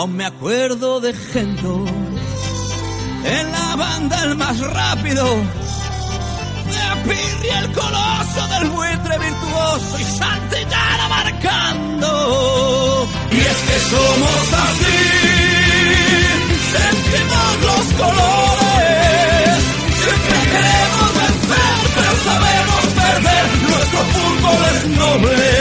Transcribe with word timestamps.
Aún 0.00 0.16
me 0.16 0.24
acuerdo 0.24 0.98
de 0.98 1.12
Gento, 1.12 1.84
en 3.22 3.52
la 3.52 3.76
banda 3.76 4.24
el 4.24 4.34
más 4.34 4.58
rápido, 4.58 5.26
de 6.72 6.80
Pirri 7.04 7.50
el 7.50 7.70
coloso 7.72 8.48
del 8.48 8.70
buitre 8.70 9.18
virtuoso 9.18 9.98
y 9.98 10.04
Santillana 10.04 11.06
marcando. 11.06 13.06
Y 13.30 13.40
es 13.40 13.58
que 13.66 13.78
somos 13.90 14.52
así, 14.64 15.02
sentimos 16.72 17.52
los 17.68 17.84
colores, 18.00 19.60
siempre 20.00 20.38
queremos 20.54 21.10
vencer, 21.20 21.76
pero 21.94 22.12
sabemos 22.24 22.84
perder, 22.96 23.44
nuestro 23.68 24.00
fútbol 24.14 24.60
es 24.64 24.80
noble. 24.96 25.59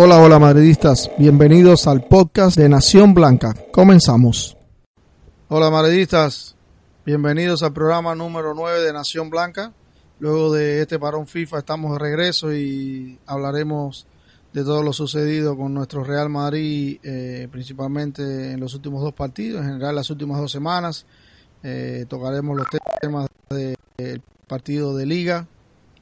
Hola, 0.00 0.22
hola 0.22 0.38
madridistas, 0.38 1.10
bienvenidos 1.18 1.88
al 1.88 2.04
podcast 2.04 2.56
de 2.56 2.68
Nación 2.68 3.14
Blanca. 3.14 3.52
Comenzamos. 3.72 4.56
Hola 5.48 5.70
madridistas, 5.70 6.54
bienvenidos 7.04 7.64
al 7.64 7.72
programa 7.72 8.14
número 8.14 8.54
9 8.54 8.80
de 8.80 8.92
Nación 8.92 9.28
Blanca. 9.28 9.72
Luego 10.20 10.52
de 10.52 10.82
este 10.82 11.00
parón 11.00 11.26
FIFA 11.26 11.58
estamos 11.58 11.94
de 11.94 11.98
regreso 11.98 12.54
y 12.54 13.18
hablaremos 13.26 14.06
de 14.52 14.62
todo 14.62 14.84
lo 14.84 14.92
sucedido 14.92 15.56
con 15.56 15.74
nuestro 15.74 16.04
Real 16.04 16.28
Madrid, 16.28 17.00
eh, 17.02 17.48
principalmente 17.50 18.52
en 18.52 18.60
los 18.60 18.74
últimos 18.74 19.02
dos 19.02 19.14
partidos, 19.14 19.62
en 19.62 19.70
general 19.70 19.96
las 19.96 20.10
últimas 20.10 20.38
dos 20.38 20.52
semanas. 20.52 21.06
Eh, 21.64 22.06
tocaremos 22.08 22.56
los 22.56 22.68
temas 23.00 23.26
del 23.48 24.22
partido 24.46 24.96
de 24.96 25.06
liga, 25.06 25.48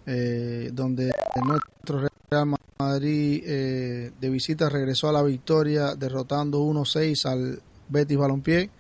eh, 0.06 0.70
donde 0.72 1.10
nuestro 1.44 2.08
Real 2.30 2.56
Madrid 2.78 3.42
eh, 3.44 4.12
de 4.20 4.30
visita 4.30 4.68
regresó 4.68 5.08
a 5.08 5.12
la 5.12 5.22
victoria 5.22 5.94
derrotando 5.94 6.60
1-6 6.60 7.26
al 7.26 7.60
Betis 7.88 8.16
Balompié. 8.16 8.70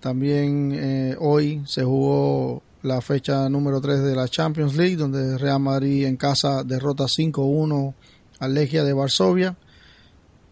También 0.00 0.72
eh, 0.74 1.16
hoy 1.18 1.62
se 1.66 1.82
jugó 1.82 2.62
la 2.82 3.00
fecha 3.00 3.48
número 3.48 3.80
3 3.80 4.02
de 4.02 4.14
la 4.14 4.28
Champions 4.28 4.76
League, 4.76 4.96
donde 4.96 5.38
Real 5.38 5.60
Madrid 5.60 6.06
en 6.06 6.16
casa 6.16 6.62
derrota 6.62 7.04
5-1 7.04 7.94
al 8.40 8.54
Legia 8.54 8.84
de 8.84 8.92
Varsovia. 8.92 9.56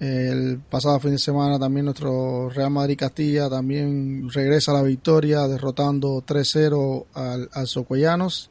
El 0.01 0.59
pasado 0.59 0.99
fin 0.99 1.13
de 1.13 1.19
semana 1.19 1.61
también 1.61 1.85
nuestro 1.85 2.49
Real 2.49 2.71
Madrid 2.71 2.97
Castilla 2.99 3.49
también 3.49 4.29
regresa 4.31 4.73
a 4.73 4.75
la 4.75 4.83
victoria 4.83 5.47
derrotando 5.47 6.25
3-0 6.27 7.07
al, 7.15 7.49
al 7.53 7.67
Socollanos. 7.69 8.51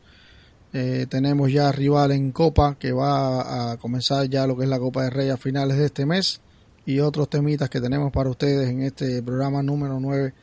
Eh, 0.73 1.05
tenemos 1.09 1.51
ya 1.51 1.71
rival 1.71 2.11
en 2.13 2.31
Copa 2.31 2.75
que 2.79 2.91
va 2.93 3.71
a 3.71 3.77
comenzar 3.77 4.27
ya 4.29 4.47
lo 4.47 4.55
que 4.55 4.63
es 4.63 4.69
la 4.69 4.79
Copa 4.79 5.03
de 5.03 5.09
Rey 5.09 5.29
a 5.29 5.37
finales 5.37 5.77
de 5.77 5.85
este 5.85 6.05
mes 6.05 6.39
y 6.85 6.99
otros 6.99 7.29
temitas 7.29 7.69
que 7.69 7.81
tenemos 7.81 8.11
para 8.11 8.29
ustedes 8.29 8.69
en 8.69 8.81
este 8.83 9.21
programa 9.21 9.61
número 9.61 9.99
9 9.99 10.33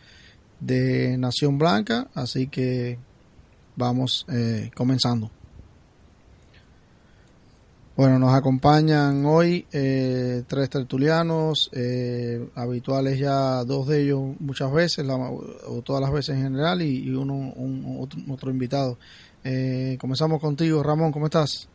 de 0.60 1.16
Nación 1.18 1.56
Blanca. 1.58 2.08
Así 2.14 2.48
que 2.48 2.98
vamos 3.76 4.26
eh, 4.30 4.70
comenzando. 4.74 5.30
Bueno, 7.96 8.20
nos 8.20 8.32
acompañan 8.32 9.26
hoy 9.26 9.66
eh, 9.72 10.44
tres 10.46 10.70
tertulianos, 10.70 11.68
eh, 11.72 12.48
habituales 12.54 13.18
ya 13.18 13.64
dos 13.64 13.88
de 13.88 14.02
ellos 14.04 14.20
muchas 14.38 14.70
veces, 14.72 15.04
la- 15.04 15.16
o 15.16 15.82
todas 15.84 16.00
las 16.00 16.12
veces 16.12 16.36
en 16.36 16.42
general, 16.44 16.80
y, 16.80 16.98
y 17.08 17.10
uno 17.10 17.34
un, 17.34 17.96
otro, 18.00 18.20
otro 18.32 18.50
invitado. 18.52 18.98
Eh, 19.50 19.96
comenzamos 19.98 20.42
contigo, 20.42 20.82
Ramón, 20.82 21.10
¿cómo 21.10 21.24
estás? 21.24 21.70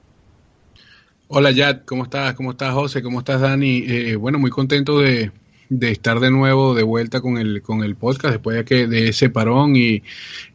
Hola 1.27 1.49
Yad, 1.49 1.79
¿cómo 1.85 2.03
estás? 2.03 2.35
¿Cómo 2.35 2.51
estás 2.51 2.71
José? 2.71 3.01
¿Cómo 3.01 3.19
estás 3.19 3.41
Dani? 3.41 3.83
Eh, 3.87 4.15
bueno, 4.15 4.37
muy 4.37 4.51
contento 4.51 4.99
de, 4.99 5.31
de 5.69 5.91
estar 5.91 6.19
de 6.19 6.29
nuevo 6.29 6.75
de 6.75 6.83
vuelta 6.83 7.19
con 7.19 7.39
el, 7.39 7.63
con 7.63 7.83
el 7.83 7.95
podcast 7.95 8.33
después 8.33 8.57
de, 8.57 8.65
que, 8.65 8.85
de 8.85 9.09
ese 9.09 9.31
parón 9.31 9.75
y, 9.75 10.03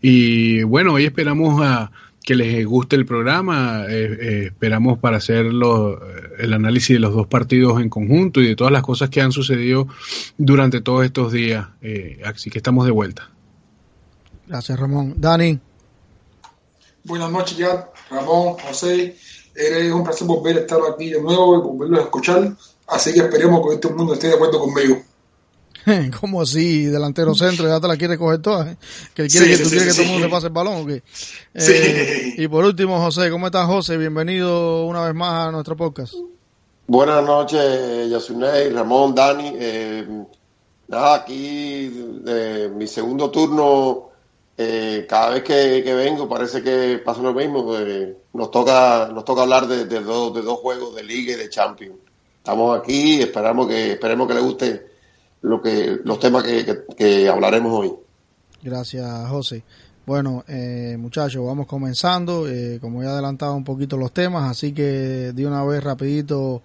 y 0.01 0.63
bueno, 0.63 0.93
hoy 0.93 1.07
esperamos 1.07 1.61
a 1.61 1.91
que 2.23 2.37
les 2.37 2.65
guste 2.65 2.95
el 2.95 3.05
programa, 3.05 3.87
eh, 3.89 4.19
eh, 4.21 4.43
esperamos 4.53 5.01
para 5.01 5.17
hacer 5.17 5.47
el 5.47 6.53
análisis 6.53 6.95
de 6.95 7.01
los 7.01 7.15
dos 7.15 7.27
partidos 7.27 7.81
en 7.83 7.89
conjunto 7.89 8.41
y 8.41 8.47
de 8.47 8.55
todas 8.55 8.73
las 8.73 8.83
cosas 8.83 9.11
que 9.11 9.21
han 9.21 9.33
sucedido 9.33 9.89
durante 10.37 10.81
todos 10.83 11.05
estos 11.05 11.33
días, 11.33 11.67
Eh, 11.83 12.21
así 12.25 12.49
que 12.49 12.59
estamos 12.59 12.85
de 12.85 12.93
vuelta. 12.93 13.29
Gracias, 14.47 14.79
Ramón. 14.79 15.15
Dani, 15.17 15.59
Buenas 17.05 17.31
noches, 17.31 17.57
ya, 17.57 17.91
Ramón, 18.11 18.55
José. 18.55 19.17
Es 19.55 19.93
un 19.93 20.05
placer 20.05 20.27
volver 20.27 20.57
a 20.57 20.61
estar 20.61 20.79
aquí 20.93 21.11
de 21.11 21.21
nuevo 21.21 21.57
y 21.57 21.61
volverlos 21.61 22.01
a 22.01 22.03
escuchar. 22.05 22.53
Así 22.87 23.13
que 23.13 23.21
esperemos 23.21 23.67
que 23.67 23.75
este 23.75 23.89
mundo 23.89 24.15
esté 24.15 24.29
de 24.29 24.35
acuerdo 24.35 24.61
conmigo. 24.61 25.03
¿cómo 26.21 26.43
así? 26.43 26.85
Delantero 26.85 27.35
centro, 27.35 27.67
ya 27.67 27.81
te 27.81 27.89
la 27.89 27.97
quiere 27.97 28.19
coger 28.19 28.41
toda. 28.41 28.73
¿eh? 28.73 28.77
Que 29.15 29.27
quiere 29.27 29.47
Sí, 29.47 29.51
que 29.51 29.57
sí, 29.57 29.63
tú 29.63 29.69
sí, 29.71 29.77
quieres 29.77 29.95
que 29.95 30.03
todo 30.03 30.07
el 30.07 30.13
mundo 30.13 30.27
le 30.27 30.33
pase 30.33 30.47
el 30.49 30.53
balón 30.53 30.83
o 30.83 30.87
qué? 30.87 31.03
Sí. 31.57 31.73
Eh, 31.75 32.35
y 32.39 32.49
por 32.49 32.65
último, 32.65 33.01
José, 33.01 33.31
¿cómo 33.31 33.47
estás, 33.47 33.67
José? 33.67 33.97
Bienvenido 33.97 34.87
una 34.87 35.03
vez 35.05 35.15
más 35.15 35.49
a 35.49 35.51
nuestro 35.51 35.77
podcast. 35.77 36.15
Buenas 36.87 37.25
noches, 37.25 38.11
Yasunei, 38.11 38.71
Ramón, 38.71 39.15
Dani. 39.15 39.53
Eh, 39.55 40.07
nada, 40.89 41.17
aquí 41.17 41.89
de 42.23 42.71
mi 42.71 42.87
segundo 42.87 43.31
turno, 43.31 44.08
eh, 44.59 45.07
cada 45.09 45.31
vez 45.31 45.43
que, 45.45 45.83
que 45.85 45.95
vengo 45.95 46.29
parece 46.29 46.63
que 46.63 46.99
pasa 47.05 47.23
lo 47.23 47.33
mismo. 47.33 47.73
nos 48.35 48.51
toca 48.51 49.09
nos 49.15 49.25
toca 49.25 49.43
hablar 49.43 49.67
de, 49.69 49.87
de 49.87 50.01
dos, 50.01 50.35
de 50.35 50.43
dos 50.43 50.59
juegos 50.59 50.95
de 50.97 51.05
Liga 51.05 51.33
y 51.33 51.37
de 51.37 51.49
Champions. 51.49 51.97
Estamos 52.39 52.79
aquí, 52.79 53.21
esperamos 53.21 53.69
que 53.69 53.93
esperemos 53.93 54.27
que 54.29 54.35
les 54.35 54.43
guste 54.43 54.87
lo 55.43 55.63
que 55.63 55.99
los 56.05 56.19
temas 56.19 56.43
que, 56.43 56.85
que- 56.97 57.29
hablaremos 57.29 57.73
hoy. 57.73 57.93
Gracias, 58.63 59.29
José. 59.29 59.63
Bueno, 60.07 60.43
eh, 60.49 60.97
muchachos, 60.99 61.45
vamos 61.47 61.67
comenzando. 61.67 62.49
Eh, 62.49 62.79
como 62.81 63.03
he 63.03 63.07
adelantado 63.07 63.55
un 63.55 63.65
poquito 63.65 63.97
los 63.97 64.13
temas, 64.13 64.51
así 64.51 64.73
que 64.73 65.33
de 65.35 65.47
una 65.47 65.63
vez 65.65 65.85
rapidito 65.85 66.63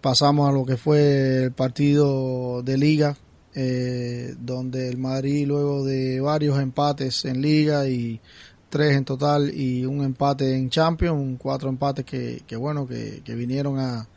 pasamos 0.00 0.48
a 0.48 0.52
lo 0.52 0.66
que 0.66 0.76
fue 0.76 1.44
el 1.44 1.52
partido 1.52 2.62
de 2.62 2.76
liga, 2.76 3.16
eh, 3.54 4.34
donde 4.38 4.88
el 4.88 4.98
Madrid 4.98 5.46
luego 5.46 5.84
de 5.84 6.20
varios 6.20 6.58
empates 6.58 7.24
en 7.24 7.42
liga 7.42 7.86
y 7.88 8.20
tres 8.68 8.96
en 8.96 9.04
total 9.04 9.52
y 9.54 9.84
un 9.84 10.02
empate 10.02 10.56
en 10.56 10.70
Champions, 10.70 11.38
cuatro 11.38 11.68
empates 11.68 12.04
que, 12.04 12.42
que 12.46 12.56
bueno, 12.56 12.86
que, 12.86 13.20
que 13.22 13.34
vinieron 13.34 13.78
a, 13.78 14.08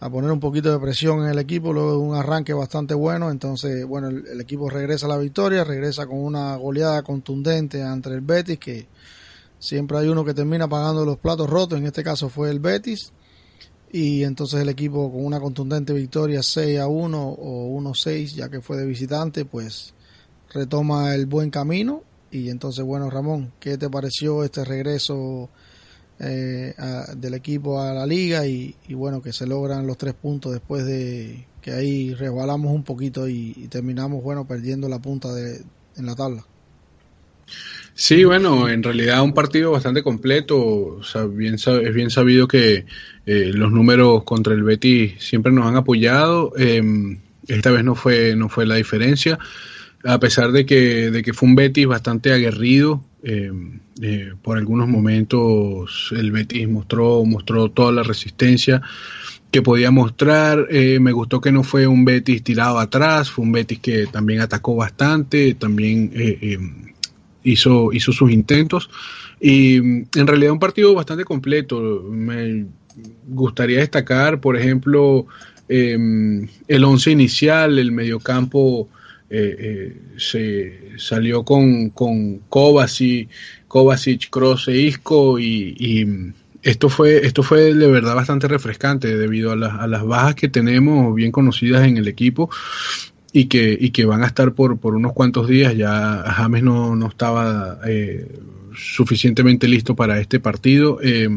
a 0.00 0.10
poner 0.10 0.32
un 0.32 0.40
poquito 0.40 0.72
de 0.72 0.80
presión 0.80 1.22
en 1.22 1.28
el 1.30 1.38
equipo 1.38 1.72
luego 1.72 1.92
de 1.92 1.98
un 1.98 2.14
arranque 2.16 2.52
bastante 2.52 2.94
bueno. 2.94 3.30
Entonces, 3.30 3.86
bueno, 3.86 4.08
el, 4.08 4.26
el 4.26 4.40
equipo 4.40 4.68
regresa 4.68 5.06
a 5.06 5.10
la 5.10 5.18
victoria, 5.18 5.62
regresa 5.62 6.06
con 6.06 6.18
una 6.18 6.56
goleada 6.56 7.02
contundente 7.02 7.82
ante 7.82 8.10
el 8.10 8.20
Betis, 8.20 8.58
que 8.58 8.88
siempre 9.60 9.96
hay 9.98 10.08
uno 10.08 10.24
que 10.24 10.34
termina 10.34 10.68
pagando 10.68 11.04
los 11.04 11.18
platos 11.18 11.48
rotos, 11.48 11.78
en 11.78 11.86
este 11.86 12.02
caso 12.02 12.28
fue 12.28 12.50
el 12.50 12.58
Betis. 12.58 13.12
Y 13.96 14.24
entonces 14.24 14.60
el 14.60 14.68
equipo 14.68 15.08
con 15.08 15.24
una 15.24 15.38
contundente 15.38 15.92
victoria 15.92 16.42
6 16.42 16.80
a 16.80 16.88
1 16.88 17.28
o 17.28 17.80
1-6, 17.80 18.34
ya 18.34 18.48
que 18.48 18.60
fue 18.60 18.76
de 18.76 18.86
visitante, 18.86 19.44
pues 19.44 19.94
retoma 20.52 21.14
el 21.14 21.26
buen 21.26 21.48
camino. 21.50 22.02
Y 22.32 22.50
entonces, 22.50 22.84
bueno, 22.84 23.08
Ramón, 23.08 23.52
¿qué 23.60 23.78
te 23.78 23.88
pareció 23.88 24.42
este 24.42 24.64
regreso 24.64 25.48
eh, 26.18 26.74
del 27.16 27.34
equipo 27.34 27.80
a 27.80 27.94
la 27.94 28.04
liga? 28.04 28.44
Y, 28.48 28.74
y 28.88 28.94
bueno, 28.94 29.22
que 29.22 29.32
se 29.32 29.46
logran 29.46 29.86
los 29.86 29.96
tres 29.96 30.14
puntos 30.14 30.52
después 30.52 30.84
de 30.84 31.46
que 31.62 31.70
ahí 31.70 32.14
resbalamos 32.14 32.72
un 32.72 32.82
poquito 32.82 33.28
y, 33.28 33.52
terminamos, 33.70 34.24
bueno, 34.24 34.44
perdiendo 34.44 34.88
la 34.88 34.98
punta 34.98 35.32
de, 35.32 35.62
en 35.94 36.06
la 36.06 36.16
tabla. 36.16 36.44
Sí, 37.94 38.24
bueno, 38.24 38.68
en 38.68 38.82
realidad 38.82 39.22
un 39.22 39.34
partido 39.34 39.70
bastante 39.70 40.02
completo. 40.02 40.58
O 40.58 41.02
sea, 41.04 41.24
bien, 41.24 41.54
es 41.54 41.94
bien 41.94 42.10
sabido 42.10 42.48
que 42.48 42.86
eh, 43.26 43.50
los 43.54 43.70
números 43.70 44.24
contra 44.24 44.52
el 44.52 44.64
Betis 44.64 45.14
siempre 45.18 45.52
nos 45.52 45.66
han 45.66 45.76
apoyado. 45.76 46.52
Em, 46.56 47.20
esta 47.46 47.70
vez 47.70 47.84
no 47.84 47.94
fue, 47.94 48.34
no 48.36 48.48
fue 48.48 48.66
la 48.66 48.76
diferencia, 48.76 49.38
a 50.02 50.18
pesar 50.18 50.50
de 50.50 50.66
que, 50.66 51.10
de 51.10 51.22
que 51.22 51.32
fue 51.32 51.48
un 51.48 51.54
Betis 51.54 51.86
bastante 51.86 52.32
aguerrido. 52.32 53.04
Em, 53.22 53.80
eh, 54.02 54.32
por 54.42 54.58
algunos 54.58 54.88
momentos 54.88 56.12
el 56.16 56.32
Betis 56.32 56.68
mostró, 56.68 57.24
mostró 57.24 57.70
toda 57.70 57.92
la 57.92 58.02
resistencia 58.02 58.82
que 59.52 59.62
podía 59.62 59.92
mostrar. 59.92 60.66
Eh, 60.68 60.98
me 60.98 61.12
gustó 61.12 61.40
que 61.40 61.52
no 61.52 61.62
fue 61.62 61.86
un 61.86 62.04
Betis 62.04 62.42
tirado 62.42 62.80
atrás, 62.80 63.30
fue 63.30 63.44
un 63.44 63.52
Betis 63.52 63.78
que 63.78 64.08
también 64.08 64.40
atacó 64.40 64.74
bastante, 64.74 65.54
también 65.54 66.10
eh, 66.12 66.38
em, 66.42 66.93
hizo, 67.44 67.92
hizo 67.92 68.12
sus 68.12 68.30
intentos. 68.30 68.90
Y 69.40 69.80
mm, 69.80 70.06
en 70.16 70.26
realidad 70.26 70.52
un 70.52 70.58
partido 70.58 70.94
bastante 70.94 71.24
completo. 71.24 72.02
Me 72.10 72.66
gustaría 73.28 73.78
destacar, 73.78 74.40
por 74.40 74.56
ejemplo, 74.56 75.26
em, 75.68 76.48
el 76.68 76.84
once 76.84 77.10
inicial, 77.10 77.78
el 77.78 77.92
mediocampo. 77.92 78.88
Eh, 79.36 79.96
se 80.16 80.92
salió 80.96 81.44
con, 81.44 81.90
con 81.90 82.38
Kovacic, 82.48 83.30
Kovacic, 83.66 84.30
Kroos 84.30 84.68
e 84.68 84.76
Isco 84.76 85.40
y 85.40 86.24
esto 86.64 86.88
fue, 86.88 87.26
esto 87.26 87.42
fue 87.42 87.74
de 87.74 87.86
verdad 87.88 88.14
bastante 88.14 88.48
refrescante 88.48 89.16
debido 89.16 89.52
a, 89.52 89.54
a, 89.54 89.86
las 89.86 90.04
bajas 90.04 90.34
que 90.34 90.48
tenemos 90.48 91.14
bien 91.14 91.30
conocidas 91.30 91.86
en 91.86 91.98
el 91.98 92.08
equipo 92.08 92.48
y 93.36 93.46
que, 93.46 93.76
y 93.78 93.90
que 93.90 94.04
van 94.04 94.22
a 94.22 94.28
estar 94.28 94.54
por, 94.54 94.78
por 94.78 94.94
unos 94.94 95.12
cuantos 95.12 95.48
días. 95.48 95.76
Ya 95.76 96.22
James 96.24 96.62
no, 96.62 96.94
no 96.94 97.08
estaba 97.08 97.80
eh, 97.84 98.28
suficientemente 98.76 99.66
listo 99.66 99.96
para 99.96 100.20
este 100.20 100.38
partido. 100.38 101.00
Eh, 101.02 101.28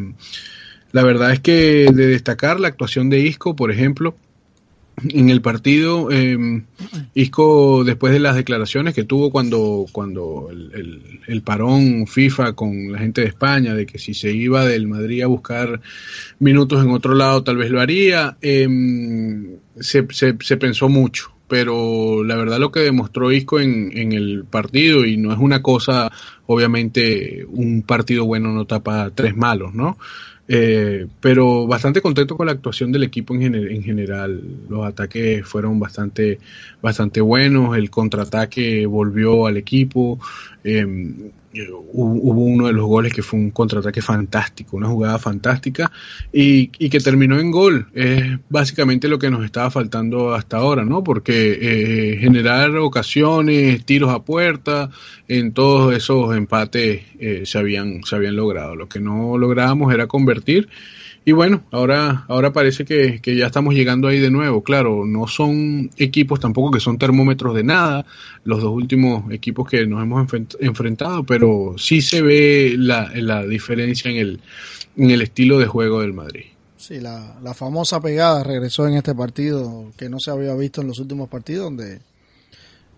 la 0.91 1.03
verdad 1.03 1.31
es 1.31 1.39
que 1.39 1.87
de 1.91 2.05
destacar 2.05 2.59
la 2.59 2.67
actuación 2.67 3.09
de 3.09 3.21
Isco, 3.21 3.55
por 3.55 3.71
ejemplo, 3.71 4.15
en 5.09 5.31
el 5.31 5.41
partido, 5.41 6.09
eh, 6.11 6.63
Isco, 7.15 7.83
después 7.83 8.13
de 8.13 8.19
las 8.19 8.35
declaraciones 8.35 8.93
que 8.93 9.03
tuvo 9.03 9.31
cuando, 9.31 9.87
cuando 9.91 10.49
el, 10.51 11.41
parón 11.41 12.05
FIFA 12.05 12.53
con 12.53 12.91
la 12.91 12.99
gente 12.99 13.21
de 13.21 13.27
España, 13.27 13.73
de 13.73 13.87
que 13.87 13.97
si 13.97 14.13
se 14.13 14.31
iba 14.31 14.65
del 14.65 14.87
Madrid 14.87 15.23
a 15.23 15.27
buscar 15.27 15.81
minutos 16.37 16.83
en 16.83 16.91
otro 16.91 17.15
lado, 17.15 17.43
tal 17.43 17.57
vez 17.57 17.71
lo 17.71 17.81
haría, 17.81 18.37
em, 18.41 19.57
se, 19.79 20.05
se, 20.11 20.57
pensó 20.57 20.89
mucho. 20.89 21.36
Pero 21.47 22.23
la 22.23 22.35
verdad 22.35 22.59
lo 22.59 22.71
que 22.71 22.81
demostró 22.81 23.31
Isco 23.31 23.59
en, 23.59 23.97
en 23.97 24.11
el 24.11 24.43
partido, 24.43 25.05
y 25.05 25.17
no 25.17 25.31
es 25.31 25.39
una 25.39 25.61
cosa, 25.61 26.11
obviamente, 26.45 27.45
un 27.47 27.83
partido 27.83 28.25
bueno 28.25 28.51
no 28.51 28.65
tapa 28.65 29.11
tres 29.15 29.35
malos, 29.35 29.73
¿no? 29.73 29.97
Eh, 30.49 31.07
pero 31.19 31.67
bastante 31.67 32.01
contento 32.01 32.37
con 32.37 32.45
la 32.45 32.53
actuación 32.53 32.91
del 32.91 33.03
equipo 33.03 33.35
en, 33.35 33.53
en, 33.53 33.83
general. 33.83 34.41
Los 34.69 34.85
ataques 34.85 35.45
fueron 35.45 35.79
bastante, 35.79 36.39
bastante 36.81 37.19
buenos. 37.21 37.75
El 37.77 37.89
contraataque 37.89 38.85
volvió 38.85 39.45
al 39.45 39.57
equipo. 39.57 40.19
Eh, 40.63 41.31
hubo 41.69 42.43
uno 42.43 42.67
de 42.67 42.73
los 42.73 42.85
goles 42.85 43.13
que 43.13 43.23
fue 43.23 43.39
un 43.39 43.51
contraataque 43.51 44.01
fantástico, 44.01 44.77
una 44.77 44.87
jugada 44.87 45.19
fantástica 45.19 45.91
y, 46.31 46.67
que 46.67 46.99
terminó 46.99 47.39
en 47.39 47.51
gol. 47.51 47.87
Es 47.93 48.23
básicamente 48.49 49.07
lo 49.07 49.19
que 49.19 49.29
nos 49.29 49.43
estaba 49.43 49.71
faltando 49.71 50.33
hasta 50.33 50.57
ahora, 50.57 50.83
¿no? 50.83 51.03
Porque 51.03 51.57
eh, 51.61 52.17
generar 52.17 52.75
ocasiones, 52.77 53.85
tiros 53.85 54.11
a 54.11 54.23
puerta, 54.23 54.89
en 55.27 55.53
todos 55.53 55.95
esos 55.95 56.35
empates 56.35 57.01
eh, 57.19 57.43
se, 57.45 57.57
habían, 57.57 58.03
se 58.03 58.15
habían 58.15 58.35
logrado. 58.35 58.75
Lo 58.75 58.87
que 58.87 58.99
no 58.99 59.37
lográbamos 59.37 59.93
era 59.93 60.07
convertir 60.07 60.69
y 61.27 61.33
bueno, 61.33 61.61
ahora, 61.71 62.23
ahora 62.29 62.53
parece 62.53 62.85
que, 62.85 63.19
ya 63.21 63.47
estamos 63.47 63.73
llegando 63.73 64.07
ahí 64.07 64.17
de 64.17 64.31
nuevo. 64.31 64.63
Claro, 64.63 65.05
no 65.05 65.27
son 65.27 65.91
equipos 65.97 66.39
tampoco 66.39 66.71
que 66.71 66.79
son 66.79 66.97
termómetros 66.97 67.53
de 67.53 67.65
nada, 67.65 68.05
los 68.45 68.61
dos 68.61 68.71
últimos 68.71 69.29
equipos 69.29 69.69
que 69.69 69.85
nos 69.85 70.01
hemos 70.01 70.25
enfrentado, 70.61 71.25
pero 71.25 71.75
sí 71.77 71.99
se 71.99 72.21
ve 72.21 72.75
la, 72.77 73.11
la 73.15 73.45
diferencia 73.45 74.09
en 74.09 74.15
el, 74.15 74.39
en 74.95 75.11
el 75.11 75.21
estilo 75.21 75.59
de 75.59 75.65
juego 75.65 75.99
del 75.99 76.13
Madrid. 76.13 76.45
Sí, 76.77 77.01
la, 77.01 77.37
la 77.43 77.53
famosa 77.53 77.99
pegada 77.99 78.41
regresó 78.45 78.87
en 78.87 78.93
este 78.93 79.13
partido 79.13 79.91
que 79.97 80.07
no 80.07 80.21
se 80.21 80.31
había 80.31 80.55
visto 80.55 80.79
en 80.79 80.87
los 80.87 80.97
últimos 80.99 81.27
partidos, 81.27 81.65
donde 81.65 81.99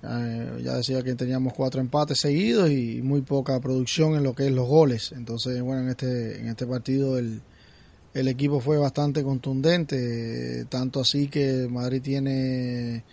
eh, 0.04 0.62
ya 0.64 0.76
decía 0.76 1.02
que 1.02 1.16
teníamos 1.16 1.54
cuatro 1.54 1.82
empates 1.82 2.20
seguidos 2.20 2.70
y 2.70 3.02
muy 3.02 3.22
poca 3.22 3.60
producción 3.60 4.14
en 4.14 4.22
lo 4.22 4.36
que 4.36 4.46
es 4.46 4.52
los 4.52 4.68
goles. 4.68 5.14
Entonces, 5.14 5.60
bueno, 5.64 5.82
en 5.82 5.90
este, 5.90 6.40
en 6.40 6.48
este 6.48 6.68
partido 6.68 7.18
el 7.18 7.42
el 8.14 8.28
equipo 8.28 8.60
fue 8.60 8.78
bastante 8.78 9.24
contundente, 9.24 10.66
tanto 10.66 11.02
así 11.02 11.28
que 11.28 11.68
Madrid 11.70 12.02
tiene, 12.02 13.04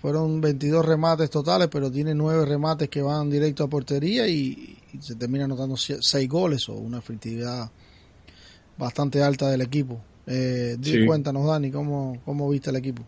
fueron 0.00 0.40
22 0.40 0.84
remates 0.84 1.30
totales, 1.30 1.68
pero 1.70 1.90
tiene 1.90 2.14
9 2.14 2.44
remates 2.44 2.88
que 2.88 3.02
van 3.02 3.30
directo 3.30 3.64
a 3.64 3.68
portería 3.68 4.28
y, 4.28 4.76
se 5.00 5.16
termina 5.16 5.44
anotando 5.44 5.76
6 5.76 6.28
goles 6.28 6.68
o 6.68 6.74
una 6.74 6.98
efectividad 6.98 7.70
bastante 8.78 9.22
alta 9.22 9.50
del 9.50 9.60
equipo. 9.60 10.00
Eh, 10.26 10.76
Cuéntanos, 11.06 11.46
Dani, 11.46 11.70
¿cómo, 11.70 12.20
¿cómo 12.24 12.48
viste 12.48 12.70
el 12.70 12.76
equipo? 12.76 13.02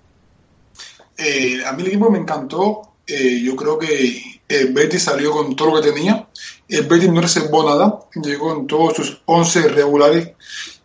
Eh, 1.17 1.65
a 1.65 1.73
mí 1.73 1.83
el 1.83 1.89
equipo 1.89 2.11
me 2.11 2.19
encantó. 2.19 2.95
Eh, 3.07 3.41
yo 3.43 3.57
creo 3.57 3.79
que 3.79 4.23
el 4.49 4.73
Betis 4.73 5.05
salió 5.05 5.31
con 5.33 5.55
todo 5.55 5.75
lo 5.75 5.83
que 5.83 5.91
tenía. 5.91 6.29
El 6.69 6.87
Betis 6.87 7.11
no 7.11 7.21
reservó 7.21 7.65
nada. 7.69 8.01
Llegó 8.23 8.57
en 8.57 8.67
todos 8.67 8.97
sus 8.97 9.23
11 9.27 9.69
regulares 9.69 10.33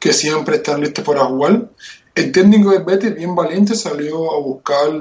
que 0.05 0.13
siempre 0.13 0.57
están 0.57 0.81
listos 0.81 1.03
para 1.03 1.25
jugar. 1.25 1.67
El 2.13 2.31
técnico 2.31 2.69
del 2.69 2.83
Betis, 2.83 3.15
bien 3.15 3.33
valiente, 3.33 3.73
salió 3.73 4.35
a 4.35 4.39
buscar 4.39 4.91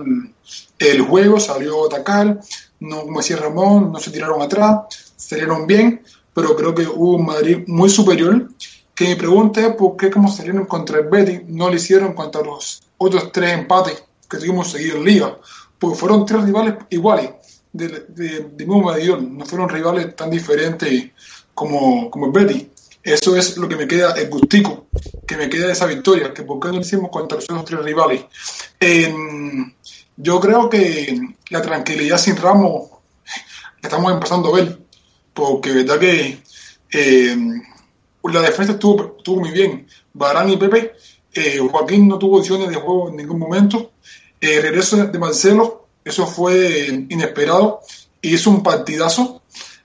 el 0.78 1.02
juego, 1.02 1.38
salió 1.38 1.84
a 1.84 1.88
atacar, 1.88 2.40
no 2.81 3.02
como 3.02 3.20
decía 3.20 3.36
Ramón, 3.36 3.93
no 3.93 4.00
se 4.00 4.10
tiraron 4.10 4.40
atrás, 4.40 5.12
salieron 5.14 5.67
bien, 5.67 6.02
pero 6.32 6.56
creo 6.56 6.74
que 6.74 6.86
hubo 6.86 7.17
un 7.17 7.26
Madrid 7.26 7.64
muy 7.67 7.90
superior. 7.90 8.48
Que 8.94 9.08
mi 9.08 9.14
pregunta 9.17 9.60
es 9.60 9.74
por 9.74 9.94
qué 9.98 10.10
como 10.10 10.31
salieron 10.31 10.64
contra 10.64 11.00
el 11.00 11.08
Betis, 11.08 11.43
no 11.48 11.69
lo 11.69 11.76
hicieron 11.76 12.14
contra 12.14 12.40
los 12.40 12.81
otros 12.96 13.31
tres 13.31 13.52
empates 13.52 14.05
que 14.26 14.38
tuvimos 14.38 14.70
seguido 14.70 14.96
en 14.96 15.05
Liga, 15.05 15.38
porque 15.79 15.98
fueron 15.98 16.24
tres 16.24 16.44
rivales 16.44 16.76
iguales, 16.88 17.31
de, 17.74 18.06
de, 18.08 18.64
mismo 18.64 18.81
Madrid, 18.81 19.10
no 19.17 19.44
fueron 19.44 19.69
rivales 19.69 20.17
tan 20.17 20.31
diferentes 20.31 21.10
como, 21.52 22.10
como 22.10 22.24
el 22.24 22.32
Betis. 22.32 22.69
Eso 23.05 23.37
es 23.37 23.56
lo 23.58 23.69
que 23.69 23.77
me 23.77 23.87
queda, 23.87 24.13
el 24.13 24.31
gustico, 24.31 24.87
que 25.27 25.37
me 25.37 25.49
queda 25.51 25.67
de 25.67 25.73
esa 25.73 25.87
victoria, 25.87 26.32
que 26.32 26.43
por 26.43 26.58
qué 26.58 26.69
no 26.69 26.81
hicimos 26.81 27.11
contra 27.11 27.39
los 27.39 27.65
tres 27.65 27.81
rivales. 27.82 28.25
yo 30.17 30.41
creo 30.41 30.70
que 30.70 31.20
la 31.51 31.61
tranquilidad 31.61 32.19
sin 32.19 32.37
Ramos 32.37 32.89
estamos 33.82 34.11
empezando 34.11 34.49
a 34.49 34.56
ver, 34.56 34.79
porque 35.34 35.73
verdad 35.73 35.99
que 35.99 36.43
eh, 36.91 37.37
la 38.23 38.41
defensa 38.41 38.73
estuvo, 38.73 39.17
estuvo 39.19 39.41
muy 39.41 39.51
bien. 39.51 39.87
Barán 40.15 40.49
y 40.49 40.56
Pepe, 40.56 40.94
eh, 41.34 41.58
Joaquín 41.58 42.08
no 42.08 42.19
tuvo 42.19 42.39
opciones 42.39 42.70
de 42.70 42.77
juego 42.77 43.11
en 43.11 43.17
ningún 43.17 43.39
momento. 43.39 43.93
El 44.41 44.63
regreso 44.63 44.96
de 44.96 45.19
Marcelo, 45.19 45.89
eso 46.05 46.27
fue 46.27 46.87
inesperado 47.11 47.82
hizo 48.25 48.51
un 48.51 48.63
partidazo. 48.63 49.43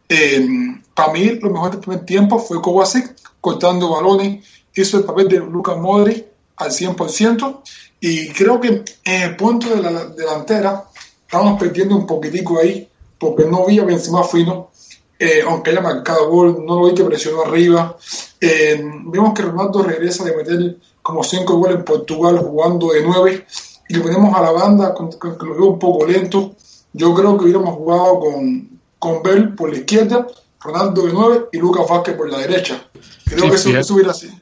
Eh, 0.09 0.47
para 0.95 1.13
mí, 1.13 1.25
lo 1.39 1.51
mejor 1.51 1.71
del 1.71 1.79
primer 1.79 2.05
tiempo 2.05 2.39
fue 2.39 2.61
Kovacic 2.61 3.15
cortando 3.39 3.91
balones, 3.91 4.43
hizo 4.73 4.97
el 4.97 5.03
papel 5.03 5.29
de 5.29 5.37
Lucas 5.37 5.77
Modri 5.77 6.25
al 6.57 6.71
100%, 6.71 7.61
y 8.01 8.29
creo 8.29 8.59
que 8.59 8.83
en 9.05 9.21
el 9.21 9.35
punto 9.35 9.69
de 9.69 9.81
la 9.81 10.05
delantera 10.05 10.85
estamos 11.21 11.59
perdiendo 11.59 11.95
un 11.95 12.07
poquitico 12.07 12.59
ahí, 12.59 12.89
porque 13.17 13.45
no 13.45 13.65
vi 13.65 13.79
a 13.79 13.85
Benzema 13.85 14.23
fino, 14.23 14.71
eh, 15.19 15.41
aunque 15.45 15.71
haya 15.71 15.81
marcado 15.81 16.29
gol, 16.29 16.65
no 16.65 16.79
lo 16.79 16.87
vi 16.87 16.95
que 16.95 17.03
presionó 17.03 17.43
arriba. 17.43 17.97
Eh, 18.39 18.81
vemos 19.05 19.33
que 19.33 19.41
Ronaldo 19.41 19.83
regresa 19.83 20.23
de 20.23 20.35
meter 20.35 20.77
como 21.01 21.23
5 21.23 21.57
goles 21.57 21.77
en 21.77 21.83
Portugal 21.83 22.39
jugando 22.39 22.91
de 22.91 23.03
9 23.03 23.45
y 23.89 23.93
le 23.93 23.99
ponemos 23.99 24.33
a 24.33 24.41
la 24.41 24.51
banda 24.51 24.95
que 24.95 25.45
lo 25.45 25.55
veo 25.55 25.65
un 25.71 25.79
poco 25.79 26.05
lento. 26.05 26.55
Yo 26.93 27.13
creo 27.13 27.37
que 27.37 27.43
hubiéramos 27.43 27.75
jugado 27.75 28.19
con, 28.19 28.78
con 28.99 29.23
Bell 29.23 29.55
por 29.55 29.71
la 29.71 29.79
izquierda, 29.79 30.27
Ronaldo 30.59 31.05
de 31.05 31.13
9 31.13 31.45
y 31.53 31.57
Lucas 31.57 31.87
Vázquez 31.89 32.15
por 32.15 32.29
la 32.29 32.39
derecha. 32.39 32.85
Creo 33.25 33.49
que 33.49 33.55
eso, 33.55 33.93
hubiera 33.93 34.13
sido, 34.13 34.33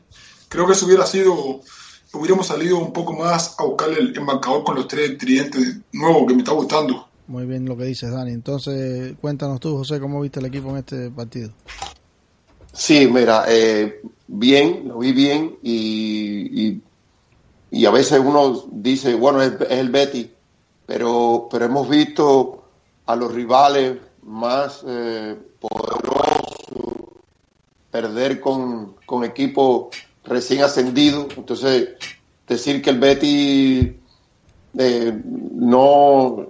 creo 0.49 0.65
que 0.65 0.73
eso 0.73 0.85
hubiera 0.85 1.05
sido, 1.05 1.61
hubiéramos 2.13 2.47
salido 2.47 2.79
un 2.79 2.91
poco 2.91 3.13
más 3.13 3.55
a 3.59 3.63
buscar 3.63 3.89
el, 3.91 4.19
marcador 4.21 4.63
con 4.63 4.75
los 4.75 4.87
tres 4.87 5.17
tridentes 5.17 5.77
nuevos 5.93 6.25
que 6.27 6.33
me 6.33 6.39
está 6.39 6.53
gustando. 6.53 7.07
Muy 7.27 7.45
bien 7.45 7.65
lo 7.65 7.77
que 7.77 7.83
dices, 7.83 8.11
Dani. 8.11 8.31
Entonces, 8.31 9.15
cuéntanos 9.21 9.59
tú, 9.59 9.77
José, 9.77 9.99
cómo 9.99 10.21
viste 10.21 10.39
el 10.39 10.45
equipo 10.45 10.69
en 10.69 10.77
este 10.77 11.11
partido. 11.11 11.51
Sí, 12.73 13.07
mira, 13.11 13.45
eh, 13.47 14.01
bien, 14.27 14.87
lo 14.87 14.99
vi 14.99 15.11
bien 15.11 15.57
y, 15.61 16.81
y, 17.71 17.85
a 17.85 17.91
veces 17.91 18.21
uno 18.23 18.65
dice, 18.71 19.15
bueno, 19.15 19.41
es, 19.41 19.53
es 19.61 19.71
el 19.71 19.89
Betty 19.89 20.31
pero, 20.87 21.49
pero 21.51 21.65
hemos 21.65 21.87
visto 21.87 22.63
a 23.05 23.15
los 23.15 23.31
rivales 23.33 23.97
más 24.27 24.83
eh, 24.85 25.35
poderosos 25.59 26.47
perder 27.89 28.39
con, 28.39 28.95
con 29.05 29.23
equipos 29.23 29.95
recién 30.23 30.61
ascendidos. 30.61 31.27
Entonces, 31.35 31.89
decir 32.47 32.81
que 32.81 32.89
el 32.91 32.99
Betty 32.99 33.99
eh, 34.77 35.21
no, 35.23 36.47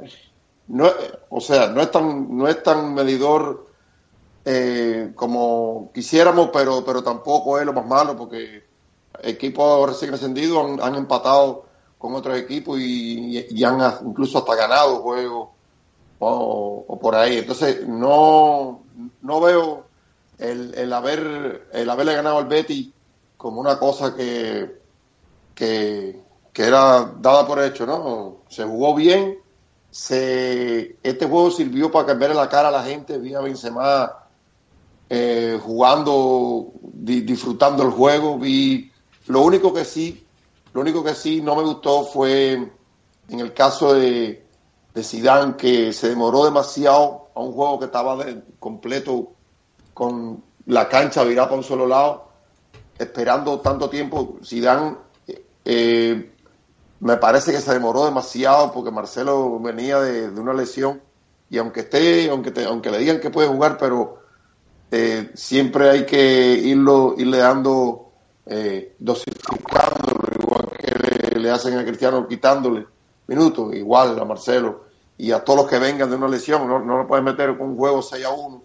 no, 0.68 0.90
o 1.30 1.40
sea, 1.40 1.68
no 1.68 1.82
es 1.82 1.92
tan, 1.92 2.36
no 2.36 2.48
es 2.48 2.62
tan 2.64 2.94
medidor 2.94 3.68
eh, 4.44 5.12
como 5.16 5.92
quisiéramos, 5.94 6.50
pero, 6.52 6.84
pero 6.84 7.04
tampoco 7.04 7.60
es 7.60 7.66
lo 7.66 7.74
más 7.74 7.86
malo 7.86 8.18
porque 8.18 8.64
equipos 9.22 9.90
recién 9.90 10.14
ascendidos 10.14 10.66
han, 10.66 10.82
han 10.82 10.96
empatado 10.96 11.66
con 11.98 12.14
otros 12.16 12.38
equipos 12.38 12.80
y, 12.80 13.64
han 13.64 13.80
incluso 14.06 14.40
hasta 14.40 14.56
ganado 14.56 15.02
juegos 15.02 15.50
o, 16.20 17.00
por 17.02 17.16
ahí. 17.16 17.38
Entonces 17.38 17.88
no, 17.88 18.84
no 19.22 19.42
veo 19.42 19.86
el, 20.38 20.74
el, 20.76 20.94
haber 20.94 21.68
el 21.74 21.90
haberle 21.90 22.14
ganado 22.14 22.38
al 22.38 22.48
Betty 22.48 22.94
como 23.38 23.62
una 23.62 23.78
cosa 23.78 24.16
que, 24.16 24.80
que, 25.54 26.24
era 26.56 27.14
dada 27.20 27.46
por 27.46 27.62
hecho, 27.64 27.86
¿no? 27.86 28.38
Se 28.50 28.64
jugó 28.64 28.96
bien, 28.96 29.38
se, 29.92 30.98
este 31.04 31.28
juego 31.28 31.52
sirvió 31.52 31.92
para 31.92 32.08
cambiarle 32.08 32.36
la 32.36 32.50
cara 32.50 32.70
a 32.70 32.72
la 32.72 32.84
gente, 32.84 33.20
vi 33.20 33.36
a 33.36 33.42
Benzema 33.42 34.12
eh, 35.08 35.60
jugando, 35.64 36.72
disfrutando 36.82 37.84
el 37.84 37.92
juego, 37.92 38.40
vi, 38.40 38.92
lo 39.28 39.42
único 39.42 39.72
que 39.72 39.86
sí 39.86 40.28
lo 40.78 40.82
único 40.82 41.04
que 41.04 41.16
sí 41.16 41.42
no 41.42 41.56
me 41.56 41.64
gustó 41.64 42.04
fue 42.04 42.54
en 43.30 43.40
el 43.40 43.52
caso 43.52 43.96
de, 43.96 44.46
de 44.98 45.04
Zidane 45.04 45.56
que 45.56 45.94
se 45.94 46.10
demoró 46.10 46.44
demasiado 46.46 47.30
a 47.36 47.40
un 47.40 47.52
juego 47.54 47.78
que 47.78 47.86
estaba 47.86 48.18
completo 48.58 49.34
con 49.94 50.44
la 50.66 50.90
cancha 50.90 51.24
virada 51.24 51.50
para 51.50 51.60
un 51.60 51.64
solo 51.64 51.86
lado, 51.86 52.30
esperando 52.98 53.60
tanto 53.60 53.92
tiempo. 53.92 54.40
Zidane 54.44 54.98
eh, 55.64 56.32
me 57.00 57.18
parece 57.18 57.52
que 57.52 57.62
se 57.62 57.74
demoró 57.74 58.06
demasiado 58.06 58.72
porque 58.72 58.90
Marcelo 58.90 59.60
venía 59.60 60.00
de, 60.00 60.30
una 60.30 60.56
lesión 60.56 61.00
y 61.48 61.60
aunque 61.60 61.82
esté, 61.82 62.32
aunque 62.32 62.52
aunque 62.66 62.90
le 62.90 62.98
digan 62.98 63.20
que 63.20 63.30
puede 63.30 63.50
jugar, 63.50 63.78
pero 63.78 64.18
eh, 64.90 65.30
siempre 65.36 65.92
hay 65.92 66.06
que 66.08 66.54
irlo, 66.54 67.14
irle 67.20 67.38
dando 67.38 68.14
eh, 68.48 68.96
dosificando 68.98 70.18
le 71.36 71.52
hacen 71.52 71.78
a 71.78 71.86
Cristiano 71.86 72.28
quitándole 72.28 72.88
minutos, 73.28 73.76
igual 73.76 74.20
a 74.20 74.26
Marcelo 74.26 74.87
y 75.18 75.32
a 75.32 75.44
todos 75.44 75.62
los 75.62 75.70
que 75.70 75.80
vengan 75.80 76.10
de 76.10 76.16
una 76.16 76.28
lesión. 76.28 76.68
No, 76.68 76.80
no 76.80 76.98
lo 77.00 77.08
puedes 77.08 77.24
meter 77.24 77.58
con 77.58 77.70
un 77.70 77.78
juego 77.78 78.02
6 78.02 78.26
a 78.26 78.30
1, 78.30 78.64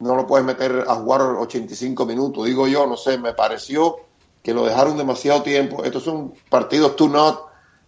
no 0.00 0.14
lo 0.14 0.26
puedes 0.26 0.46
meter 0.46 0.84
a 0.86 0.94
jugar 0.96 1.22
85 1.22 2.06
minutos. 2.06 2.44
Digo 2.46 2.66
yo, 2.66 2.86
no 2.86 2.96
sé, 2.96 3.18
me 3.18 3.32
pareció 3.34 3.96
que 4.42 4.54
lo 4.54 4.64
dejaron 4.64 4.96
demasiado 4.96 5.42
tiempo. 5.42 5.84
Estos 5.84 6.04
son 6.04 6.34
partidos 6.48 6.96
to 6.96 7.08
not, 7.08 7.40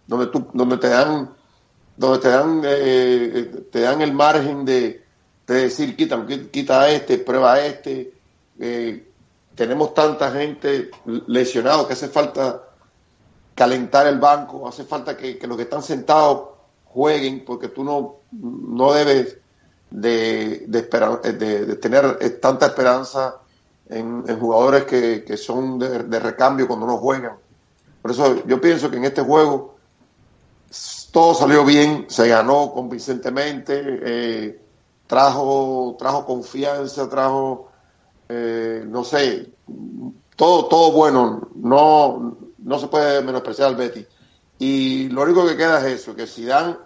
donde, 0.06 0.26
tú, 0.26 0.46
donde 0.52 0.76
te 0.78 0.88
dan 0.88 1.30
donde 1.96 2.18
te 2.20 2.28
dan 2.28 2.62
eh, 2.64 3.64
te 3.72 3.80
dan 3.80 4.00
el 4.00 4.12
margen 4.12 4.64
de, 4.64 5.04
decir 5.46 5.96
quita, 5.96 6.24
quita 6.50 6.82
a 6.82 6.90
este, 6.90 7.18
prueba 7.18 7.60
este. 7.60 8.12
Eh, 8.60 9.04
tenemos 9.54 9.92
tanta 9.94 10.30
gente 10.30 10.90
lesionado 11.26 11.86
que 11.86 11.94
hace 11.94 12.08
falta 12.08 12.62
calentar 13.56 14.06
el 14.06 14.20
banco, 14.20 14.68
hace 14.68 14.84
falta 14.84 15.16
que, 15.16 15.38
los 15.42 15.56
que 15.56 15.64
están 15.64 15.82
sentados 15.82 16.50
jueguen, 16.88 17.44
porque 17.44 17.68
tú 17.68 17.84
no, 17.84 18.16
no 18.32 18.92
debes 18.92 19.38
de, 19.90 20.64
de, 20.66 21.76
tener 21.76 22.40
tanta 22.40 22.66
esperanza 22.66 23.36
en, 23.88 24.38
jugadores 24.38 24.84
que, 24.84 25.36
son 25.36 25.78
de, 25.78 26.20
recambio 26.20 26.66
cuando 26.66 26.86
no 26.86 26.98
juegan. 26.98 27.36
Por 28.02 28.10
eso 28.10 28.46
yo 28.46 28.60
pienso 28.60 28.90
que 28.90 28.96
en 28.96 29.04
este 29.04 29.22
juego 29.22 29.76
todo 31.12 31.34
salió 31.34 31.64
bien, 31.64 32.06
se 32.08 32.28
ganó 32.28 32.72
convincentemente, 32.72 33.82
eh, 34.02 34.60
trajo, 35.06 35.96
trajo 35.98 36.26
confianza, 36.26 37.08
trajo, 37.08 37.70
eh, 38.28 38.84
no 38.86 39.04
sé, 39.04 39.50
todo, 40.36 40.66
todo 40.66 40.92
bueno. 40.92 41.48
No, 41.54 42.36
no 42.58 42.78
se 42.78 42.88
puede 42.88 43.22
menospreciar 43.22 43.68
al 43.68 43.76
Betty. 43.76 44.06
Y 44.58 45.08
lo 45.08 45.22
único 45.22 45.46
que 45.46 45.56
queda 45.56 45.78
es 45.86 46.00
eso, 46.00 46.16
que 46.16 46.26
Zidane, 46.26 46.76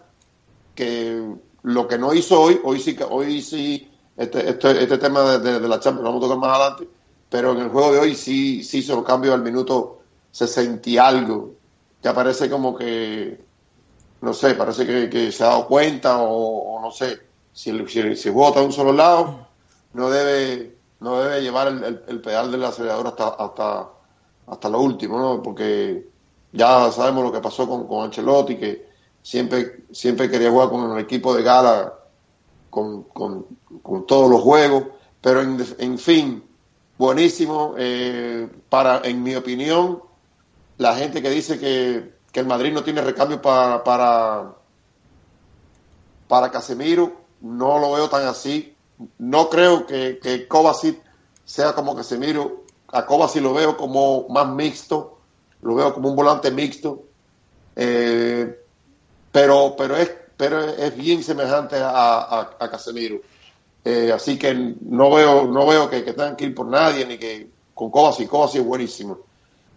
que 0.75 1.23
lo 1.63 1.89
que 1.89 1.99
no 1.99 2.13
hizo 2.13 2.41
hoy, 2.41 2.61
hoy 2.65 2.81
sí, 2.81 2.97
hoy 3.09 3.41
sí 3.41 3.91
este, 4.17 4.51
este, 4.51 4.83
este 4.83 4.99
tema 4.99 5.39
de, 5.39 5.61
la 5.61 5.81
Champions 5.81 6.05
lo 6.05 6.13
vamos 6.13 6.25
a 6.25 6.29
tocar 6.29 6.39
más 6.39 6.59
adelante, 6.59 6.89
pero 7.31 7.53
en 7.53 7.61
el 7.61 7.69
juego 7.71 7.93
de 7.93 7.99
hoy 8.01 8.15
sí, 8.15 8.63
sí 8.63 8.79
hizo 8.79 8.97
los 8.97 9.05
cambios 9.05 9.35
al 9.35 9.43
minuto 9.43 10.03
60 10.31 10.91
y 10.91 10.99
algo. 10.99 11.55
Ya 12.03 12.13
parece 12.15 12.51
como 12.51 12.77
que, 12.77 13.41
no 14.21 14.35
sé, 14.35 14.55
parece 14.55 15.09
que, 15.09 15.33
se 15.33 15.45
ha 15.45 15.49
dado 15.49 15.67
cuenta 15.67 16.19
o, 16.19 16.81
no 16.81 16.91
sé, 16.91 17.21
si, 17.53 17.87
si, 17.87 18.17
si 18.17 18.31
vota 18.31 18.61
a 18.61 18.65
un 18.65 18.73
solo 18.73 18.93
lado, 18.93 19.47
no 19.95 20.11
debe, 20.11 20.77
no 21.01 21.21
debe 21.23 21.43
llevar 21.43 21.69
el, 21.69 22.21
pedal 22.21 22.51
del 22.53 22.65
acelerador 22.65 23.07
hasta, 23.09 23.29
hasta 23.29 23.89
hasta 24.47 24.69
lo 24.69 24.81
último, 24.81 25.19
¿no? 25.19 25.43
Porque 25.43 26.09
ya 26.53 26.91
sabemos 26.93 27.25
lo 27.25 27.33
que 27.33 27.41
pasó 27.41 27.69
con, 27.69 27.87
con 27.87 28.05
Ancelotti, 28.05 28.57
que 28.57 28.89
siempre, 29.23 29.85
siempre 29.93 30.31
quería 30.31 30.51
jugar 30.51 30.69
con 30.69 30.93
el 30.93 30.99
equipo 30.99 31.35
de 31.35 31.43
gala, 31.43 31.95
con, 32.71 33.05
con, 33.05 33.47
todos 34.07 34.31
los 34.31 34.41
juegos, 34.41 34.85
pero 35.21 35.41
en, 35.41 35.99
fin, 35.99 36.43
buenísimo. 36.99 37.75
Eh, 37.79 38.49
para, 38.69 39.03
en 39.05 39.23
mi 39.23 39.35
opinión, 39.35 40.03
la 40.79 40.95
gente 40.95 41.23
que 41.23 41.31
dice 41.31 41.59
que, 41.59 42.15
que 42.33 42.41
el 42.41 42.47
Madrid 42.47 42.73
no 42.73 42.83
tiene 42.83 43.03
recambio 43.03 43.41
para, 43.41 43.85
para, 43.85 44.55
para 46.29 46.51
Casemiro, 46.51 47.13
no 47.41 47.79
lo 47.79 47.93
veo 47.93 48.09
tan 48.09 48.27
así. 48.27 48.75
No 49.19 49.49
creo 49.49 49.87
que, 49.87 50.19
que 50.23 50.47
Kovacic 50.47 51.01
sea 51.45 51.75
como 51.75 51.97
Casemiro 51.97 52.63
a 52.93 53.07
Kovacic 53.07 53.43
lo 53.43 53.55
veo 53.55 53.77
como 53.77 54.29
más 54.29 54.47
mixto, 54.49 55.22
lo 55.63 55.75
veo 55.75 55.95
como 55.95 56.11
un 56.11 56.17
volante 56.17 56.51
mixto, 56.51 57.05
eh, 57.77 58.61
pero, 59.31 59.75
pero, 59.77 59.97
es, 59.97 60.11
pero 60.37 60.61
es 60.61 60.97
bien 60.97 61.23
semejante 61.23 61.77
a, 61.79 62.57
Casemiro. 62.71 63.21
Eh, 63.85 64.13
así 64.13 64.39
que 64.39 64.55
no 64.55 65.11
veo, 65.11 65.47
no 65.47 65.67
veo 65.67 65.89
que, 65.91 66.03
tengan 66.03 66.37
que 66.37 66.45
ir 66.45 66.55
por 66.55 66.67
nadie, 66.67 67.05
ni 67.07 67.19
que 67.19 67.49
con 67.75 67.91
Kovacic, 67.91 68.29
Kovacic 68.29 68.61
es 68.61 68.67
buenísimo. 68.67 69.19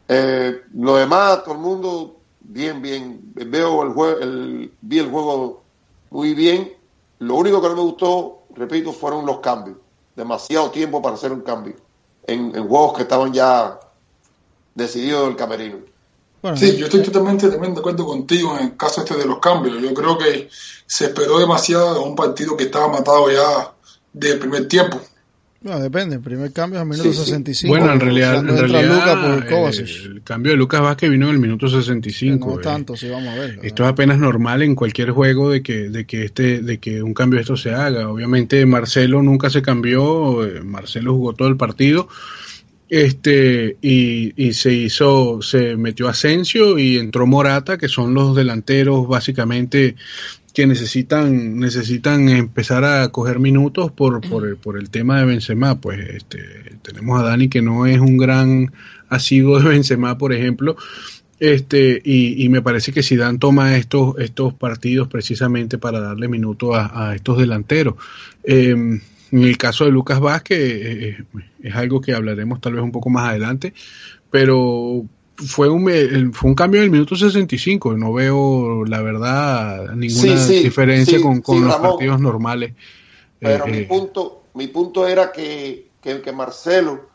Eh, 0.08 0.62
lo 0.74 0.98
demás, 0.98 1.44
todo 1.44 1.56
el 1.56 1.62
mundo, 1.62 2.18
bien, 2.42 2.82
bien. 2.82 3.20
Veo 3.34 3.84
el 3.84 3.90
juego, 3.90 4.20
el, 4.20 4.72
vi 4.82 5.00
el 5.00 5.10
juego 5.10 5.64
muy 6.12 6.34
bien. 6.34 6.74
Lo 7.20 7.36
único 7.36 7.62
que 7.62 7.70
no 7.70 7.76
me 7.76 7.82
gustó, 7.82 8.44
repito, 8.56 8.92
fueron 8.92 9.26
los 9.26 9.40
cambios. 9.40 9.78
Demasiado 10.16 10.70
tiempo 10.70 11.02
para 11.02 11.16
hacer 11.16 11.32
un 11.32 11.42
cambio 11.42 11.76
en, 12.28 12.68
juegos 12.68 12.94
que 12.94 13.04
estaban 13.04 13.34
ya 13.34 13.80
decididos 14.76 15.28
del 15.28 15.36
camerino. 15.36 15.78
sí, 16.56 16.78
yo 16.78 16.86
estoy 16.86 17.02
totalmente, 17.02 17.50
de 17.50 17.56
acuerdo 17.56 18.06
contigo 18.06 18.56
en 18.58 18.66
el 18.66 18.78
caso 18.78 19.02
este 19.02 19.16
de 19.16 19.26
los 19.26 19.40
cambios. 19.40 19.82
Yo 19.82 19.94
creo 19.94 20.18
que 20.18 20.50
se 20.86 21.06
esperó 21.06 21.40
demasiado 21.40 22.04
a 22.04 22.06
un 22.06 22.16
partido 22.16 22.56
que 22.56 22.66
estaba 22.66 22.90
matado 22.90 23.32
ya 23.32 23.74
del 24.14 24.38
primer 24.38 24.68
tiempo. 24.68 25.02
No, 25.66 25.80
depende, 25.80 26.18
el 26.18 26.22
primer 26.22 26.54
cambio 26.54 26.78
es 26.78 26.82
al 26.84 26.88
minuto 26.88 27.12
65. 27.12 27.76
Bueno, 27.76 27.92
en 27.92 28.00
realidad, 28.00 28.38
en 28.38 28.56
realidad 28.56 29.44
el 29.50 30.22
cambio 30.24 30.52
de 30.52 30.58
Lucas 30.60 30.80
Vázquez 30.80 31.10
vino 31.10 31.28
en 31.28 31.34
el 31.34 31.40
minuto 31.40 31.68
65. 31.68 32.48
No 32.48 32.60
eh. 32.60 32.62
tanto, 32.62 32.96
sí, 32.96 33.10
vamos 33.10 33.30
a 33.30 33.40
ver. 33.40 33.60
Esto 33.64 33.82
es 33.82 33.90
apenas 33.90 34.20
normal 34.20 34.62
en 34.62 34.76
cualquier 34.76 35.10
juego 35.10 35.50
de 35.50 35.64
que, 35.64 35.90
de 35.90 36.06
que 36.06 36.26
este, 36.26 36.62
de 36.62 36.78
que 36.78 37.02
un 37.02 37.16
cambio 37.16 37.38
de 37.38 37.42
esto 37.42 37.58
se 37.58 37.74
haga. 37.74 38.08
Obviamente 38.08 38.64
Marcelo 38.68 39.24
nunca 39.24 39.50
se 39.50 39.64
cambió, 39.64 40.46
eh, 40.46 40.62
Marcelo 40.62 41.16
jugó 41.16 41.34
todo 41.34 41.48
el 41.48 41.58
partido, 41.58 42.10
este, 42.90 43.78
y, 43.82 44.34
y 44.36 44.54
se 44.54 44.74
hizo, 44.74 45.42
se 45.42 45.76
metió 45.76 46.08
Asensio 46.08 46.78
y 46.78 46.98
entró 46.98 47.26
Morata, 47.26 47.78
que 47.78 47.88
son 47.88 48.14
los 48.14 48.36
delanteros 48.36 49.08
básicamente 49.08 49.96
que 50.56 50.66
necesitan 50.66 51.60
necesitan 51.60 52.30
empezar 52.30 52.86
a 52.86 53.10
coger 53.10 53.40
minutos 53.40 53.92
por, 53.92 54.22
por, 54.22 54.48
el, 54.48 54.56
por 54.56 54.78
el 54.78 54.90
tema 54.90 55.20
de 55.20 55.26
Benzema. 55.26 55.82
Pues 55.82 56.00
este, 56.00 56.40
tenemos 56.82 57.20
a 57.20 57.24
Dani 57.24 57.50
que 57.50 57.62
no 57.62 57.86
es 57.86 58.00
un 58.00 58.18
gran 58.18 58.72
asiduo 59.10 59.60
de 59.60 59.68
Benzema, 59.68 60.18
por 60.18 60.32
ejemplo, 60.32 60.78
este 61.42 62.02
y, 62.06 62.46
y 62.46 62.48
me 62.48 62.62
parece 62.62 62.94
que 62.94 63.04
Zidane 63.04 63.38
toma 63.38 63.76
estos 63.76 64.18
estos 64.20 64.54
partidos 64.54 65.10
precisamente 65.10 65.78
para 65.78 66.00
darle 66.00 66.30
minutos 66.30 66.74
a, 66.74 67.14
estos 67.14 67.38
delanteros. 67.38 67.96
Em, 68.44 69.02
en 69.36 69.44
el 69.44 69.58
caso 69.58 69.86
de 69.86 69.92
Lucas 69.92 70.20
Vázquez 70.20 70.58
eh, 70.60 71.10
eh, 71.10 71.26
es 71.62 71.76
algo 71.76 72.00
que 72.00 72.14
hablaremos 72.14 72.62
tal 72.62 72.74
vez 72.74 72.84
un 72.84 72.92
poco 72.92 73.10
más 73.10 73.30
adelante, 73.30 73.74
pero 74.32 75.04
fue 75.36 75.68
un, 75.68 76.32
fue 76.34 76.50
un 76.50 76.56
cambio 76.56 76.82
del 76.82 76.90
minuto 76.90 77.16
65. 77.16 77.98
No 77.98 78.14
veo, 78.14 78.86
la 78.86 79.02
verdad, 79.02 79.94
ninguna 79.94 80.46
diferencia 80.48 81.20
con, 81.22 81.66
los 81.66 81.76
partidos 81.76 82.22
normales. 82.22 82.74
Pero 83.40 83.68
mi, 83.68 83.82
punto, 83.82 84.44
mi 84.54 84.68
punto 84.68 85.06
era 85.08 85.32
que, 85.32 85.90
que, 86.02 86.32
Marcelo 86.32 87.10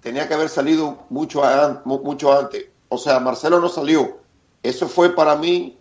tenía 0.00 0.26
que 0.26 0.34
haber 0.34 0.48
salido 0.48 1.04
mucho, 1.10 1.42
mucho 1.84 2.38
antes. 2.38 2.66
O 2.88 2.96
sea, 2.96 3.20
Marcelo 3.20 3.60
no 3.60 3.68
salió. 3.68 4.18
Eso 4.62 4.88
fue 4.88 5.14
para 5.14 5.36
mí 5.36 5.76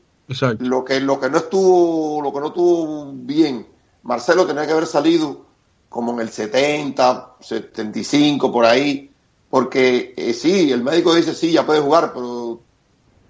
lo 0.59 0.83
que, 0.83 0.99
lo 0.99 1.19
que 1.19 1.29
no 1.29 1.37
estuvo, 1.37 2.21
lo 2.21 2.33
que 2.33 2.39
no 2.41 2.47
estuvo 2.47 3.13
bien. 3.13 3.65
Marcelo 4.03 4.45
tenía 4.45 4.65
que 4.65 4.73
haber 4.73 4.85
salido 4.85 5.45
como 5.89 6.13
en 6.13 6.19
el 6.19 6.29
70, 6.29 7.35
75, 7.39 8.51
por 8.51 8.65
ahí, 8.65 9.11
porque 9.49 10.13
eh, 10.17 10.33
sí, 10.33 10.71
el 10.71 10.83
médico 10.83 11.15
dice 11.15 11.33
sí, 11.33 11.51
ya 11.51 11.65
puede 11.65 11.81
jugar, 11.81 12.11
pero 12.13 12.59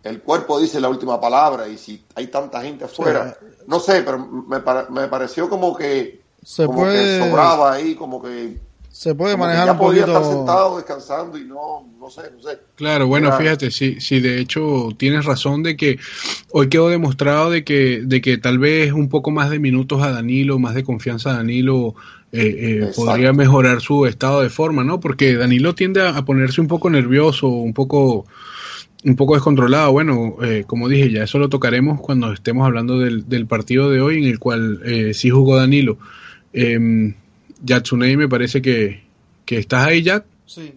el 0.04 0.22
cuerpo 0.22 0.60
dice 0.60 0.80
la 0.80 0.90
última 0.90 1.20
palabra 1.20 1.68
y 1.68 1.78
si 1.78 2.04
hay 2.16 2.28
tanta 2.28 2.62
gente 2.62 2.86
afuera, 2.86 3.38
no 3.68 3.80
sé, 3.80 4.02
pero 4.02 4.20
me, 4.20 4.60
me 4.90 5.08
pareció 5.08 5.50
como 5.50 5.76
que, 5.76 6.22
se 6.44 6.68
puede... 6.68 7.20
sobraba 7.20 7.74
ahí, 7.74 7.96
como 7.96 8.22
que 8.22 8.60
se 8.96 9.14
puede 9.14 9.36
manejar 9.36 9.72
un 9.72 9.78
poquito. 9.78 10.06
estar 10.06 10.24
sentado 10.24 10.78
descansando 10.78 11.38
y 11.38 11.44
no, 11.44 11.86
no 12.00 12.10
sé, 12.10 12.22
no 12.34 12.42
sé. 12.42 12.60
Claro, 12.76 13.08
bueno, 13.08 13.30
fíjate, 13.38 13.70
sí, 13.70 14.00
sí, 14.00 14.22
de 14.22 14.40
hecho 14.40 14.88
tienes 14.96 15.26
razón 15.26 15.64
de 15.64 15.76
que 15.76 16.00
hoy 16.54 16.70
quedó 16.70 16.88
demostrado 16.88 17.50
de 17.52 17.66
que, 17.66 18.04
de 18.06 18.22
que 18.22 18.38
tal 18.38 18.58
vez 18.58 18.94
un 18.94 19.10
poco 19.10 19.32
más 19.32 19.50
de 19.50 19.60
minutos 19.60 20.02
a 20.02 20.12
Danilo, 20.12 20.60
más 20.60 20.76
de 20.76 20.86
confianza 20.86 21.32
a 21.32 21.34
Danilo 21.34 21.94
eh, 22.36 22.82
eh, 22.82 22.92
podría 22.96 23.34
mejorar 23.34 23.82
su 23.82 24.06
estado 24.06 24.42
de 24.42 24.50
forma, 24.50 24.84
¿no? 24.84 25.00
Porque 25.00 25.36
Danilo 25.36 25.76
tiende 25.76 26.08
a, 26.08 26.26
ponerse 26.26 26.62
un 26.62 26.68
poco 26.68 26.90
nervioso, 26.90 27.48
un 27.48 27.74
poco 27.74 28.26
un 29.04 29.16
poco 29.16 29.36
descontrolado. 29.36 29.92
Bueno, 29.92 30.36
eh, 30.44 30.64
como 30.66 30.90
dije, 30.90 31.12
ya 31.12 31.24
eso 31.24 31.38
lo 31.38 31.48
tocaremos 31.48 32.02
cuando 32.02 32.34
estemos 32.34 32.66
hablando 32.66 33.00
del, 33.00 33.30
del 33.30 33.46
partido 33.46 33.90
de 33.90 34.02
hoy 34.02 34.18
en 34.18 34.26
el 34.26 34.40
cual 34.40 34.82
sí 35.14 35.30
jugó 35.30 35.58
Danilo. 35.58 35.98
Eh, 36.54 37.14
Yatsunei 37.64 38.16
me 38.18 38.30
parece 38.30 38.62
que, 38.62 39.04
que 39.46 39.58
estás 39.58 39.86
ahí, 39.86 40.02
ya. 40.02 40.24
Sí, 40.46 40.74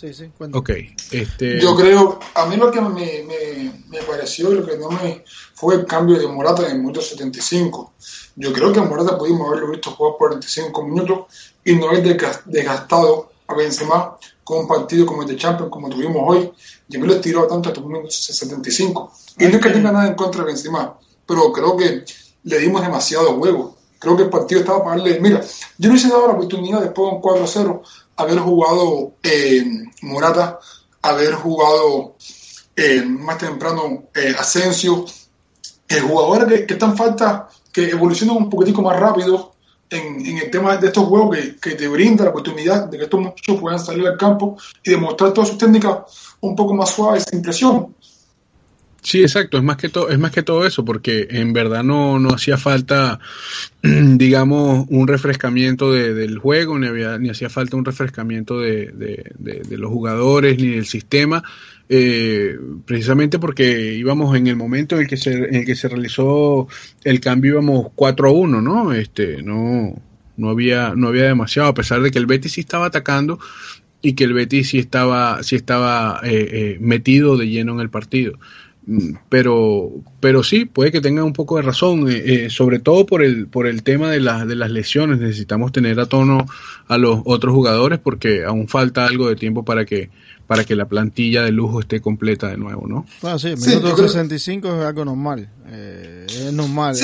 sí, 0.00 0.14
sí. 0.14 0.30
Ok. 0.52 0.70
Este... 1.10 1.60
Yo 1.60 1.76
creo, 1.76 2.18
a 2.34 2.46
mí 2.46 2.56
lo 2.56 2.70
que 2.70 2.80
me, 2.80 3.24
me, 3.88 4.02
pareció 4.02 4.50
y 4.52 4.56
lo 4.56 4.66
que 4.66 4.76
no 4.78 4.90
me 4.90 5.24
fue 5.54 5.74
el 5.74 5.86
cambio 5.86 6.18
de 6.18 6.26
Morata 6.26 6.64
en 6.64 6.72
el 6.72 6.78
minuto 6.78 7.02
75. 7.02 7.92
Yo 8.36 8.52
creo 8.52 8.72
que 8.72 8.80
a 8.80 8.84
Morata 8.84 9.18
pudimos 9.18 9.48
haberlo 9.48 9.70
visto 9.70 9.90
jugar 9.90 10.14
45 10.18 10.84
minutos 10.84 11.52
y 11.64 11.74
no 11.74 11.88
haber 11.88 12.18
desgastado 12.46 13.30
a 13.46 13.54
Benzema 13.54 14.16
con 14.42 14.60
un 14.60 14.68
partido 14.68 15.04
como 15.04 15.22
el 15.22 15.28
de 15.28 15.36
Champions, 15.36 15.70
como 15.70 15.90
tuvimos 15.90 16.22
hoy. 16.26 16.50
Yo 16.88 16.98
me 17.00 17.06
lo 17.06 17.20
tiró 17.20 17.46
tanto 17.46 17.68
hasta 17.68 17.80
el 17.80 17.86
minuto 17.86 18.10
75. 18.10 19.12
Y 19.38 19.44
no 19.44 19.56
es 19.56 19.62
que 19.62 19.70
tenga 19.70 19.92
nada 19.92 20.06
en 20.06 20.14
contra 20.14 20.40
de 20.42 20.48
Benzema, 20.48 20.98
pero 21.26 21.52
creo 21.52 21.76
que 21.76 22.04
le 22.44 22.58
dimos 22.58 22.80
demasiado 22.80 23.34
juego 23.34 23.80
Creo 24.00 24.16
que 24.16 24.22
el 24.22 24.30
partido 24.30 24.62
estaba 24.62 24.82
para 24.82 24.96
darle. 24.96 25.20
Mira, 25.20 25.42
yo 25.76 25.90
no 25.90 25.94
hice 25.94 26.08
dado 26.08 26.26
la 26.26 26.32
oportunidad 26.32 26.80
después 26.80 27.10
de 27.10 27.16
un 27.16 27.22
4-0 27.22 27.82
haber 28.20 28.38
jugado 28.38 29.14
eh, 29.22 29.64
Morata, 30.02 30.58
haber 31.02 31.34
jugado 31.34 32.16
eh, 32.76 33.02
más 33.02 33.38
temprano 33.38 34.04
eh, 34.14 34.34
Asensio, 34.38 35.04
jugadores 36.08 36.48
que, 36.48 36.66
que, 36.66 36.74
están 36.74 36.96
falta, 36.96 37.48
que 37.72 37.90
evolucionan 37.90 38.36
un 38.36 38.50
poquitico 38.50 38.82
más 38.82 38.98
rápido 38.98 39.54
en, 39.90 40.38
el 40.38 40.50
tema 40.50 40.76
de 40.76 40.86
estos 40.86 41.04
juegos 41.04 41.36
que, 41.36 41.56
que, 41.56 41.74
te 41.74 41.88
brinda 41.88 42.24
la 42.24 42.30
oportunidad 42.30 42.86
de 42.86 42.96
que 42.96 43.04
estos 43.04 43.20
muchachos 43.20 43.60
puedan 43.60 43.80
salir 43.80 44.06
al 44.06 44.16
campo 44.16 44.56
y 44.84 44.90
demostrar 44.90 45.32
todas 45.32 45.48
sus 45.48 45.58
técnicas 45.58 45.98
un 46.40 46.54
poco 46.54 46.74
más 46.74 46.90
suaves 46.90 47.24
sin 47.28 47.42
presión. 47.42 47.94
Sí, 49.02 49.22
exacto, 49.22 49.56
es 49.56 49.62
más 49.62 49.78
que 49.78 49.88
todo, 49.88 50.10
es 50.10 50.18
más 50.18 50.30
que 50.30 50.42
todo 50.42 50.66
eso, 50.66 50.84
porque 50.84 51.26
en 51.30 51.52
verdad 51.54 51.82
no, 51.82 52.18
no 52.18 52.34
hacía 52.34 52.58
falta, 52.58 53.18
digamos, 53.82 54.86
un 54.90 55.08
refrescamiento 55.08 55.90
de, 55.90 56.12
del 56.12 56.38
juego, 56.38 56.78
ni 56.78 56.86
había, 56.86 57.18
ni 57.18 57.30
hacía 57.30 57.48
falta 57.48 57.76
un 57.76 57.84
refrescamiento 57.84 58.60
de, 58.60 58.92
de, 58.92 59.78
los 59.78 59.90
jugadores, 59.90 60.58
ni 60.58 60.68
del 60.68 60.84
sistema, 60.84 61.42
eh, 61.88 62.58
precisamente 62.84 63.38
porque 63.38 63.94
íbamos 63.94 64.36
en 64.36 64.46
el 64.46 64.56
momento 64.56 64.96
en 64.96 65.02
el 65.02 65.08
que 65.08 65.16
se, 65.16 65.32
en 65.32 65.54
el 65.54 65.64
que 65.64 65.74
se 65.74 65.88
realizó 65.88 66.68
el 67.02 67.20
cambio 67.20 67.52
íbamos 67.52 67.88
4 67.94 68.28
a 68.28 68.32
1, 68.32 68.60
¿no? 68.60 68.92
Este, 68.92 69.42
no, 69.42 70.00
no 70.36 70.50
había, 70.50 70.94
no 70.94 71.08
había 71.08 71.24
demasiado, 71.24 71.70
a 71.70 71.74
pesar 71.74 72.02
de 72.02 72.10
que 72.10 72.18
el 72.18 72.26
Betis 72.26 72.52
sí 72.52 72.60
estaba 72.60 72.86
atacando 72.86 73.40
y 74.02 74.12
que 74.12 74.24
el 74.24 74.34
Betis 74.34 74.68
sí 74.68 74.78
estaba, 74.78 75.42
sí 75.42 75.56
estaba 75.56 76.20
eh, 76.22 76.48
eh, 76.52 76.78
metido 76.80 77.38
de 77.38 77.48
lleno 77.48 77.72
en 77.72 77.80
el 77.80 77.90
partido 77.90 78.38
pero 79.28 79.90
pero 80.18 80.42
sí 80.42 80.64
puede 80.64 80.90
que 80.90 81.00
tenga 81.00 81.22
un 81.22 81.32
poco 81.32 81.56
de 81.56 81.62
razón 81.62 82.10
eh, 82.10 82.22
eh, 82.46 82.50
sobre 82.50 82.80
todo 82.80 83.06
por 83.06 83.22
el 83.22 83.46
por 83.46 83.66
el 83.66 83.82
tema 83.82 84.10
de 84.10 84.20
las 84.20 84.46
de 84.48 84.56
las 84.56 84.70
lesiones. 84.70 85.18
Necesitamos 85.18 85.72
tener 85.72 86.00
a 86.00 86.06
tono 86.06 86.46
a 86.88 86.98
los 86.98 87.20
otros 87.24 87.54
jugadores 87.54 88.00
porque 88.00 88.44
aún 88.44 88.68
falta 88.68 89.06
algo 89.06 89.28
de 89.28 89.36
tiempo 89.36 89.64
para 89.64 89.84
que 89.84 90.10
para 90.46 90.64
que 90.64 90.74
la 90.74 90.86
plantilla 90.86 91.42
de 91.42 91.52
lujo 91.52 91.78
esté 91.78 92.00
completa 92.00 92.48
de 92.48 92.56
nuevo 92.56 92.88
no 92.88 93.06
ah, 93.22 93.38
sí 93.38 93.54
minuto 93.54 93.96
65 93.96 94.66
es 94.66 94.84
algo 94.84 95.04
normal 95.04 95.48
eh, 95.68 96.26
es 96.28 96.52
normal. 96.52 96.96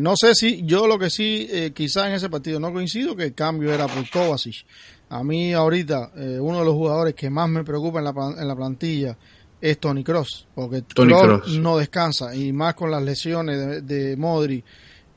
No 0.00 0.14
sé 0.16 0.34
si 0.34 0.62
yo 0.66 0.86
lo 0.86 0.98
que 0.98 1.08
sí 1.08 1.48
quizá 1.74 2.08
en 2.08 2.14
ese 2.14 2.28
partido 2.28 2.60
no 2.60 2.74
coincido 2.74 3.16
que 3.16 3.24
el 3.24 3.34
cambio 3.34 3.72
era 3.72 3.86
por 3.86 4.08
Kovacic. 4.10 4.66
A 5.08 5.24
mí 5.24 5.54
ahorita 5.54 6.12
uno 6.40 6.58
de 6.58 6.64
los 6.66 6.74
jugadores 6.74 7.14
que 7.14 7.30
más 7.30 7.48
me 7.48 7.64
preocupa 7.64 8.00
en 8.00 8.04
la, 8.04 8.34
en 8.38 8.46
la 8.48 8.54
plantilla 8.54 9.16
es 9.62 9.78
Tony 9.78 10.02
Cross, 10.02 10.48
porque 10.56 10.82
Tony 10.82 11.14
Cross 11.14 11.56
no 11.56 11.78
descansa 11.78 12.34
y 12.34 12.52
más 12.52 12.74
con 12.74 12.90
las 12.90 13.00
lesiones 13.00 13.86
de, 13.86 14.16
Modri 14.16 14.64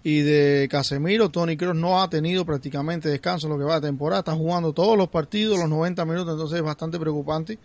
y 0.03 0.19
de 0.19 0.67
Casemiro, 0.69 1.29
Tony 1.29 1.57
Cross 1.57 1.75
no 1.75 1.99
ha 1.99 2.07
tenido 2.11 2.45
prácticamente 2.45 3.09
descanso 3.09 3.47
en 3.47 3.53
lo 3.53 3.59
que 3.59 3.65
va 3.65 3.79
de 3.79 3.87
temporada, 3.87 4.19
está 4.19 4.33
jugando 4.33 4.71
todos 4.71 4.95
los 4.95 5.09
partidos, 5.09 5.57
los 5.57 5.67
90 5.67 6.05
minutos, 6.05 6.33
entonces 6.33 6.57
es 6.59 6.63
bastante 6.63 6.99
preocupante 6.99 7.57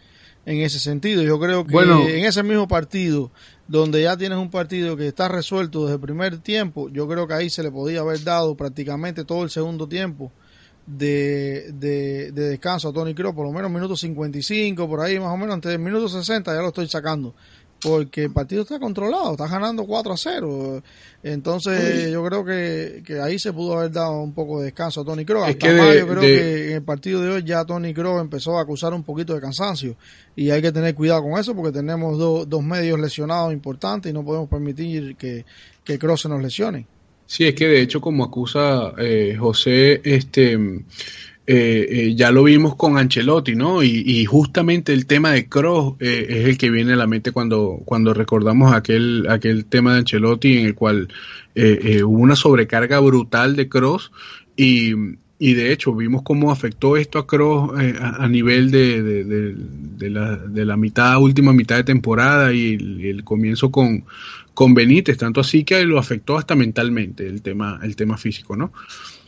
en 0.46 0.62
ese 0.62 0.78
sentido. 0.78 1.22
Yo 1.22 1.38
creo 1.38 1.66
que 1.66 1.76
en 1.76 2.24
ese 2.24 2.42
mismo 2.42 2.66
partido, 2.66 3.30
donde 3.68 4.02
ya 4.02 4.16
tienes 4.16 4.38
un 4.38 4.50
partido 4.50 4.96
que 4.96 5.06
está 5.06 5.28
resuelto 5.28 5.82
desde 5.82 5.96
el 5.96 6.00
primer 6.00 6.38
tiempo, 6.38 6.88
yo 6.88 7.06
creo 7.06 7.28
que 7.28 7.34
ahí 7.34 7.50
se 7.50 7.62
le 7.62 7.70
podía 7.70 8.00
haber 8.00 8.24
dado 8.24 8.56
prácticamente 8.56 9.26
todo 9.26 9.44
el 9.44 9.50
segundo 9.50 9.86
tiempo 9.86 10.32
de, 10.86 11.70
de, 11.72 12.32
descanso 12.32 12.88
a 12.88 12.92
Tony 12.92 13.14
Kroos, 13.14 13.34
por 13.34 13.46
lo 13.46 13.52
menos 13.52 13.70
minuto 13.70 13.96
55, 13.96 14.88
por 14.88 15.00
ahí 15.00 15.18
más 15.18 15.32
o 15.32 15.36
menos, 15.36 15.54
antes 15.54 15.70
del 15.70 15.80
minuto 15.80 16.08
60 16.08 16.54
ya 16.54 16.60
lo 16.60 16.68
estoy 16.68 16.88
sacando. 16.88 17.34
Porque 17.82 18.24
el 18.24 18.32
partido 18.32 18.60
está 18.60 18.78
controlado, 18.78 19.32
está 19.32 19.48
ganando 19.48 19.86
4 19.86 20.12
a 20.12 20.16
0. 20.18 20.82
Entonces, 21.22 22.12
yo 22.12 22.22
creo 22.26 22.44
que, 22.44 23.02
que, 23.06 23.20
ahí 23.20 23.38
se 23.38 23.54
pudo 23.54 23.78
haber 23.78 23.90
dado 23.90 24.20
un 24.20 24.34
poco 24.34 24.58
de 24.58 24.66
descanso 24.66 25.00
a 25.00 25.04
Tony 25.06 25.24
Kroos. 25.24 25.48
yo 25.48 25.58
creo 25.58 26.20
que 26.20 26.70
en 26.70 26.76
el 26.76 26.82
partido 26.82 27.22
de 27.22 27.30
hoy 27.30 27.42
ya 27.42 27.64
Tony 27.64 27.94
Kroos 27.94 28.20
empezó 28.20 28.58
a 28.58 28.62
acusar 28.62 28.92
un 28.92 29.02
poquito 29.02 29.34
de 29.34 29.40
cansancio. 29.40 29.96
Y 30.36 30.50
hay 30.50 30.60
que 30.60 30.72
tener 30.72 30.94
cuidado 30.94 31.22
con 31.22 31.40
eso 31.40 31.54
porque 31.54 31.72
tenemos 31.72 32.18
dos 32.18 32.62
medios 32.62 33.00
lesionados 33.00 33.50
importantes 33.50 34.10
y 34.10 34.12
no 34.12 34.26
podemos 34.26 34.50
permitir 34.50 35.16
que, 35.16 35.46
que 35.82 35.98
Kroos 35.98 36.20
se 36.20 36.28
nos 36.28 36.42
lesione. 36.42 36.86
Sí, 37.30 37.44
es 37.44 37.54
que 37.54 37.68
de 37.68 37.80
hecho, 37.80 38.00
como 38.00 38.24
acusa 38.24 38.92
eh, 38.98 39.36
José, 39.38 40.00
este, 40.02 40.54
eh, 40.54 40.80
eh, 41.46 42.14
ya 42.16 42.32
lo 42.32 42.42
vimos 42.42 42.74
con 42.74 42.98
Ancelotti, 42.98 43.54
¿no? 43.54 43.84
Y, 43.84 44.24
justamente 44.24 44.92
el 44.92 45.06
tema 45.06 45.30
de 45.30 45.48
Cross 45.48 45.94
es 46.00 46.48
el 46.48 46.58
que 46.58 46.70
viene 46.70 46.94
a 46.94 46.96
la 46.96 47.06
mente 47.06 47.30
cuando, 47.30 47.82
cuando 47.84 48.14
recordamos 48.14 48.74
aquel, 48.74 49.28
aquel 49.30 49.64
tema 49.66 49.92
de 49.92 49.98
Ancelotti 50.00 50.58
en 50.58 50.66
el 50.66 50.74
cual 50.74 51.06
hubo 51.54 52.18
una 52.18 52.34
sobrecarga 52.34 52.98
brutal 52.98 53.54
de 53.54 53.68
Cross 53.68 54.10
y, 54.56 54.94
y 55.42 55.54
de 55.54 55.72
hecho 55.72 55.94
vimos 55.94 56.20
cómo 56.22 56.52
afectó 56.52 56.98
esto 56.98 57.18
a 57.18 57.26
Cross 57.26 57.72
a, 57.98 58.28
nivel 58.28 58.70
de, 58.70 59.02
de, 59.02 59.24
de, 59.24 60.10
la, 60.10 60.36
de 60.36 60.66
la 60.66 60.76
mitad, 60.76 61.16
última 61.16 61.54
mitad 61.54 61.76
de 61.76 61.84
temporada 61.84 62.52
y 62.52 62.74
el 62.74 63.24
comienzo 63.24 63.70
con, 63.70 64.04
con 64.52 64.74
Benítez, 64.74 65.16
tanto 65.16 65.40
así 65.40 65.64
que 65.64 65.82
lo 65.84 65.98
afectó 65.98 66.36
hasta 66.36 66.54
mentalmente 66.54 67.26
el 67.26 67.40
tema, 67.40 67.80
el 67.82 67.96
tema 67.96 68.18
físico, 68.18 68.54
¿no? 68.54 68.70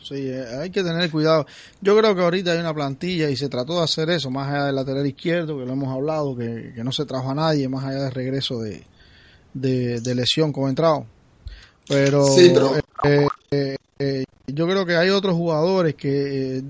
Sí, 0.03 0.27
eh, 0.27 0.45
hay 0.61 0.69
que 0.69 0.83
tener 0.83 1.09
cuidado. 1.09 1.47
Yo 1.81 1.97
creo 1.97 2.15
que 2.15 2.21
ahorita 2.21 2.51
hay 2.51 2.59
una 2.59 2.75
plantilla 2.75 3.31
y 3.31 3.35
se 3.35 3.49
trató 3.49 3.79
de 3.79 3.85
hacer 3.85 4.11
eso, 4.11 4.29
más 4.29 4.49
allá 4.49 4.65
del 4.65 4.75
lateral 4.75 5.07
izquierdo, 5.07 5.57
que 5.57 5.65
lo 5.65 5.73
hemos 5.73 5.91
hablado, 5.91 6.37
que, 6.37 6.73
no 6.83 6.91
se 6.91 7.05
trajo 7.05 7.31
a 7.31 7.35
nadie, 7.35 7.67
más 7.67 7.85
allá 7.85 8.03
del 8.03 8.13
regreso 8.13 8.59
de, 8.59 8.83
de, 9.55 10.13
lesión 10.13 10.53
como 10.53 10.69
entrado. 10.69 11.07
Pero, 11.87 12.37
eh, 12.37 13.77
eh, 13.97 14.25
yo 14.47 14.67
creo 14.67 14.85
que 14.85 14.95
hay 14.95 15.09
otros 15.09 15.35
jugadores 15.35 15.95
que 15.95 16.63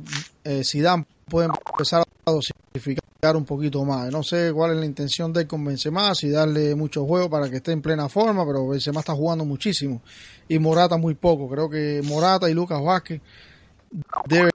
eh, 0.44 0.62
Zidane 0.64 1.06
puede 1.28 1.50
empezar 1.72 2.04
a 2.26 2.32
dosificar 2.32 3.36
un 3.36 3.46
poquito 3.46 3.84
más. 3.84 4.12
No 4.12 4.22
sé 4.22 4.52
cuál 4.54 4.72
es 4.72 4.78
la 4.78 4.86
intención 4.86 5.34
de 5.34 5.48
convencer 5.48 5.92
más 5.92 6.24
y 6.24 6.30
darle 6.30 6.76
mucho 6.76 7.06
juego 7.06 7.30
para 7.30 7.50
que 7.50 7.58
esté 7.58 7.72
en 7.72 7.82
plena 7.82 8.10
forma, 8.10 8.46
pero 8.46 8.68
Benzema 8.68 9.00
está 9.00 9.14
jugando 9.14 9.46
muchísimo 9.46 10.02
y 10.48 10.60
Morata 10.60 10.98
muy 10.98 11.16
poco. 11.16 11.50
Creo 11.50 11.70
que 11.70 12.02
Morata 12.04 12.50
y 12.50 12.54
Lucas 12.54 12.82
Vázquez 12.84 13.22
deben 14.28 14.52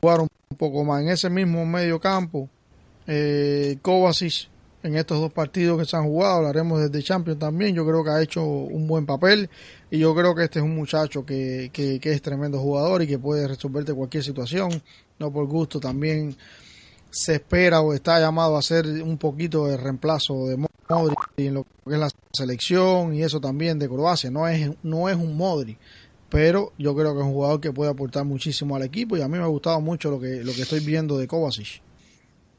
jugar 0.00 0.20
un 0.20 0.28
poco 0.56 0.84
más. 0.84 1.02
En 1.02 1.08
ese 1.08 1.30
mismo 1.30 1.64
medio 1.64 1.98
campo, 1.98 2.48
eh, 3.06 3.78
Kovacic 3.82 4.48
en 4.84 4.96
estos 4.96 5.18
dos 5.18 5.32
partidos 5.32 5.78
que 5.78 5.86
se 5.86 5.96
han 5.96 6.04
jugado, 6.04 6.36
hablaremos 6.36 6.78
desde 6.78 7.02
Champions 7.02 7.38
también, 7.38 7.74
yo 7.74 7.86
creo 7.86 8.04
que 8.04 8.10
ha 8.10 8.22
hecho 8.22 8.44
un 8.44 8.86
buen 8.86 9.06
papel 9.06 9.48
y 9.90 9.98
yo 9.98 10.14
creo 10.14 10.34
que 10.34 10.44
este 10.44 10.58
es 10.58 10.64
un 10.64 10.74
muchacho 10.74 11.24
que, 11.24 11.70
que, 11.72 11.98
es 12.02 12.22
tremendo 12.22 12.60
jugador 12.60 13.02
y 13.02 13.06
que 13.06 13.18
puede 13.18 13.48
resolverte 13.48 13.94
cualquier 13.94 14.22
situación, 14.22 14.70
no 15.18 15.32
por 15.32 15.46
gusto, 15.46 15.80
también 15.80 16.36
se 17.10 17.36
espera 17.36 17.80
o 17.80 17.94
está 17.94 18.20
llamado 18.20 18.58
a 18.58 18.62
ser 18.62 18.86
un 18.86 19.16
poquito 19.16 19.66
de 19.66 19.78
reemplazo 19.78 20.46
de 20.48 20.58
Modri 20.88 21.16
en 21.38 21.54
lo 21.54 21.64
que 21.64 21.94
es 21.94 21.98
la 21.98 22.10
selección 22.32 23.14
y 23.14 23.22
eso 23.22 23.40
también 23.40 23.78
de 23.78 23.88
Croacia, 23.88 24.30
no 24.30 24.46
es, 24.46 24.70
no 24.82 25.08
es 25.08 25.16
un 25.16 25.34
Modri 25.34 25.78
pero 26.28 26.72
yo 26.78 26.96
creo 26.96 27.14
que 27.14 27.20
es 27.20 27.26
un 27.26 27.32
jugador 27.32 27.60
que 27.60 27.72
puede 27.72 27.92
aportar 27.92 28.24
muchísimo 28.24 28.74
al 28.74 28.82
equipo 28.82 29.16
y 29.16 29.22
a 29.22 29.28
mí 29.28 29.38
me 29.38 29.44
ha 29.44 29.46
gustado 29.46 29.80
mucho 29.80 30.10
lo 30.10 30.18
que, 30.18 30.42
lo 30.42 30.52
que 30.52 30.62
estoy 30.62 30.80
viendo 30.80 31.16
de 31.16 31.28
Kovacic. 31.28 31.80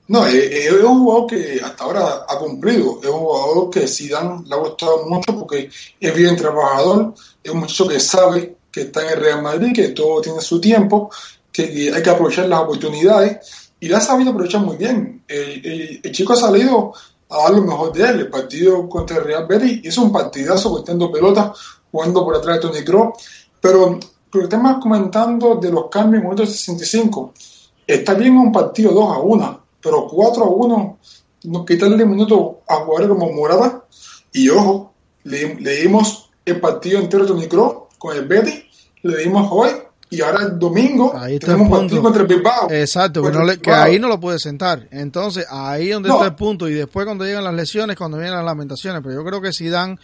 No, 0.08 0.28
eh, 0.28 0.38
eh, 0.38 0.68
es, 0.68 0.84
un 0.84 1.04
jugador 1.04 1.28
que 1.28 1.60
hasta 1.64 1.84
ahora 1.84 2.26
ha 2.28 2.38
cumplido, 2.38 3.00
es 3.02 3.10
un 3.10 3.20
jugador 3.20 3.70
que 3.72 3.88
Zidane 3.88 4.44
le 4.46 4.54
ha 4.54 4.60
gustado 4.60 5.08
mucho 5.08 5.36
porque 5.36 5.70
es 6.00 6.16
bien 6.16 6.36
trabajador, 6.36 7.16
es 7.44 7.52
un 7.52 7.60
muchacho 7.60 7.88
que 7.88 8.00
sabe 8.00 8.56
que 8.72 8.82
está 8.82 9.02
en 9.02 9.18
el 9.18 9.24
Real 9.24 9.42
Madrid, 9.42 9.74
que 9.74 9.90
todo 9.90 10.22
tiene 10.22 10.42
su 10.42 10.62
tiempo, 10.62 11.10
que, 11.52 11.92
hay 11.94 12.04
que 12.04 12.10
aprovechar 12.10 12.48
las 12.48 12.60
oportunidades. 12.60 13.72
Y 13.80 13.88
la 13.88 13.98
ha 13.98 14.02
sabido 14.02 14.32
aprovechar 14.32 14.62
muy 14.62 14.78
bien. 14.78 15.24
El, 15.28 16.02
chico 16.12 16.34
ha 16.34 16.38
salido 16.38 16.94
a 17.30 17.44
dar 17.44 17.52
lo 17.54 17.62
mejor 17.64 17.94
de 17.94 18.04
él, 18.04 18.20
el 18.22 18.30
partido 18.30 18.88
contra 18.88 19.18
el 19.18 19.24
Real 19.24 19.48
Madrid 19.50 19.82
hizo 19.84 20.04
un 20.04 20.12
partidazo 20.12 20.70
cortando 20.70 21.12
pelotas, 21.12 21.52
jugando 21.92 22.24
por 22.24 22.36
atrás 22.36 22.58
de 22.58 22.62
Tony 22.62 22.84
Kroos, 22.84 23.18
pero 23.60 24.00
lo 24.32 24.40
que 24.40 24.44
estamos 24.44 24.78
comentando 24.82 25.56
de 25.56 25.72
los 25.72 25.90
cambios 25.90 26.24
en 26.24 26.40
el 26.40 26.48
65, 26.48 27.34
está 27.88 28.14
bien 28.14 28.38
un 28.38 28.52
partido 28.52 28.92
2 28.92 29.16
a 29.16 29.20
1, 29.20 29.65
pero 29.86 30.08
4 30.08 30.44
a 30.44 30.50
1, 30.50 31.00
nos 31.44 31.66
quitarle 31.66 32.04
minutos 32.06 32.56
a 32.68 32.78
jugadores 32.78 33.10
como 33.10 33.32
Morada. 33.32 33.86
Y 34.34 34.50
ojo, 34.50 34.94
le, 35.24 35.56
dimos 35.56 36.32
el 36.44 36.60
partido 36.60 37.00
entero 37.00 37.24
de 37.24 37.30
Tony 37.30 37.48
Kroos 37.48 37.84
con 38.00 38.18
el 38.18 38.28
Betty, 38.28 38.66
le 39.04 39.18
dimos 39.20 39.48
hoy 39.52 39.70
y 40.10 40.22
ahora 40.22 40.46
el 40.46 40.60
domingo 40.60 41.16
ahí 41.16 41.38
tenemos 41.40 41.68
un 41.68 41.72
partido 41.72 42.02
contra 42.02 42.24
el 42.24 42.28
Bilbao. 42.28 42.72
Exacto, 42.72 43.22
que, 43.62 43.72
ahí 43.72 44.00
no 44.00 44.08
lo 44.08 44.20
puede 44.20 44.40
sentar. 44.40 44.88
Entonces, 44.90 45.46
ahí 45.50 45.90
donde 45.90 46.10
está 46.10 46.26
el 46.26 46.36
punto. 46.36 46.68
Y 46.68 46.74
después 46.74 47.06
cuando 47.06 47.26
llegan 47.26 47.44
las 47.44 47.54
lesiones, 47.54 47.96
cuando 47.96 48.18
vienen 48.18 48.36
las 48.36 48.46
lamentaciones. 48.46 49.02
Pero 49.04 49.16
yo 49.16 49.24
creo 49.24 49.42
que 49.42 49.54
si 49.54 49.70
dan 49.70 50.00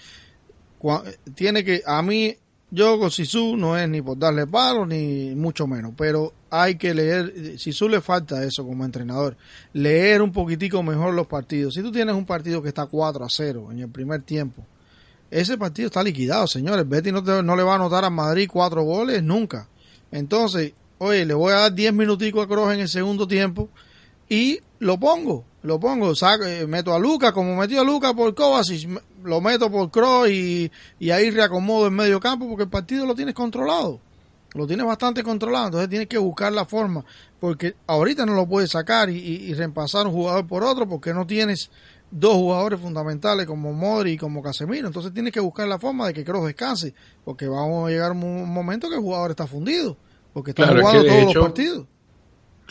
tiene 1.35 1.63
que, 1.63 1.81
a 1.85 2.01
mí, 2.01 2.35
yo 2.69 2.99
con 2.99 3.11
Sisu 3.11 3.57
no 3.57 3.77
es 3.77 3.89
ni 3.89 4.01
por 4.01 4.17
darle 4.17 4.47
palo 4.47 4.85
ni 4.85 5.35
mucho 5.35 5.67
menos, 5.67 5.93
pero 5.95 6.33
hay 6.51 6.75
que 6.75 6.93
leer, 6.93 7.57
Sisu 7.57 7.89
le 7.89 8.01
falta 8.01 8.43
eso 8.43 8.65
como 8.65 8.85
entrenador, 8.85 9.37
leer 9.73 10.21
un 10.21 10.31
poquitico 10.31 10.83
mejor 10.83 11.13
los 11.13 11.25
partidos. 11.27 11.73
Si 11.73 11.81
tú 11.81 11.91
tienes 11.91 12.13
un 12.13 12.25
partido 12.25 12.61
que 12.61 12.67
está 12.67 12.85
4 12.85 13.25
a 13.25 13.29
0 13.29 13.69
en 13.71 13.79
el 13.79 13.89
primer 13.89 14.21
tiempo, 14.21 14.65
ese 15.31 15.57
partido 15.57 15.87
está 15.87 16.03
liquidado, 16.03 16.45
señores. 16.45 16.87
Betty 16.87 17.11
no, 17.11 17.21
no 17.21 17.55
le 17.55 17.63
va 17.63 17.73
a 17.73 17.75
anotar 17.75 18.03
a 18.03 18.09
Madrid 18.09 18.49
cuatro 18.51 18.83
goles 18.83 19.23
nunca. 19.23 19.67
Entonces, 20.11 20.73
oye, 20.97 21.25
le 21.25 21.33
voy 21.33 21.53
a 21.53 21.59
dar 21.59 21.73
10 21.73 21.93
minuticos 21.93 22.43
a 22.43 22.47
Kroos 22.47 22.73
en 22.73 22.81
el 22.81 22.89
segundo 22.89 23.25
tiempo 23.27 23.69
y 24.27 24.59
lo 24.79 24.99
pongo, 24.99 25.45
lo 25.63 25.79
pongo, 25.79 26.15
saco, 26.15 26.45
eh, 26.45 26.65
meto 26.65 26.93
a 26.93 26.99
Lucas, 26.99 27.33
como 27.33 27.55
metió 27.55 27.81
a 27.81 27.83
Lucas 27.83 28.13
por 28.13 28.33
Kovacic, 28.33 28.89
lo 29.23 29.41
meto 29.41 29.69
por 29.69 29.91
Cross 29.91 30.29
y, 30.29 30.71
ahí 31.11 31.29
reacomodo 31.29 31.87
en 31.87 31.93
medio 31.93 32.19
campo 32.19 32.47
porque 32.47 32.63
el 32.63 32.69
partido 32.69 33.05
lo 33.05 33.13
tienes 33.13 33.35
controlado, 33.35 33.99
lo 34.53 34.67
tienes 34.67 34.85
bastante 34.85 35.23
controlado, 35.23 35.67
entonces 35.67 35.89
tienes 35.89 36.07
que 36.07 36.17
buscar 36.17 36.51
la 36.51 36.65
forma, 36.65 37.03
porque 37.39 37.75
ahorita 37.87 38.25
no 38.25 38.33
lo 38.33 38.47
puedes 38.47 38.71
sacar 38.71 39.09
y, 39.09 39.53
reemplazar 39.53 40.07
un 40.07 40.13
jugador 40.13 40.45
por 40.47 40.63
otro 40.63 40.87
porque 40.87 41.13
no 41.13 41.25
tienes 41.25 41.69
dos 42.09 42.33
jugadores 42.33 42.79
fundamentales 42.79 43.45
como 43.45 43.71
Modri 43.71 44.13
y 44.13 44.17
como 44.17 44.41
Casemiro, 44.41 44.87
entonces 44.87 45.13
tienes 45.13 45.31
que 45.31 45.39
buscar 45.39 45.67
la 45.67 45.79
forma 45.79 46.07
de 46.07 46.13
que 46.13 46.25
Cross 46.25 46.45
descanse, 46.45 46.93
porque 47.23 47.47
vamos 47.47 47.87
a 47.87 47.91
llegar 47.91 48.11
un 48.11 48.51
momento 48.51 48.89
que 48.89 48.95
el 48.95 49.01
jugador 49.01 49.31
está 49.31 49.47
fundido, 49.47 49.97
porque 50.33 50.51
está 50.51 50.67
jugando 50.67 51.05
todos 51.05 51.35
los 51.35 51.43
partidos. 51.43 51.87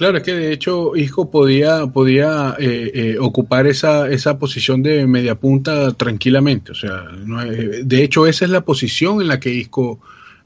Claro, 0.01 0.17
es 0.17 0.25
que 0.25 0.33
de 0.33 0.51
hecho 0.51 0.97
Isco 0.97 1.31
podía, 1.31 1.87
podía 1.87 2.57
eh, 2.59 2.91
eh, 2.95 3.19
ocupar 3.19 3.67
esa, 3.67 4.09
esa 4.09 4.39
posición 4.39 4.83
de 4.83 5.07
media 5.07 5.35
punta 5.35 5.93
tranquilamente. 5.93 6.73
O 6.73 6.75
sea, 6.75 7.05
de 7.85 8.03
hecho 8.03 8.27
esa 8.27 8.47
es 8.47 8.51
la 8.51 8.63
posición 8.63 9.21
en 9.21 9.29
la 9.29 9.39
que 9.39 9.51
Isco 9.51 10.01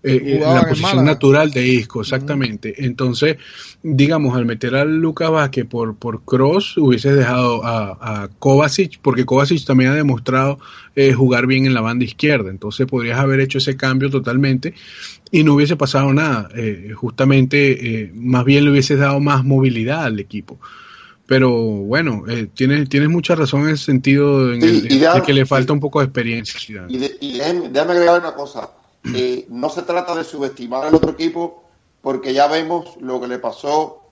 eh, 0.07 0.39
la 0.39 0.69
posición 0.69 1.03
natural 1.07 1.51
de 1.51 1.67
Isco, 1.67 2.03
exactamente. 2.03 2.75
Entonces, 2.85 3.39
digamos, 3.83 4.37
al 4.37 4.45
meter 4.45 4.75
a 4.75 4.85
Lucas 4.85 5.31
Vázquez 5.31 5.65
por, 5.65 5.97
por 5.97 6.23
Cross, 6.25 6.77
hubieses 6.77 7.17
dejado 7.17 7.65
a, 7.65 8.25
a 8.25 8.29
Kovacic, 8.39 8.99
porque 9.01 9.25
Kovacic 9.25 9.65
también 9.65 9.93
ha 9.93 9.95
demostrado 9.95 10.59
eh, 10.95 11.15
jugar 11.15 11.47
bien 11.47 11.65
en 11.65 11.73
la 11.73 11.81
banda 11.81 12.05
izquierda. 12.05 12.51
Entonces, 12.51 12.87
podrías 12.87 13.19
haber 13.19 13.41
hecho 13.41 13.57
ese 13.57 13.79
cambio 13.79 14.11
totalmente 14.11 14.75
y 15.31 15.43
no 15.43 15.55
hubiese 15.55 15.75
pasado 15.75 16.13
nada. 16.13 16.51
Eh, 16.55 16.93
justamente, 16.95 18.13
más 18.15 18.45
bien 18.45 18.65
le 18.65 18.73
hubieses 18.73 18.99
dado 18.99 19.21
más 19.21 19.43
movilidad 19.43 20.05
al 20.05 20.21
equipo. 20.21 20.61
Pero 21.27 21.51
bueno, 21.51 22.25
tienes, 22.53 22.91
tienes 22.91 23.09
mucha 23.09 23.35
razón 23.35 23.63
en 23.63 23.71
el 23.71 23.79
sentido 23.79 24.53
en 24.53 24.61
de 24.61 25.23
que 25.25 25.33
le 25.33 25.47
falta 25.47 25.73
un 25.73 25.81
poco 25.81 26.01
de 26.01 26.05
experiencia. 26.05 26.85
Y, 26.91 26.97
y 27.21 27.39
déjame 27.39 27.93
agregar 27.93 28.21
una 28.21 28.35
cosa 28.35 28.69
eh, 29.13 29.47
no 29.51 29.69
se 29.69 29.83
trata 29.83 30.15
de 30.15 30.25
subestimar 30.25 30.85
al 30.87 30.95
otro 30.95 31.11
equipo, 31.11 31.65
porque 32.01 32.33
ya 32.33 32.47
vemos 32.47 32.97
lo 33.01 33.21
que 33.21 33.29
le 33.29 33.39
pasó 33.39 34.03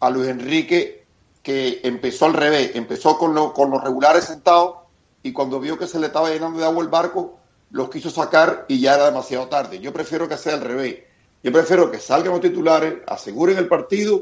a 0.00 0.10
Luis 0.10 0.28
Enrique, 0.28 1.04
que 1.42 1.80
empezó 1.84 2.26
al 2.26 2.34
revés, 2.34 2.72
empezó 2.74 3.18
con, 3.18 3.34
con 3.52 3.70
los 3.70 3.82
regulares 3.82 4.24
sentados 4.24 4.76
y 5.22 5.32
cuando 5.32 5.60
vio 5.60 5.78
que 5.78 5.86
se 5.86 5.98
le 5.98 6.06
estaba 6.06 6.30
llenando 6.30 6.58
de 6.58 6.64
agua 6.64 6.82
el 6.82 6.88
barco, 6.88 7.38
los 7.70 7.90
quiso 7.90 8.10
sacar 8.10 8.64
y 8.68 8.80
ya 8.80 8.94
era 8.94 9.06
demasiado 9.06 9.48
tarde. 9.48 9.78
Yo 9.80 9.92
prefiero 9.92 10.28
que 10.28 10.36
sea 10.36 10.54
al 10.54 10.62
revés. 10.62 10.98
Yo 11.42 11.52
prefiero 11.52 11.90
que 11.90 11.98
salgan 11.98 12.32
los 12.32 12.40
titulares, 12.40 12.94
aseguren 13.06 13.58
el 13.58 13.68
partido 13.68 14.20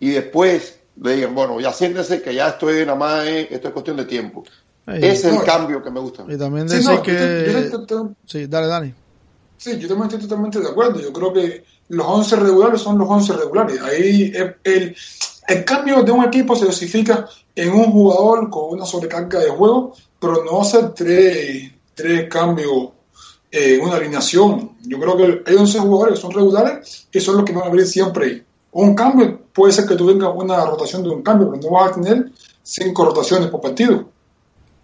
y 0.00 0.10
después 0.10 0.78
le 1.00 1.16
digan, 1.16 1.34
bueno, 1.34 1.60
ya 1.60 1.72
siéntese 1.72 2.20
que 2.20 2.34
ya 2.34 2.48
estoy 2.48 2.84
nada 2.84 2.96
más, 2.96 3.26
esto 3.26 3.68
es 3.68 3.72
cuestión 3.72 3.96
de 3.96 4.04
tiempo. 4.04 4.44
Ese 4.86 5.28
es 5.28 5.36
el 5.36 5.44
cambio 5.44 5.82
que 5.82 5.90
me 5.90 6.00
gusta. 6.00 6.24
Y 6.28 6.36
también 6.36 6.66
decir 6.66 7.00
que... 7.02 7.70
Sí, 8.26 8.46
dale, 8.46 8.66
Dani. 8.66 8.94
Sí, 9.62 9.78
yo 9.78 9.86
también 9.86 10.08
estoy 10.08 10.22
totalmente 10.22 10.58
de 10.58 10.68
acuerdo. 10.68 10.98
Yo 10.98 11.12
creo 11.12 11.32
que 11.32 11.62
los 11.90 12.04
11 12.04 12.34
regulares 12.34 12.80
son 12.80 12.98
los 12.98 13.08
11 13.08 13.32
regulares. 13.34 13.80
Ahí 13.80 14.32
el, 14.34 14.96
el, 15.46 15.64
cambio 15.64 16.02
de 16.02 16.10
un 16.10 16.24
equipo 16.24 16.56
se 16.56 16.64
dosifica 16.64 17.28
en 17.54 17.70
un 17.70 17.92
jugador 17.92 18.50
con 18.50 18.70
una 18.70 18.84
sobrecarga 18.84 19.38
de 19.38 19.50
juego, 19.50 19.94
pero 20.18 20.42
no 20.44 20.62
hacer 20.62 20.90
tres, 20.94 21.70
tres 21.94 22.28
cambios 22.28 22.88
en 23.52 23.80
una 23.82 23.98
alineación. 23.98 24.72
Yo 24.82 24.98
creo 24.98 25.16
que 25.16 25.42
hay 25.46 25.54
11 25.54 25.78
jugadores 25.78 26.14
que 26.16 26.22
son 26.22 26.32
regulares 26.32 27.06
y 27.12 27.20
son 27.20 27.36
los 27.36 27.44
que 27.44 27.52
van 27.52 27.62
a 27.62 27.66
abrir 27.66 27.86
siempre. 27.86 28.44
Un 28.72 28.96
cambio 28.96 29.42
puede 29.52 29.72
ser 29.72 29.86
que 29.86 29.94
tú 29.94 30.08
tengas 30.08 30.32
una 30.34 30.66
rotación 30.66 31.04
de 31.04 31.10
un 31.10 31.22
cambio, 31.22 31.52
pero 31.52 31.62
no 31.62 31.70
vas 31.70 31.92
a 31.92 32.00
tener 32.00 32.32
cinco 32.64 33.04
rotaciones 33.04 33.48
por 33.48 33.60
partido. 33.60 34.08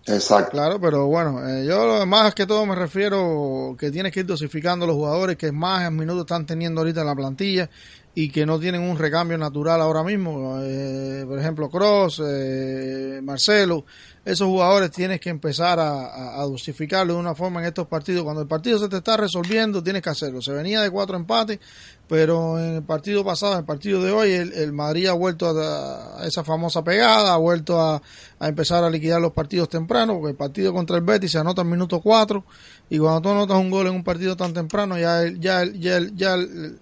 Exacto. 0.08 0.52
Claro, 0.52 0.80
pero 0.80 1.06
bueno, 1.06 1.46
eh, 1.46 1.66
yo 1.66 2.06
más 2.06 2.34
que 2.34 2.46
todo 2.46 2.64
me 2.64 2.74
refiero 2.74 3.76
que 3.78 3.90
tienes 3.90 4.10
que 4.12 4.20
ir 4.20 4.26
dosificando 4.26 4.86
los 4.86 4.96
jugadores 4.96 5.36
que 5.36 5.52
más 5.52 5.90
minutos 5.92 6.22
están 6.22 6.46
teniendo 6.46 6.80
ahorita 6.80 7.02
en 7.02 7.06
la 7.06 7.14
plantilla 7.14 7.68
y 8.14 8.30
que 8.30 8.46
no 8.46 8.58
tienen 8.58 8.80
un 8.80 8.98
recambio 8.98 9.36
natural 9.36 9.80
ahora 9.80 10.02
mismo. 10.02 10.60
Eh, 10.62 11.24
por 11.28 11.38
ejemplo, 11.38 11.68
Cross, 11.68 12.22
eh, 12.26 13.20
Marcelo, 13.22 13.84
esos 14.28 14.46
jugadores 14.46 14.90
tienes 14.90 15.20
que 15.20 15.30
empezar 15.30 15.80
a, 15.80 16.40
a, 16.40 16.42
dosificarlo 16.42 17.14
de 17.14 17.20
una 17.20 17.34
forma 17.34 17.60
en 17.60 17.66
estos 17.66 17.86
partidos. 17.86 18.24
Cuando 18.24 18.42
el 18.42 18.46
partido 18.46 18.78
se 18.78 18.88
te 18.88 18.98
está 18.98 19.16
resolviendo, 19.16 19.82
tienes 19.82 20.02
que 20.02 20.10
hacerlo. 20.10 20.42
Se 20.42 20.52
venía 20.52 20.82
de 20.82 20.90
cuatro 20.90 21.16
empates, 21.16 21.58
pero 22.08 22.58
en 22.58 22.76
el 22.76 22.82
partido 22.82 23.24
pasado, 23.24 23.52
en 23.52 23.60
el 23.60 23.64
partido 23.64 24.02
de 24.02 24.10
hoy, 24.10 24.32
el, 24.32 24.72
Madrid 24.74 25.06
ha 25.06 25.14
vuelto 25.14 25.48
a, 25.48 26.26
esa 26.26 26.44
famosa 26.44 26.84
pegada, 26.84 27.32
ha 27.32 27.38
vuelto 27.38 27.80
a, 27.80 28.02
empezar 28.40 28.84
a 28.84 28.90
liquidar 28.90 29.20
los 29.20 29.32
partidos 29.32 29.70
temprano, 29.70 30.14
porque 30.14 30.30
el 30.30 30.36
partido 30.36 30.74
contra 30.74 30.96
el 30.96 31.02
Betis 31.02 31.32
se 31.32 31.38
anota 31.38 31.62
en 31.62 31.70
minuto 31.70 32.00
4, 32.00 32.44
y 32.90 32.98
cuando 32.98 33.22
tú 33.22 33.28
anotas 33.30 33.58
un 33.58 33.70
gol 33.70 33.86
en 33.86 33.94
un 33.94 34.04
partido 34.04 34.36
tan 34.36 34.52
temprano, 34.52 34.98
ya, 34.98 35.24
ya, 35.38 35.64
ya, 35.64 36.00
ya 36.14 36.36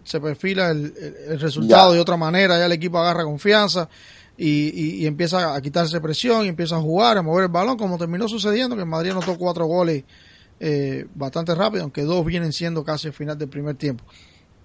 se 0.05 0.21
perfila 0.21 0.71
el, 0.71 0.93
resultado 1.39 1.93
de 1.93 2.01
otra 2.01 2.17
manera, 2.17 2.59
ya 2.59 2.67
el 2.67 2.73
equipo 2.73 2.99
agarra 2.99 3.25
confianza. 3.25 3.89
Y, 4.39 5.01
y, 5.03 5.07
empieza 5.07 5.55
a 5.55 5.61
quitarse 5.63 5.99
presión 5.99 6.45
y 6.45 6.49
empieza 6.49 6.77
a 6.77 6.81
jugar, 6.81 7.17
a 7.17 7.23
mover 7.23 7.45
el 7.45 7.51
balón, 7.51 7.79
como 7.79 7.97
terminó 7.97 8.29
sucediendo, 8.29 8.77
que 8.77 8.83
el 8.83 8.89
Madrid 8.89 9.13
anotó 9.13 9.39
cuatro 9.39 9.65
goles 9.65 10.05
eh, 10.61 11.07
bastante 11.15 11.55
rápido, 11.55 11.85
aunque 11.85 12.03
dos 12.03 12.25
vienen 12.25 12.53
siendo 12.53 12.85
casi 12.85 13.07
al 13.09 13.15
final 13.15 13.39
del 13.39 13.49
primer 13.49 13.77
tiempo 13.77 14.05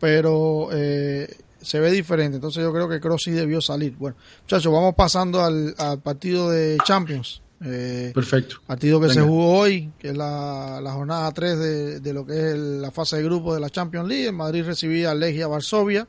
pero 0.02 0.70
eh, 0.74 1.32
se 1.62 1.80
ve 1.80 1.92
diferente. 1.92 2.36
Entonces 2.36 2.62
yo 2.62 2.74
creo 2.74 2.90
que 2.90 3.00
Cross 3.00 3.22
sí 3.26 3.32
debió 3.32 3.62
salir. 3.62 3.96
Bueno, 3.96 4.18
muchachos, 4.42 4.74
vamos 4.74 4.96
pasando 4.96 5.42
al, 5.42 5.76
partido 6.04 6.50
de 6.50 6.78
Champions. 6.84 7.42
Eh, 7.64 8.12
Perfecto. 8.14 8.56
Partido 8.66 9.00
que 9.00 9.10
se 9.10 9.22
jugó 9.22 9.60
hoy, 9.60 9.92
que 10.00 10.10
es 10.10 10.18
la, 10.18 10.82
jornada 10.92 11.32
3 11.32 12.02
de, 12.02 12.14
lo 12.14 12.26
que 12.26 12.34
es 12.34 12.58
la 12.58 12.90
fase 12.90 13.18
de 13.18 13.24
grupo 13.24 13.54
de 13.54 13.60
la 13.60 13.70
Champions 13.70 14.10
League. 14.10 14.28
En 14.28 14.36
Madrid 14.36 14.66
recibía 14.66 15.12
a 15.12 15.16
Legia 15.16 15.46
Varsovia. 15.48 16.08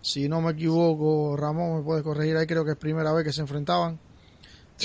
Si 0.00 0.28
no 0.28 0.40
me 0.40 0.52
equivoco, 0.52 1.36
Ramón 1.36 1.78
me 1.78 1.82
puede 1.82 2.02
corregir 2.02 2.36
ahí, 2.36 2.46
creo 2.46 2.64
que 2.64 2.72
es 2.72 2.76
primera 2.76 3.12
vez 3.12 3.24
que 3.24 3.32
se 3.32 3.40
enfrentaban. 3.40 3.98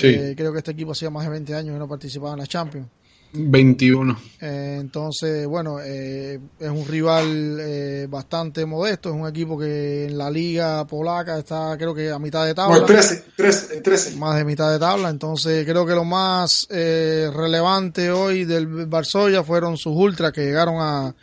Eh, 0.02 0.34
creo 0.36 0.52
que 0.52 0.58
este 0.58 0.72
equipo 0.72 0.92
hacía 0.92 1.10
más 1.10 1.24
de 1.24 1.30
20 1.30 1.54
años 1.54 1.72
que 1.72 1.78
no 1.78 1.88
participaba 1.88 2.32
en 2.32 2.40
la 2.40 2.46
Champions. 2.46 2.88
21. 3.34 4.16
Eh, 4.40 4.76
entonces, 4.80 5.46
bueno, 5.46 5.78
eh, 5.82 6.38
es 6.58 6.70
un 6.70 6.86
rival 6.86 7.58
eh, 7.60 8.06
bastante 8.08 8.64
modesto, 8.64 9.08
es 9.08 9.14
un 9.14 9.26
equipo 9.26 9.58
que 9.58 10.06
en 10.06 10.16
la 10.16 10.30
liga 10.30 10.86
polaca 10.86 11.38
está 11.38 11.76
creo 11.76 11.94
que 11.94 12.10
a 12.10 12.18
mitad 12.18 12.46
de 12.46 12.54
tabla. 12.54 12.86
13, 12.86 13.24
13, 13.36 13.80
13. 13.80 14.16
Más 14.16 14.36
de 14.36 14.44
mitad 14.44 14.70
de 14.70 14.78
tabla, 14.78 15.10
entonces 15.10 15.64
creo 15.66 15.84
que 15.84 15.94
lo 15.94 16.04
más 16.04 16.68
relevante 16.70 18.10
hoy 18.10 18.44
del 18.44 18.86
Varsovia 18.86 19.42
fueron 19.42 19.76
sus 19.76 19.94
ultras 19.96 20.32
que 20.32 20.42
llegaron 20.42 20.76
a 20.78 21.14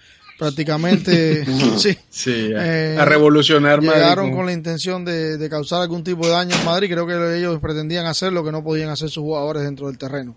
prácticamente 0.42 1.46
sí, 1.78 1.96
sí 2.10 2.52
a, 2.52 3.06
revolucionar 3.06 3.80
llegaron 3.80 4.32
con 4.32 4.48
la 4.48 4.52
intención 4.52 5.06
de, 5.06 5.38
de 5.38 5.50
causar 5.52 5.84
algún 5.84 6.04
tipo 6.04 6.26
de 6.26 6.32
daño 6.32 6.56
en 6.56 6.66
Madrid. 6.66 6.90
Creo 6.90 7.06
que 7.06 7.38
ellos 7.38 7.60
pretendían 7.60 8.08
hacer 8.08 8.34
lo 8.34 8.44
que 8.44 8.52
no 8.52 8.64
podían 8.64 8.90
hacer 8.90 9.12
sus 9.12 9.22
jugadores 9.22 9.62
dentro 9.62 9.86
del 9.86 10.00
terreno. 10.00 10.36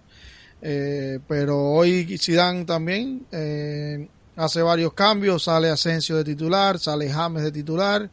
Eh, 0.60 1.20
pero 1.26 1.58
hoy 1.58 2.18
Zidane 2.18 2.66
también 2.66 3.24
eh, 3.32 4.06
hace 4.36 4.60
varios 4.60 4.92
cambios, 4.92 5.44
sale 5.44 5.70
Asensio 5.70 6.16
de 6.16 6.24
titular, 6.24 6.78
sale 6.78 7.10
James 7.10 7.42
de 7.42 7.50
titular. 7.50 8.10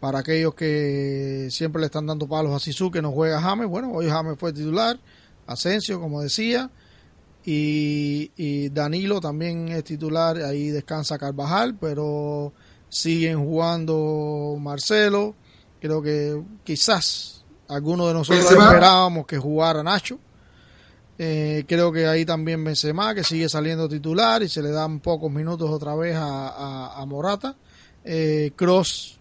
Para 0.00 0.20
aquellos 0.20 0.54
que 0.54 1.48
siempre 1.50 1.80
le 1.80 1.86
están 1.86 2.06
dando 2.06 2.26
palos 2.26 2.54
a 2.54 2.58
Sisu 2.58 2.90
que 2.90 3.02
no 3.02 3.12
juega 3.12 3.42
James, 3.42 3.68
bueno, 3.68 3.92
hoy 3.92 4.08
James 4.08 4.38
fue 4.38 4.54
titular, 4.54 4.98
Asensio, 5.46 6.00
como 6.00 6.22
decía, 6.22 6.70
y, 7.44 8.68
Danilo 8.70 9.20
también 9.20 9.68
es 9.68 9.84
titular, 9.84 10.36
ahí 10.38 10.68
descansa 10.68 11.18
Carvajal, 11.18 11.76
pero 11.78 12.52
siguen 12.88 13.44
jugando 13.44 14.56
Marcelo. 14.60 15.34
Creo 15.80 16.00
que 16.00 16.42
quizás 16.64 17.44
algunos 17.68 18.08
de 18.08 18.14
nosotros 18.14 18.50
esperábamos 18.50 19.26
que 19.26 19.38
jugara 19.38 19.82
Nacho 19.82 20.18
eh, 21.16 21.64
creo 21.68 21.92
que 21.92 22.06
ahí 22.06 22.24
también 22.24 22.64
Benzema, 22.64 23.14
que 23.14 23.22
sigue 23.22 23.48
saliendo 23.48 23.88
titular 23.88 24.42
y 24.42 24.48
se 24.48 24.62
le 24.62 24.70
dan 24.70 25.00
pocos 25.00 25.30
minutos 25.30 25.70
otra 25.70 25.94
vez 25.94 26.16
a, 26.18 27.04
Morata. 27.06 27.56
Eh, 28.04 28.52
Cross, 28.56 29.18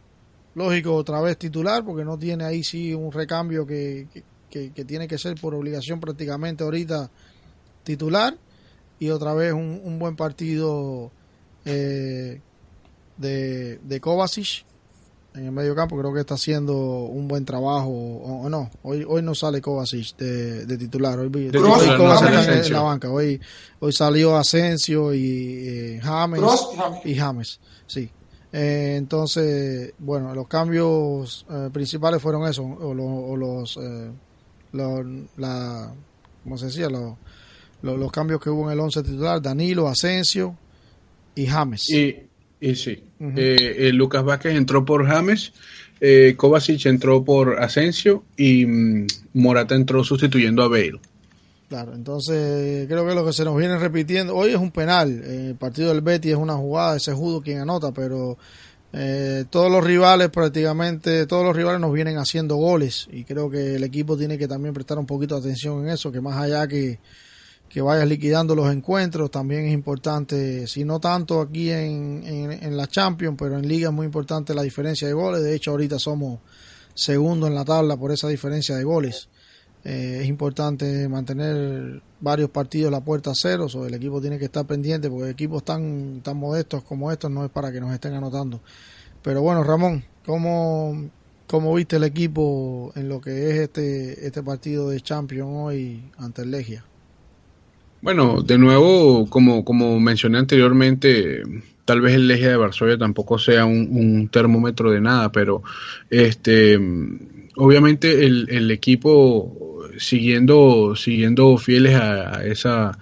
lógico, 0.55 0.95
otra 0.95 1.21
vez 1.21 1.37
titular, 1.37 1.85
porque 1.85 2.03
no 2.03 2.17
tiene 2.17 2.45
ahí 2.45 2.63
sí 2.63 2.93
un 2.93 3.11
recambio 3.11 3.65
que, 3.65 4.07
tiene 4.87 5.07
que 5.07 5.17
ser 5.17 5.39
por 5.39 5.53
obligación 5.55 5.99
prácticamente 5.99 6.63
ahorita 6.63 7.09
titular. 7.83 8.37
Y 8.99 9.09
otra 9.09 9.33
vez 9.33 9.53
un, 9.53 9.99
buen 9.99 10.15
partido 10.15 11.11
eh, 11.65 12.41
de, 13.17 13.77
de 13.77 13.99
Kovacic 13.99 14.65
en 15.35 15.45
el 15.45 15.51
medio 15.51 15.75
campo. 15.75 15.97
Creo 15.97 16.13
que 16.13 16.21
está 16.21 16.35
haciendo 16.35 16.75
un 16.75 17.27
buen 17.27 17.45
trabajo 17.45 17.89
o, 17.89 18.49
no. 18.49 18.69
Hoy 18.83 19.05
hoy 19.07 19.21
no 19.21 19.35
sale 19.35 19.61
Kovacic 19.61 20.15
de, 20.17 20.77
titular. 20.77 21.19
Hoy, 21.19 21.29
Kovacic 21.51 22.33
está 22.33 22.67
en, 22.67 22.73
la 22.73 22.81
banca. 22.81 23.09
Hoy 23.09 23.39
hoy 23.79 23.93
salió 23.93 24.37
Asensio 24.37 25.13
y 25.13 25.67
eh, 25.67 25.99
James 26.01 26.41
y 27.03 27.15
James. 27.15 27.59
sí. 27.87 28.09
Eh, 28.55 28.97
entonces 28.97 29.95
bueno 29.97 30.35
los 30.35 30.47
cambios 30.47 31.43
eh, 31.49 31.71
principales 31.73 32.21
fueron 32.21 32.47
esos 32.47 32.63
o, 32.63 33.35
los 33.35 33.79
la 35.37 35.91
cómo 36.43 36.57
se 36.59 36.67
decía 36.67 36.87
los, 36.87 37.15
los, 37.83 38.11
cambios 38.11 38.41
que 38.41 38.49
hubo 38.49 38.65
en 38.65 38.73
el 38.73 38.79
11 38.79 39.03
titular 39.03 39.41
Danilo 39.41 39.87
Asensio 39.87 40.57
y 41.35 41.45
James 41.45 41.89
y 41.89 42.15
y 42.63 42.75
sí, 42.75 43.03
eh, 43.19 43.75
eh, 43.77 43.91
Lucas 43.91 44.23
Vázquez 44.23 44.55
entró 44.55 44.85
por 44.85 45.05
James, 45.05 45.51
eh, 45.99 46.33
Kovacic 46.37 46.85
entró 46.85 47.21
por 47.21 47.61
Asensio 47.61 48.23
y 48.37 48.65
mm, 48.65 49.07
Morata 49.33 49.75
entró 49.75 50.01
sustituyendo 50.05 50.63
a 50.63 50.69
Bale. 50.69 50.97
Claro, 51.67 51.93
entonces 51.93 52.87
creo 52.87 53.05
que 53.05 53.15
lo 53.15 53.25
que 53.25 53.33
se 53.33 53.43
nos 53.43 53.57
viene 53.57 53.77
repitiendo, 53.77 54.33
hoy 54.33 54.51
es 54.51 54.55
un 54.55 54.71
penal, 54.71 55.11
el 55.11 55.55
partido 55.55 55.89
del 55.89 55.99
Betty 55.99 56.29
es 56.29 56.37
una 56.37 56.53
jugada, 56.53 56.95
ese 56.95 57.11
judo 57.11 57.41
quien 57.41 57.59
anota, 57.59 57.91
pero 57.91 58.37
todos 59.49 59.69
los 59.69 59.83
rivales 59.83 60.29
prácticamente, 60.29 61.25
todos 61.25 61.43
los 61.43 61.53
rivales 61.53 61.81
nos 61.81 61.91
vienen 61.91 62.17
haciendo 62.17 62.55
goles 62.55 63.09
y 63.11 63.25
creo 63.25 63.49
que 63.49 63.75
el 63.75 63.83
equipo 63.83 64.15
tiene 64.15 64.37
que 64.37 64.47
también 64.47 64.73
prestar 64.73 64.99
un 64.99 65.05
poquito 65.05 65.35
de 65.35 65.41
atención 65.41 65.81
en 65.81 65.89
eso, 65.89 66.13
que 66.13 66.21
más 66.21 66.37
allá 66.37 66.65
que 66.65 66.99
que 67.73 67.81
vayas 67.81 68.07
liquidando 68.07 68.53
los 68.53 68.71
encuentros, 68.71 69.31
también 69.31 69.65
es 69.65 69.73
importante, 69.73 70.67
si 70.67 70.85
no 70.85 70.99
tanto 70.99 71.41
aquí 71.41 71.71
en, 71.71 72.21
en, 72.23 72.77
la 72.77 72.85
Champions, 72.85 73.35
pero 73.35 73.57
en 73.57 73.67
Liga 73.67 73.89
es 73.89 73.93
muy 73.95 74.05
importante 74.05 74.53
la 74.53 74.61
diferencia 74.61 75.07
de 75.07 75.13
goles, 75.15 75.41
de 75.41 75.55
hecho 75.55 75.71
ahorita 75.71 75.97
somos 75.97 76.39
segundo 76.93 77.47
en 77.47 77.55
la 77.55 77.65
tabla 77.65 77.97
por 77.97 78.11
esa 78.11 78.27
diferencia 78.27 78.75
de 78.75 78.83
goles. 78.83 79.27
Eh, 79.83 80.19
es 80.21 80.27
importante 80.27 81.09
mantener 81.09 82.03
varios 82.21 82.51
partidos 82.51 82.91
la 82.91 83.01
puerta 83.01 83.31
a 83.31 83.35
cero, 83.35 83.65
o 83.73 83.85
el 83.87 83.95
equipo 83.95 84.21
tiene 84.21 84.37
que 84.37 84.45
estar 84.45 84.67
pendiente 84.67 85.09
porque 85.09 85.31
equipos 85.31 85.65
tan, 85.65 86.21
tan 86.21 86.37
modestos 86.37 86.83
como 86.83 87.11
estos 87.11 87.31
no 87.31 87.43
es 87.43 87.49
para 87.49 87.71
que 87.71 87.81
nos 87.81 87.91
estén 87.91 88.13
anotando. 88.13 88.61
Pero 89.23 89.41
bueno, 89.41 89.63
Ramón, 89.63 90.05
¿cómo, 90.27 91.09
cómo 91.47 91.73
viste 91.73 91.95
el 91.95 92.03
equipo 92.03 92.91
en 92.95 93.09
lo 93.09 93.19
que 93.19 93.49
es 93.49 93.55
este, 93.61 94.27
este 94.27 94.43
partido 94.43 94.89
de 94.89 95.01
Champions 95.01 95.49
hoy 95.51 96.11
ante 96.19 96.43
el 96.43 96.51
Legia? 96.51 96.85
Bueno, 98.03 98.41
de 98.41 98.57
nuevo, 98.57 99.29
como, 99.29 99.63
como 99.63 99.97
mencioné 99.97 100.37
anteriormente, 100.37 101.41
tal 101.85 102.01
vez 102.01 102.15
el 102.15 102.29
eje 102.29 102.49
de 102.49 102.57
Varsovia 102.57 102.97
tampoco 102.97 103.39
sea 103.39 103.63
un, 103.65 104.27
termómetro 104.27 104.91
de 104.91 104.99
nada, 104.99 105.31
pero 105.31 105.63
este 106.09 106.77
obviamente 107.55 108.25
el, 108.25 108.47
el 108.49 108.71
equipo 108.71 109.87
siguiendo, 109.97 110.97
siguiendo 110.97 111.57
fieles 111.57 111.95
a, 111.95 112.45
esa 112.45 112.99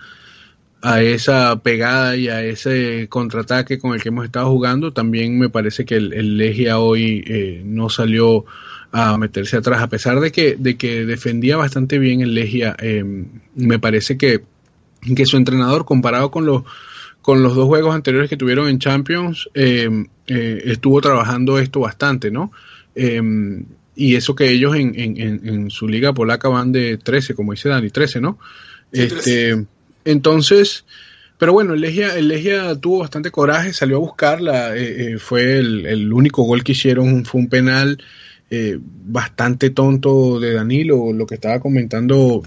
a 0.84 1.02
esa 1.02 1.60
pegada 1.64 2.16
y 2.16 2.28
a 2.28 2.44
ese 2.44 3.08
contraataque 3.10 3.80
con 3.80 3.96
el 3.96 4.04
que 4.04 4.10
hemos 4.10 4.26
estado 4.26 4.52
jugando, 4.52 4.94
también 4.94 5.40
me 5.40 5.50
parece 5.50 5.84
que 5.84 5.96
el, 5.96 6.38
Legia 6.38 6.78
hoy 6.78 7.24
eh, 7.26 7.64
no 7.66 7.90
salió 7.90 8.46
a 8.92 9.18
meterse 9.18 9.58
atrás, 9.58 9.82
a 9.82 9.90
pesar 9.90 10.20
de 10.20 10.32
que, 10.32 10.56
de 10.58 10.78
que 10.78 11.06
defendía 11.08 11.58
bastante 11.58 11.98
bien 11.98 12.22
el 12.22 12.36
Legia, 12.36 12.76
eh, 12.80 13.04
me 13.56 13.80
parece 13.80 14.16
que 14.18 14.42
que 15.16 15.26
su 15.26 15.38
entrenador, 15.38 15.86
comparado 15.86 16.32
con 16.32 16.46
los, 16.46 16.64
con 17.22 17.44
los 17.44 17.56
dos 17.56 17.66
juegos 17.68 17.94
anteriores 17.94 18.30
que 18.30 18.38
tuvieron 18.38 18.68
en 18.68 18.80
Champions, 18.80 19.50
eh, 19.54 19.90
eh, 20.28 20.62
estuvo 20.66 21.02
trabajando 21.02 21.60
esto 21.60 21.82
bastante, 21.82 22.32
¿no? 22.32 22.52
Eh, 22.96 23.22
y 23.96 24.16
eso 24.16 24.36
que 24.36 24.50
ellos 24.50 24.76
en, 24.76 24.94
en, 24.98 25.48
en, 25.48 25.70
su 25.70 25.88
liga 25.88 26.14
polaca 26.14 26.48
van 26.50 26.72
de 26.72 26.98
13, 26.98 27.36
como 27.36 27.52
dice 27.52 27.70
Dani, 27.70 27.90
13, 27.90 28.22
¿no? 28.22 28.40
este, 28.92 29.66
entonces, 30.06 30.86
pero 31.38 31.54
bueno, 31.54 31.74
el 31.74 31.82
Legia, 31.82 32.16
el 32.16 32.30
Legia 32.30 32.76
tuvo 32.76 33.00
bastante 33.00 33.32
coraje, 33.32 33.74
salió 33.74 33.98
a 33.98 34.00
buscarla, 34.00 34.74
fue 35.20 35.60
el, 35.60 35.86
el, 35.86 36.12
único 36.12 36.44
gol 36.44 36.64
que 36.64 36.72
hicieron, 36.72 37.26
fue 37.26 37.42
un 37.42 37.50
penal 37.50 38.02
bastante 39.06 39.70
tonto 39.70 40.40
de 40.40 40.54
Danilo, 40.54 41.14
lo 41.14 41.26
que 41.26 41.36
estaba 41.36 41.60
comentando 41.60 42.42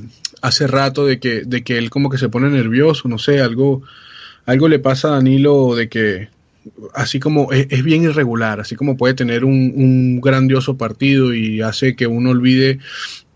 hace 0.45 0.67
rato 0.67 1.07
de 1.07 1.19
que, 1.19 1.43
de 1.47 1.65
que 1.65 1.79
él 1.79 1.89
como 1.89 2.11
que 2.11 2.19
se 2.19 2.29
pone 2.29 2.51
nervioso, 2.51 3.09
no 3.09 3.17
sé, 3.17 3.41
algo, 3.41 3.83
algo 4.45 4.69
le 4.69 4.79
pasa 4.79 5.09
a 5.09 5.13
Danilo 5.13 5.75
de 5.75 5.89
que 5.89 6.29
así 6.93 7.19
como 7.19 7.51
es, 7.51 7.83
bien 7.83 8.03
irregular, 8.03 8.61
así 8.61 8.77
como 8.77 8.99
puede 8.99 9.15
tener 9.15 9.47
un, 9.47 10.21
grandioso 10.21 10.77
partido 10.77 11.33
y 11.33 11.63
hace 11.63 11.97
que 11.97 12.07
uno 12.07 12.31
olvide 12.31 12.79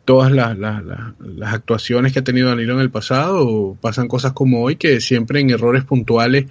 todas 0.04 0.30
las, 0.32 0.58
las, 0.58 0.84
las, 0.84 1.54
actuaciones 1.54 2.12
que 2.12 2.18
ha 2.18 2.24
tenido 2.24 2.50
Danilo 2.50 2.74
en 2.74 2.80
el 2.80 2.90
pasado, 2.90 3.74
pasan 3.80 4.06
cosas 4.06 4.32
como 4.32 4.62
hoy 4.62 4.76
que 4.76 5.00
siempre 5.00 5.40
en 5.40 5.48
errores 5.48 5.84
puntuales 5.84 6.44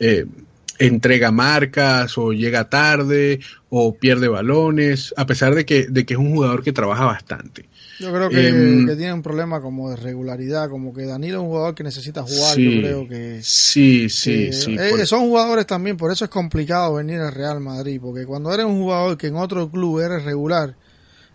eh, 0.00 0.26
entrega 0.80 1.30
marcas 1.30 2.18
o 2.18 2.32
llega 2.32 2.68
tarde 2.68 3.38
o 3.68 3.94
pierde 3.94 4.26
balones, 4.26 5.14
a 5.16 5.24
pesar 5.24 5.54
de 5.54 5.64
que, 5.64 5.86
de 5.86 6.04
que 6.04 6.14
es 6.14 6.20
un 6.20 6.32
jugador 6.32 6.64
que 6.64 6.72
trabaja 6.72 7.04
bastante. 7.04 7.69
Yo 8.00 8.10
creo 8.12 8.30
em, 8.30 8.86
que, 8.86 8.96
tiene 8.96 9.12
un 9.12 9.20
problema 9.20 9.60
como 9.60 9.90
de 9.90 9.96
regularidad, 9.96 10.70
como 10.70 10.94
que 10.94 11.04
Danilo 11.04 11.36
es 11.36 11.42
un 11.42 11.48
jugador 11.48 11.74
que 11.74 11.84
necesita 11.84 12.22
jugar, 12.22 12.56
yo 12.56 12.80
creo 12.80 13.06
que... 13.06 13.40
Sí, 13.42 14.08
sí, 14.08 14.52
sí. 14.54 14.74
Eh, 14.78 15.04
son 15.04 15.20
jugadores 15.20 15.66
también, 15.66 15.98
por 15.98 16.10
eso 16.10 16.24
es 16.24 16.30
complicado 16.30 16.94
venir 16.94 17.20
al 17.20 17.34
Real 17.34 17.60
Madrid, 17.60 18.00
porque 18.00 18.24
cuando 18.24 18.52
eres 18.54 18.64
un 18.64 18.80
jugador 18.80 19.18
que 19.18 19.26
en 19.26 19.36
otro 19.36 19.70
club 19.70 20.00
eres 20.00 20.24
regular 20.24 20.74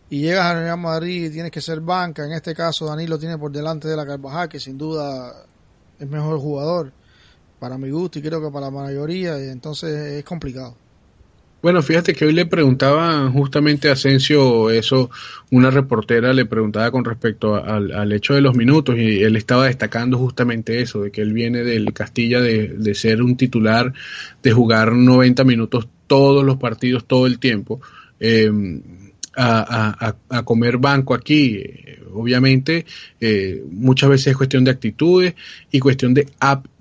y 0.09 0.21
llegas 0.21 0.45
al 0.45 0.63
Real 0.63 0.79
Madrid 0.79 1.25
y 1.25 1.29
tienes 1.29 1.51
que 1.51 1.61
ser 1.61 1.81
banca, 1.81 2.25
en 2.25 2.31
este 2.31 2.55
caso 2.55 2.87
Danilo 2.87 3.19
tiene 3.19 3.37
por 3.37 3.51
delante 3.51 3.87
de 3.87 3.95
la 3.95 4.05
Carvajal, 4.05 4.49
que 4.49 4.59
sin 4.59 4.75
duda 4.75 5.45
es 5.99 6.09
mejor 6.09 6.39
jugador 6.39 6.91
para 7.59 7.77
mi 7.77 7.91
gusto 7.91 8.17
y 8.17 8.23
creo 8.23 8.41
que 8.41 8.49
para 8.49 8.65
la 8.65 8.71
mayoría, 8.71 9.37
y 9.39 9.49
entonces 9.49 9.93
es 10.13 10.23
complicado. 10.23 10.75
Bueno, 11.65 11.81
fíjate 11.81 12.13
que 12.13 12.25
hoy 12.25 12.33
le 12.33 12.45
preguntaba 12.45 13.27
justamente 13.31 13.89
a 13.89 13.93
Asensio 13.93 14.69
eso, 14.69 15.09
una 15.49 15.71
reportera 15.71 16.31
le 16.31 16.45
preguntaba 16.45 16.91
con 16.91 17.03
respecto 17.03 17.55
al, 17.55 18.11
hecho 18.11 18.35
de 18.35 18.41
los 18.41 18.55
minutos 18.55 18.95
y 18.99 19.23
él 19.23 19.35
estaba 19.35 19.65
destacando 19.65 20.19
justamente 20.19 20.79
eso, 20.79 21.01
de 21.01 21.09
que 21.09 21.21
él 21.21 21.33
viene 21.33 21.63
del 21.63 21.91
Castilla 21.91 22.39
de, 22.39 22.93
ser 22.93 23.23
un 23.23 23.35
titular, 23.35 23.91
de 24.43 24.51
jugar 24.51 24.93
90 24.93 25.43
minutos 25.43 25.87
todos 26.05 26.45
los 26.45 26.57
partidos, 26.57 27.05
todo 27.05 27.25
el 27.25 27.39
tiempo. 27.39 27.81
Eh, 28.19 28.51
a, 29.35 30.15
comer 30.45 30.77
banco 30.77 31.15
aquí. 31.15 31.63
Obviamente, 32.13 32.85
eh, 33.19 33.63
muchas 33.71 34.11
veces 34.11 34.27
es 34.27 34.37
cuestión 34.37 34.63
de 34.65 34.71
actitudes 34.71 35.33
y 35.71 35.79
cuestión 35.79 36.13
de 36.13 36.27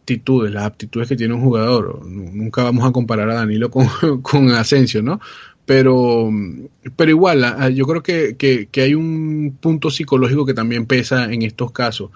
aptitudes, 0.04 0.52
las 0.52 0.64
aptitudes 0.64 1.08
que 1.08 1.16
tiene 1.16 1.32
un 1.32 1.40
jugador. 1.40 2.04
Nunca 2.06 2.62
vamos 2.62 2.86
a 2.86 2.92
comparar 2.92 3.30
a 3.30 3.34
Danilo 3.34 3.70
con, 3.70 3.88
con 4.22 4.50
Asensio, 4.50 5.02
¿no? 5.02 5.18
Pero, 5.64 6.30
pero 6.94 7.10
igual, 7.10 7.74
yo 7.74 7.86
creo 7.86 8.02
que, 8.02 8.36
que, 8.36 8.82
hay 8.82 8.94
un 8.94 9.56
punto 9.58 9.90
psicológico 9.90 10.44
que 10.44 10.52
también 10.52 10.84
pesa 10.84 11.32
en 11.32 11.40
estos 11.40 11.72
casos. 11.72 12.10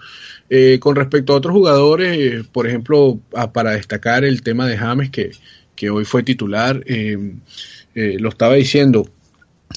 Eh, 0.51 0.77
con 0.79 0.95
respecto 0.95 1.33
a 1.33 1.37
otros 1.37 1.53
jugadores, 1.53 2.45
por 2.45 2.67
ejemplo, 2.67 3.19
para 3.51 3.71
destacar 3.71 4.23
el 4.23 4.43
tema 4.43 4.67
de 4.67 4.77
James, 4.77 5.09
que, 5.09 5.31
que 5.75 5.89
hoy 5.89 6.05
fue 6.05 6.21
titular, 6.21 6.83
eh, 6.85 7.17
lo 7.95 8.29
estaba 8.29 8.53
diciendo, 8.53 9.09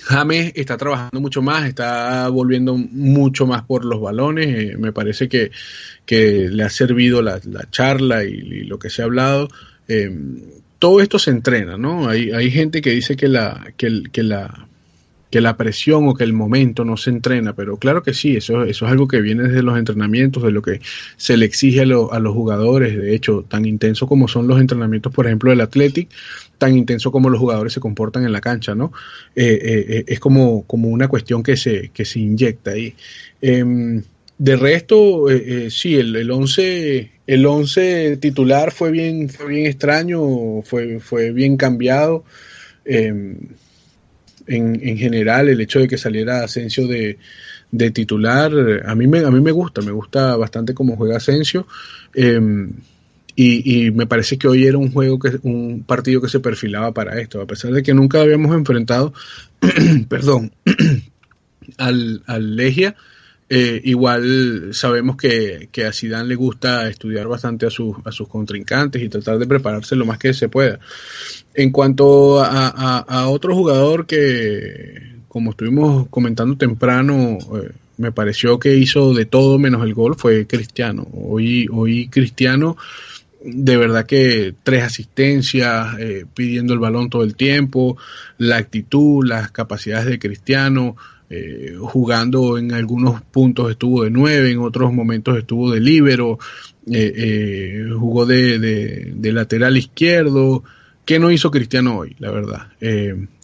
James 0.01 0.53
está 0.55 0.77
trabajando 0.77 1.21
mucho 1.21 1.43
más, 1.43 1.67
está 1.67 2.29
volviendo 2.29 2.77
mucho 2.77 3.47
más 3.47 3.63
por 3.63 3.85
los 3.85 4.01
balones. 4.01 4.47
Eh, 4.49 4.77
me 4.79 4.93
parece 4.93 5.29
que, 5.29 5.51
que, 6.07 6.49
le 6.49 6.63
ha 6.65 6.71
servido 6.71 7.21
la, 7.23 7.41
charla 7.71 8.25
y, 8.25 8.65
lo 8.65 8.79
que 8.79 8.91
se 8.91 9.03
ha 9.03 9.05
hablado. 9.05 9.49
Eh, 9.89 10.11
todo 10.79 11.01
esto 11.01 11.19
se 11.19 11.31
entrena, 11.31 11.77
¿no? 11.77 12.09
Hay, 12.09 12.31
hay 12.31 12.51
gente 12.51 12.81
que 12.81 12.91
dice 12.91 13.17
que 13.17 13.29
la, 13.29 13.73
que, 13.77 14.03
que 14.11 14.23
la 14.23 14.67
que 15.33 15.41
la 15.41 15.57
presión 15.57 16.07
o 16.09 16.15
que 16.15 16.25
el 16.25 16.35
momento 16.35 16.85
no 16.85 16.99
se 16.99 17.09
entrena, 17.09 17.55
pero 17.55 17.79
claro 17.79 18.03
que 18.03 18.13
sí, 18.13 18.37
eso, 18.37 18.65
eso 18.65 18.85
es 18.85 18.93
algo 18.93 19.09
que 19.09 19.23
viene 19.23 19.45
desde 19.45 19.63
los 19.63 19.79
entrenamientos, 19.79 20.43
de 20.43 20.51
lo 20.51 20.61
que 20.61 20.83
se 21.17 21.39
le 21.39 21.47
exige 21.47 21.81
a, 21.81 21.85
a 21.85 22.21
los 22.21 22.35
jugadores, 22.35 22.95
de 22.99 23.15
hecho, 23.15 23.43
tan 23.49 23.65
intenso 23.65 24.07
como 24.07 24.29
son 24.29 24.47
los 24.47 24.61
entrenamientos, 24.61 25.11
por 25.11 25.27
ejemplo, 25.27 25.49
del 25.49 25.63
Athletic, 25.63 26.11
tan 26.59 26.77
intenso 26.77 27.11
como 27.11 27.31
los 27.31 27.41
jugadores 27.41 27.73
se 27.73 27.81
comportan 27.81 28.27
en 28.27 28.33
la 28.33 28.43
cancha, 28.43 28.75
¿no? 28.75 28.93
Eh, 29.35 29.59
eh, 29.63 29.87
eh, 29.89 30.05
es 30.07 30.21
como, 30.21 30.67
como 30.67 30.89
una 30.89 31.09
cuestión 31.09 31.43
que 31.43 31.57
se, 31.57 31.89
que 31.95 32.05
se 32.05 32.21
inyecta 32.21 32.73
ahí. 32.73 32.95
Em, 33.41 34.03
de 34.37 34.57
resto, 34.57 35.29
sí, 35.71 35.95
el, 35.95 36.15
el 36.15 36.31
once, 36.31 37.11
el 37.27 37.47
once 37.47 38.19
titular 38.19 38.71
fue 38.71 38.91
bien, 38.91 39.31
fue 39.31 39.47
bien 39.49 39.65
extraño, 39.65 40.61
fue, 40.63 41.01
fue 41.01 41.33
bien 41.33 41.57
cambiado. 41.57 42.23
Em, 42.85 43.39
en, 44.47 44.81
en, 44.83 44.99
general 44.99 45.49
el 45.49 45.61
hecho 45.61 45.79
de 45.79 45.89
que 45.89 45.99
saliera 45.99 46.45
Asensio 46.45 46.87
de, 46.87 47.19
de, 47.71 47.91
titular, 47.91 48.53
a 48.85 48.95
mí, 48.95 49.07
me, 49.07 49.21
a 49.21 49.31
mí 49.31 49.41
me 49.41 49.53
gusta, 49.53 49.81
me 49.83 49.93
gusta 49.93 50.37
bastante 50.37 50.75
cómo 50.75 50.97
juega 50.97 51.17
Asensio. 51.17 51.67
Em, 52.15 52.73
y, 53.35 53.87
y, 53.87 53.91
me 53.91 54.07
parece 54.07 54.37
que 54.37 54.49
hoy 54.49 54.67
era 54.67 54.77
un 54.77 54.93
juego 54.93 55.19
que 55.19 55.39
un 55.43 55.85
partido 55.87 56.21
que 56.21 56.29
se 56.29 56.41
perfilaba 56.41 56.93
para 56.93 57.19
esto, 57.19 57.41
a 57.41 57.47
pesar 57.47 57.73
de 57.73 57.83
que 57.83 57.95
nunca 57.95 58.21
habíamos 58.21 58.55
enfrentado, 58.55 59.15
perdón, 60.09 60.53
al, 61.79 62.23
al 62.27 62.57
Legia, 62.57 62.95
eh, 63.55 63.83
igual 63.85 64.71
sabemos 64.73 65.19
que, 65.19 65.69
que, 65.71 65.85
a 65.85 65.93
Zidane 65.93 66.27
le 66.27 66.37
gusta 66.37 66.89
estudiar 66.89 67.29
bastante 67.29 67.67
a, 67.67 67.71
sus 67.71 67.95
a 68.03 68.11
sus 68.11 68.27
contrincantes 68.27 69.03
y 69.03 69.11
tratar 69.11 69.39
de 69.39 69.47
prepararse 69.47 69.95
lo 69.95 70.07
más 70.07 70.19
que 70.19 70.33
se 70.33 70.49
pueda. 70.49 70.81
En 71.53 71.71
cuanto 71.71 72.41
a, 72.43 73.01
a, 73.01 73.29
otro 73.29 73.55
jugador 73.55 74.07
que, 74.07 75.17
como 75.29 75.51
estuvimos 75.51 76.09
comentando 76.09 76.57
temprano, 76.57 77.37
eh, 77.63 77.73
me 77.99 78.11
pareció 78.11 78.59
que 78.59 78.75
hizo 78.75 79.13
de 79.13 79.27
todo 79.27 79.59
menos 79.59 79.85
el 79.85 79.93
gol, 79.93 80.15
fue 80.17 80.47
Cristiano. 80.47 81.07
Hoy, 81.13 81.69
hoy 81.71 82.09
Cristiano, 82.09 82.79
de 83.45 83.77
verdad 83.77 84.07
que 84.07 84.55
tres 84.63 84.85
asistencias, 84.85 85.99
eh, 85.99 86.25
pidiendo 86.33 86.73
el 86.73 86.79
balón 86.79 87.11
todo 87.11 87.23
el 87.23 87.37
tiempo, 87.37 87.99
la 88.39 88.57
actitud, 88.57 89.27
las 89.27 89.51
capacidades 89.51 90.07
de 90.07 90.19
Cristiano, 90.19 90.97
eh, 91.35 91.77
jugando 91.81 92.59
en 92.59 92.75
algunos 92.75 93.23
puntos 93.23 93.71
estuvo 93.71 94.05
de 94.05 94.11
nueve, 94.11 94.51
en 94.51 94.59
otros 94.59 94.93
momentos 94.93 95.39
estuvo 95.39 95.71
de 95.71 95.81
líbero, 95.81 96.39
eh, 96.87 97.11
eh, 97.17 97.87
jugó 97.99 98.27
de, 98.27 98.59
de, 98.59 99.33
lateral 99.33 99.79
izquierdo. 99.79 100.63
¿Qué 101.07 101.19
no 101.19 101.31
hizo 101.31 101.51
Cristiano 101.51 101.97
hoy, 101.97 102.17
la 102.19 102.31
verdad? 102.31 102.67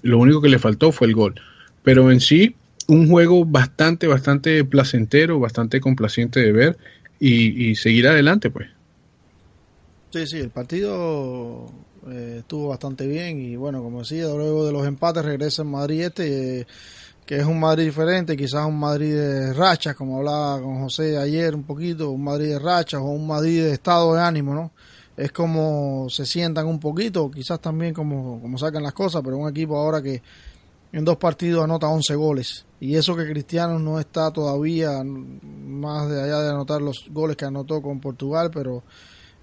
lo 0.02 0.18
único 0.18 0.42
que 0.42 0.50
le 0.50 0.58
faltó 0.58 0.92
fue 0.92 1.06
el 1.06 1.14
gol. 1.14 1.36
Pero 1.82 2.12
en 2.12 2.20
sí, 2.20 2.56
un 2.88 3.08
juego 3.08 3.46
bastante, 3.46 4.06
bastante 4.06 4.62
placentero, 4.64 5.40
bastante 5.40 5.80
complaciente 5.80 6.40
de 6.40 6.52
ver 6.52 6.76
y, 7.18 7.70
y 7.70 7.74
seguir 7.74 8.06
adelante, 8.06 8.50
pues. 8.50 8.68
Sí, 10.12 10.26
sí, 10.26 10.36
el 10.36 10.50
partido 10.50 11.72
estuvo 12.36 12.68
bastante 12.68 13.06
bien 13.06 13.40
y 13.40 13.56
bueno, 13.56 13.82
como 13.82 14.00
decía, 14.00 14.24
luego 14.26 14.66
de 14.66 14.72
los 14.72 14.86
empates 14.86 15.24
regresa 15.24 15.62
en 15.62 15.70
Madrid 15.70 16.02
este 16.02 16.66
que 17.28 17.36
es 17.36 17.44
un 17.44 17.60
Madrid 17.60 17.84
diferente, 17.84 18.38
quizás 18.38 18.64
un 18.64 18.78
Madrid 18.78 19.14
de 19.14 19.52
rachas, 19.52 19.94
como 19.94 20.16
hablaba 20.16 20.62
con 20.62 20.80
José 20.80 21.18
ayer 21.18 21.54
un 21.54 21.62
poquito, 21.62 22.10
un 22.10 22.24
Madrid 22.24 22.52
de 22.52 22.58
rachas 22.58 23.02
o 23.02 23.04
un 23.04 23.26
Madrid 23.26 23.64
de 23.64 23.72
estado 23.72 24.14
de 24.14 24.22
ánimo, 24.22 24.54
¿no? 24.54 24.72
Es 25.14 25.30
como 25.30 26.06
se 26.08 26.24
sientan 26.24 26.66
un 26.66 26.80
poquito, 26.80 27.30
quizás 27.30 27.60
también 27.60 27.92
como, 27.92 28.40
como 28.40 28.56
sacan 28.56 28.82
las 28.82 28.94
cosas, 28.94 29.20
pero 29.22 29.36
un 29.36 29.46
equipo 29.46 29.76
ahora 29.76 30.00
que 30.00 30.22
en 30.90 31.04
dos 31.04 31.18
partidos 31.18 31.64
anota 31.64 31.88
11 31.88 32.14
goles. 32.14 32.64
Y 32.80 32.94
eso 32.94 33.14
que 33.14 33.28
Cristiano 33.28 33.78
no 33.78 34.00
está 34.00 34.32
todavía 34.32 35.02
más 35.04 36.08
de 36.08 36.22
allá 36.22 36.40
de 36.40 36.48
anotar 36.48 36.80
los 36.80 37.10
goles 37.10 37.36
que 37.36 37.44
anotó 37.44 37.82
con 37.82 38.00
Portugal, 38.00 38.50
pero 38.50 38.84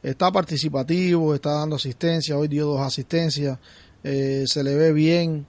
está 0.02 0.32
participativo, 0.32 1.36
está 1.36 1.52
dando 1.52 1.76
asistencia, 1.76 2.36
hoy 2.36 2.48
dio 2.48 2.66
dos 2.66 2.82
asistencias, 2.82 3.60
eh, 4.04 4.46
se 4.48 4.64
le 4.64 4.74
ve 4.74 4.92
bien 4.92 5.46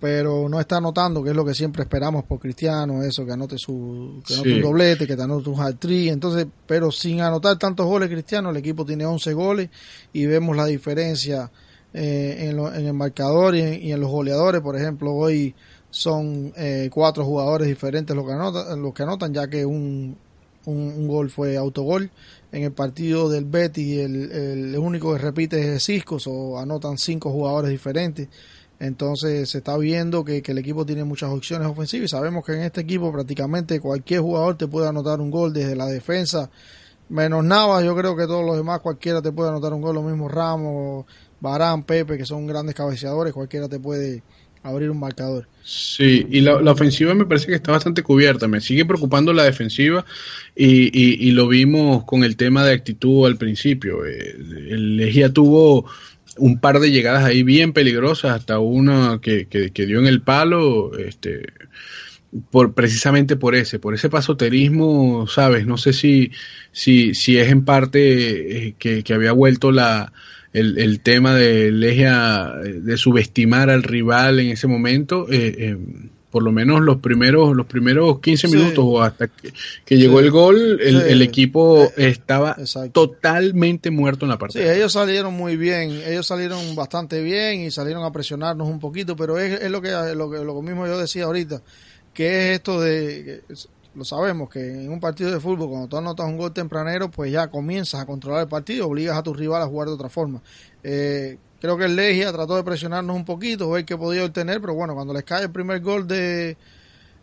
pero 0.00 0.48
no 0.48 0.60
está 0.60 0.76
anotando, 0.76 1.22
que 1.22 1.30
es 1.30 1.36
lo 1.36 1.44
que 1.44 1.54
siempre 1.54 1.82
esperamos 1.82 2.24
por 2.24 2.38
Cristiano, 2.38 3.02
eso, 3.02 3.24
que 3.24 3.32
anote 3.32 3.56
su 3.58 4.22
que 4.26 4.34
anote 4.34 4.54
un 4.54 4.60
doblete, 4.60 5.06
que 5.06 5.16
te 5.16 5.22
anote 5.22 5.48
un 5.48 5.60
hat 5.60 5.76
trick, 5.78 6.10
entonces, 6.10 6.46
pero 6.66 6.90
sin 6.90 7.20
anotar 7.20 7.58
tantos 7.58 7.86
goles 7.86 8.10
Cristiano, 8.10 8.50
el 8.50 8.56
equipo 8.56 8.84
tiene 8.84 9.06
11 9.06 9.32
goles 9.32 9.70
y 10.12 10.26
vemos 10.26 10.56
la 10.56 10.66
diferencia 10.66 11.50
eh, 11.92 12.50
en, 12.50 12.58
en, 12.58 12.86
el 12.86 12.92
marcador 12.92 13.54
y 13.54 13.92
en, 13.92 14.00
los 14.00 14.10
goleadores, 14.10 14.60
por 14.60 14.76
ejemplo, 14.76 15.12
hoy 15.12 15.54
son 15.90 16.52
eh, 16.56 16.90
cuatro 16.92 17.24
jugadores 17.24 17.68
diferentes 17.68 18.16
los 18.16 18.26
que 18.26 18.32
anotan, 18.32 18.82
los 18.82 18.92
que 18.92 19.02
anotan 19.04 19.32
ya 19.32 19.46
que 19.46 19.64
un, 19.64 20.16
un, 20.66 21.06
gol 21.06 21.30
fue 21.30 21.56
autogol. 21.56 22.10
En 22.50 22.64
el 22.64 22.72
partido 22.72 23.28
del 23.28 23.44
Betty 23.44 24.00
el, 24.00 24.30
el, 24.32 24.78
único 24.78 25.12
que 25.12 25.18
repite 25.20 25.74
es 25.74 25.84
Cisco, 25.84 26.18
o 26.26 26.58
anotan 26.58 26.98
cinco 26.98 27.30
jugadores 27.30 27.70
diferentes. 27.70 28.28
Entonces 28.80 29.48
se 29.50 29.58
está 29.58 29.76
viendo 29.78 30.24
que, 30.24 30.42
el 30.44 30.58
equipo 30.58 30.84
tiene 30.84 31.04
muchas 31.04 31.30
opciones 31.30 31.68
ofensivas 31.68 32.06
y 32.06 32.08
sabemos 32.08 32.44
que 32.44 32.52
en 32.52 32.62
este 32.62 32.80
equipo 32.80 33.12
prácticamente 33.12 33.80
cualquier 33.80 34.20
jugador 34.20 34.56
te 34.56 34.66
puede 34.66 34.88
anotar 34.88 35.20
un 35.20 35.30
gol 35.30 35.52
desde 35.52 35.76
la 35.76 35.86
defensa. 35.86 36.50
Menos 37.08 37.44
Navas, 37.44 37.84
yo 37.84 37.94
creo 37.94 38.16
que 38.16 38.26
todos 38.26 38.44
los 38.44 38.56
demás 38.56 38.80
cualquiera 38.80 39.22
te 39.22 39.30
puede 39.30 39.50
anotar 39.50 39.72
un 39.72 39.82
gol, 39.82 39.94
lo 39.94 40.02
mismo 40.02 40.28
Ramos, 40.28 41.06
Barán, 41.40 41.84
Pepe, 41.84 42.16
que 42.16 42.24
son 42.24 42.46
grandes 42.46 42.74
cabeceadores, 42.74 43.32
cualquiera 43.32 43.68
te 43.68 43.78
puede 43.78 44.22
abrir 44.64 44.90
un 44.90 44.98
marcador. 44.98 45.46
Sí, 45.62 46.26
y 46.30 46.40
la, 46.40 46.56
ofensiva 46.56 47.14
me 47.14 47.26
parece 47.26 47.46
que 47.46 47.54
está 47.54 47.72
bastante 47.72 48.02
cubierta. 48.02 48.48
Me 48.48 48.60
sigue 48.60 48.84
preocupando 48.84 49.32
la 49.32 49.44
defensiva 49.44 50.04
y, 50.56 51.26
y, 51.26 51.30
lo 51.32 51.46
vimos 51.48 52.04
con 52.04 52.24
el 52.24 52.36
tema 52.36 52.64
de 52.64 52.72
actitud 52.72 53.26
al 53.26 53.36
principio. 53.36 54.04
Eh, 54.06 54.36
el 54.36 54.96
Legia 54.96 55.32
tuvo 55.32 55.86
un 56.38 56.58
par 56.58 56.80
de 56.80 56.90
llegadas 56.90 57.24
ahí 57.24 57.42
bien 57.42 57.72
peligrosas, 57.72 58.36
hasta 58.36 58.58
una 58.58 59.20
que, 59.20 59.46
que, 59.46 59.86
dio 59.86 59.98
en 59.98 60.06
el 60.06 60.22
palo, 60.22 60.96
este, 60.98 61.52
por, 62.50 62.74
precisamente 62.74 63.36
por 63.36 63.54
ese, 63.54 63.78
por 63.78 63.94
ese 63.94 64.08
pasoterismo, 64.08 65.26
sabes, 65.26 65.66
no 65.66 65.76
sé 65.76 65.92
si, 65.92 66.32
si, 66.72 67.14
si 67.14 67.38
es 67.38 67.50
en 67.50 67.64
parte 67.64 68.68
eh, 68.68 68.74
que, 68.78 69.02
que 69.02 69.14
había 69.14 69.32
vuelto 69.32 69.70
la, 69.70 70.12
el, 70.54 70.78
el 70.78 71.00
tema 71.00 71.34
de 71.34 71.70
Legia 71.70 72.52
de 72.62 72.96
subestimar 72.96 73.70
al 73.70 73.82
rival 73.82 74.40
en 74.40 74.50
ese 74.50 74.66
momento, 74.66 75.26
eh, 75.30 75.54
eh, 75.58 75.78
por 76.34 76.42
lo 76.42 76.50
menos 76.50 76.80
los 76.80 76.96
primeros 76.96 77.54
los 77.54 77.66
primeros 77.66 78.18
15 78.18 78.48
minutos 78.48 78.84
o 78.84 79.00
hasta 79.00 79.28
que, 79.28 79.96
llegó 79.96 80.18
el 80.18 80.32
gol, 80.32 80.80
el, 80.80 81.22
equipo 81.22 81.84
eh, 81.84 82.08
estaba 82.08 82.56
totalmente 82.90 83.92
muerto 83.92 84.24
en 84.24 84.30
la 84.30 84.36
partida. 84.36 84.64
Sí, 84.64 84.68
ellos 84.68 84.92
salieron 84.92 85.32
muy 85.34 85.56
bien, 85.56 85.92
ellos 85.92 86.26
salieron 86.26 86.74
bastante 86.74 87.22
bien 87.22 87.60
y 87.60 87.70
salieron 87.70 88.02
a 88.02 88.10
presionarnos 88.10 88.66
un 88.66 88.80
poquito, 88.80 89.14
pero 89.14 89.38
es, 89.38 89.60
es 89.60 89.70
lo, 89.70 89.80
que, 89.80 89.92
lo 90.16 90.28
que 90.28 90.38
lo 90.38 90.60
mismo 90.60 90.88
yo 90.88 90.98
decía 90.98 91.26
ahorita, 91.26 91.62
que 92.12 92.26
es 92.26 92.54
esto 92.56 92.80
de 92.80 93.44
lo 93.94 94.04
sabemos 94.04 94.50
que 94.50 94.58
en 94.58 94.90
un 94.90 94.98
partido 94.98 95.30
de 95.30 95.38
fútbol 95.38 95.68
cuando 95.68 95.86
tú 95.86 95.98
anotas 95.98 96.26
un 96.26 96.36
gol 96.36 96.52
tempranero, 96.52 97.12
pues 97.12 97.30
ya 97.30 97.46
comienzas 97.46 98.00
a 98.00 98.06
controlar 98.06 98.42
el 98.42 98.48
partido, 98.48 98.88
obligas 98.88 99.16
a 99.16 99.22
tu 99.22 99.32
rival 99.32 99.62
a 99.62 99.66
jugar 99.66 99.86
de 99.86 99.94
otra 99.94 100.08
forma. 100.08 100.42
Eh, 100.82 101.38
Creo 101.64 101.78
que 101.78 101.86
el 101.86 101.96
Legia 101.96 102.30
trató 102.30 102.56
de 102.56 102.62
presionarnos 102.62 103.16
un 103.16 103.24
poquito, 103.24 103.70
ver 103.70 103.86
qué 103.86 103.96
podía 103.96 104.22
obtener, 104.26 104.60
pero 104.60 104.74
bueno, 104.74 104.94
cuando 104.94 105.14
les 105.14 105.24
cae 105.24 105.44
el 105.44 105.50
primer 105.50 105.80
gol 105.80 106.06
de, 106.06 106.58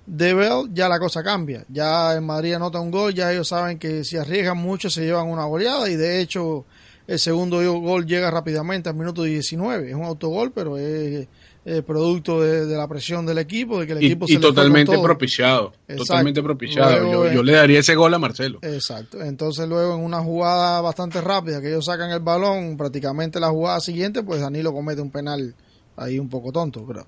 de 0.07 0.33
Bell, 0.33 0.67
ya 0.73 0.89
la 0.89 0.97
cosa 0.97 1.21
cambia. 1.21 1.63
Ya 1.69 2.15
en 2.15 2.25
Madrid 2.25 2.53
anota 2.53 2.79
un 2.79 2.89
gol, 2.89 3.13
ya 3.13 3.31
ellos 3.31 3.49
saben 3.49 3.77
que 3.77 4.03
si 4.03 4.17
arriesgan 4.17 4.57
mucho 4.57 4.89
se 4.89 5.03
llevan 5.05 5.27
una 5.27 5.45
goleada 5.45 5.87
y 5.91 5.95
de 5.95 6.21
hecho 6.21 6.65
el 7.05 7.19
segundo 7.19 7.61
gol 7.81 8.07
llega 8.07 8.31
rápidamente 8.31 8.89
al 8.89 8.95
minuto 8.95 9.21
19. 9.21 9.89
Es 9.89 9.95
un 9.95 10.05
autogol, 10.05 10.51
pero 10.51 10.75
es 10.79 11.27
eh, 11.64 11.84
producto 11.84 12.41
de, 12.41 12.66
la 12.76 12.88
presión 12.88 13.26
del 13.26 13.38
equipo, 13.38 13.80
de 13.80 13.86
que 13.86 13.91
el 13.93 13.97
equipo 13.99 14.26
y, 14.28 14.38
totalmente 14.38 14.97
propiciado, 14.99 15.74
totalmente 15.95 16.41
propiciado. 16.41 17.32
yo, 17.32 17.43
le 17.43 17.53
daría 17.53 17.80
ese 17.80 17.93
gol 17.95 18.14
a 18.14 18.20
Marcelo. 18.20 18.59
Exacto. 18.64 19.22
Entonces 19.22 19.68
luego 19.68 19.95
en 19.95 20.03
una 20.03 20.22
jugada 20.22 20.82
bastante 20.82 21.22
rápida 21.22 21.62
que 21.62 21.68
ellos 21.68 21.86
sacan 21.86 22.09
el 22.12 22.20
balón, 22.20 22.78
prácticamente 22.78 23.39
la 23.39 23.49
jugada 23.49 23.80
siguiente, 23.80 24.24
pues 24.24 24.41
Danilo 24.41 24.74
comete 24.74 25.01
un 25.01 25.12
penal 25.12 25.53
ahí 25.97 26.18
un 26.18 26.30
poco 26.30 26.51
tonto, 26.51 26.84
pero 26.88 27.05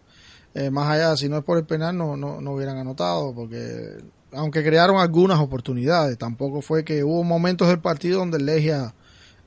eh, 0.54 0.70
más 0.70 0.88
allá, 0.88 1.18
si 1.18 1.28
no 1.30 1.38
es 1.38 1.43
por 1.43 1.58
el 1.58 1.66
penal 1.66 1.97
no, 1.97 2.16
no, 2.16 2.39
no 2.39 2.51
hubieran 2.51 2.78
anotado, 2.78 3.34
porque 3.34 3.97
aunque 4.34 4.64
crearon 4.64 4.97
algunas 4.97 5.39
oportunidades, 5.39 6.18
tampoco 6.18 6.62
fue 6.62 6.84
que 6.84 7.04
hubo 7.04 7.24
momentos 7.24 7.68
del 7.68 7.80
partido 7.80 8.20
donde 8.20 8.38
el 8.38 8.45
Legia 8.45 8.93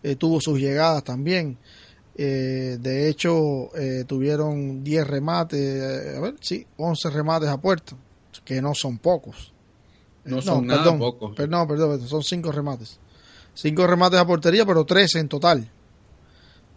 eh, 0.02 0.16
tuvo 0.16 0.40
sus 0.40 0.58
llegadas 0.58 1.04
también. 1.04 1.58
Eh, 2.18 2.78
de 2.80 3.08
hecho, 3.10 3.76
eh, 3.76 4.04
tuvieron 4.06 4.82
10 4.82 5.06
remates, 5.06 5.60
eh, 5.60 6.16
a 6.16 6.20
ver, 6.20 6.36
sí, 6.40 6.66
11 6.78 7.10
remates 7.10 7.48
a 7.50 7.60
puerta, 7.60 7.94
que 8.42 8.62
no 8.62 8.74
son 8.74 8.96
pocos. 8.96 9.52
No 10.24 10.40
son 10.40 10.66
nada 10.66 10.96
pocos. 10.96 11.36
Perdón, 11.36 11.68
perdón, 11.68 12.08
son 12.08 12.22
5 12.22 12.50
remates. 12.52 12.98
5 13.52 13.86
remates 13.86 14.18
a 14.18 14.26
portería, 14.26 14.64
pero 14.64 14.86
13 14.86 15.20
en 15.20 15.28
total. 15.28 15.70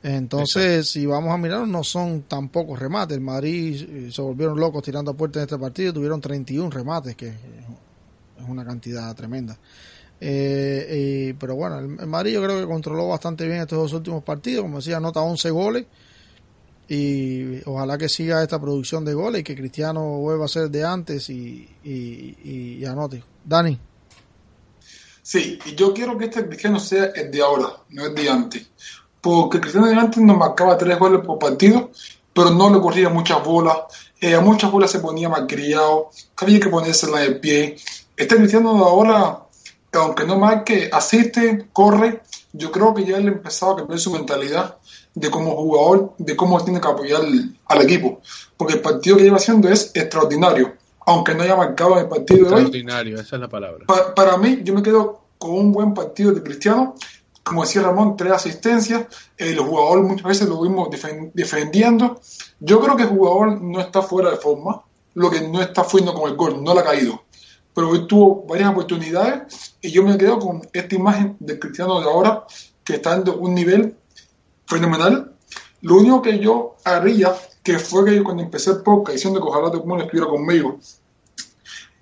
Entonces, 0.03 0.89
si 0.89 1.05
vamos 1.05 1.33
a 1.33 1.37
mirar, 1.37 1.67
no 1.67 1.83
son 1.83 2.23
tan 2.23 2.49
pocos 2.49 2.77
remates. 2.77 3.15
El 3.17 3.23
Madrid 3.23 4.11
se 4.11 4.21
volvieron 4.21 4.59
locos 4.59 4.83
tirando 4.83 5.11
a 5.11 5.13
puerta 5.13 5.39
en 5.39 5.43
este 5.43 5.57
partido, 5.57 5.93
tuvieron 5.93 6.19
31 6.19 6.69
remates, 6.69 7.15
que 7.15 7.27
es 7.29 8.45
una 8.47 8.65
cantidad 8.65 9.13
tremenda. 9.15 9.57
Eh, 10.21 11.33
pero 11.39 11.55
bueno, 11.55 11.79
el, 11.79 11.87
Madrid 12.07 12.33
yo 12.33 12.43
creo 12.43 12.59
que 12.59 12.67
controló 12.67 13.07
bastante 13.07 13.45
bien 13.45 13.61
estos 13.61 13.77
dos 13.77 13.93
últimos 13.93 14.23
partidos. 14.23 14.63
Como 14.63 14.77
decía, 14.77 14.97
anota 14.97 15.21
11 15.21 15.49
goles. 15.51 15.85
Y 16.87 17.61
ojalá 17.67 17.99
que 17.99 18.09
siga 18.09 18.41
esta 18.41 18.59
producción 18.59 19.05
de 19.05 19.13
goles 19.13 19.41
y 19.41 19.43
que 19.43 19.55
Cristiano 19.55 20.01
vuelva 20.17 20.45
a 20.45 20.47
ser 20.47 20.71
de 20.71 20.83
antes 20.83 21.29
y, 21.29 22.83
anote. 22.85 23.23
Dani. 23.45 23.79
Sí, 25.21 25.59
y 25.63 25.75
yo 25.75 25.93
quiero 25.93 26.17
que 26.17 26.25
este 26.25 26.47
Cristiano 26.47 26.79
sea 26.79 27.11
el 27.15 27.29
de 27.29 27.41
ahora, 27.43 27.67
no 27.89 28.05
el 28.07 28.15
de 28.15 28.29
antes. 28.29 28.67
Porque 29.21 29.59
Cristiano 29.59 29.85
de 29.85 29.95
antes 29.95 30.23
nos 30.23 30.35
marcaba 30.35 30.77
tres 30.79 30.97
goles 30.97 31.21
por 31.23 31.37
partido, 31.37 31.91
pero 32.33 32.49
no 32.49 32.73
le 32.73 32.79
corría 32.79 33.09
muchas 33.09 33.43
bolas. 33.43 33.77
Eh, 34.19 34.33
a 34.33 34.41
muchas 34.41 34.71
bolas 34.71 34.89
se 34.89 34.99
ponía 34.99 35.29
mal 35.29 35.45
criado, 35.45 36.09
había 36.37 36.59
que 36.59 36.69
ponérsela 36.69 37.19
de 37.19 37.31
pie. 37.33 37.75
Este 38.17 38.35
Cristiano 38.35 38.73
de 38.73 38.81
ahora 38.81 39.43
aunque 39.93 40.25
no 40.25 40.37
marque, 40.37 40.89
asiste, 40.91 41.67
corre, 41.73 42.21
yo 42.53 42.71
creo 42.71 42.93
que 42.93 43.05
ya 43.05 43.17
él 43.17 43.27
empezado 43.27 43.73
a 43.73 43.77
cambiar 43.77 43.99
su 43.99 44.11
mentalidad 44.11 44.77
de 45.13 45.29
como 45.29 45.55
jugador, 45.55 46.13
de 46.17 46.35
cómo 46.35 46.63
tiene 46.63 46.79
que 46.79 46.87
apoyar 46.87 47.21
al 47.65 47.81
equipo. 47.81 48.21
Porque 48.55 48.75
el 48.75 48.81
partido 48.81 49.17
que 49.17 49.23
lleva 49.23 49.37
haciendo 49.37 49.69
es 49.69 49.91
extraordinario, 49.93 50.75
aunque 51.05 51.33
no 51.33 51.43
haya 51.43 51.55
marcado 51.55 51.93
en 51.93 51.99
el 51.99 52.09
partido 52.09 52.49
de 52.49 52.55
hoy. 52.55 52.61
Extraordinario, 52.61 53.19
esa 53.19 53.35
es 53.35 53.41
la 53.41 53.49
palabra. 53.49 53.85
para 54.15 54.37
mí, 54.37 54.59
yo 54.63 54.73
me 54.73 54.83
quedo 54.83 55.21
con 55.37 55.51
un 55.51 55.71
buen 55.71 55.93
partido 55.93 56.31
de 56.31 56.43
Cristiano. 56.43 56.95
Como 57.43 57.63
decía 57.63 57.81
Ramón, 57.81 58.15
tres 58.15 58.33
asistencias. 58.33 59.07
El 59.35 59.57
jugador 59.57 60.03
muchas 60.03 60.27
veces 60.27 60.47
lo 60.47 60.61
vimos 60.61 60.89
defendiendo. 61.33 62.21
Yo 62.59 62.79
creo 62.79 62.95
que 62.95 63.03
el 63.03 63.09
jugador 63.09 63.59
no 63.59 63.79
está 63.79 64.03
fuera 64.03 64.29
de 64.29 64.37
forma. 64.37 64.83
Lo 65.15 65.31
que 65.31 65.41
no 65.41 65.59
está 65.59 65.83
fuendo 65.83 66.13
con 66.13 66.29
el 66.29 66.35
gol, 66.35 66.63
no 66.63 66.75
le 66.75 66.81
ha 66.81 66.83
caído 66.83 67.23
pero 67.73 67.89
hoy 67.89 68.07
tuvo 68.07 68.45
varias 68.47 68.71
oportunidades 68.71 69.75
y 69.81 69.91
yo 69.91 70.03
me 70.03 70.17
quedo 70.17 70.39
con 70.39 70.61
esta 70.73 70.95
imagen 70.95 71.37
del 71.39 71.59
Cristiano 71.59 71.99
de 71.99 72.05
ahora 72.05 72.45
que 72.83 72.95
está 72.95 73.15
en 73.15 73.23
un 73.29 73.53
nivel 73.53 73.95
fenomenal. 74.65 75.33
Lo 75.81 75.95
único 75.97 76.21
que 76.21 76.39
yo 76.39 76.75
haría, 76.83 77.33
que 77.63 77.79
fue 77.79 78.05
que 78.05 78.23
cuando 78.23 78.43
empecé 78.43 78.71
el 78.71 78.81
podcast 78.81 79.15
diciendo 79.15 79.39
que 79.39 79.47
ojalá 79.47 79.71
todo 79.71 79.95
el 79.95 80.01
estuviera 80.01 80.27
conmigo, 80.27 80.79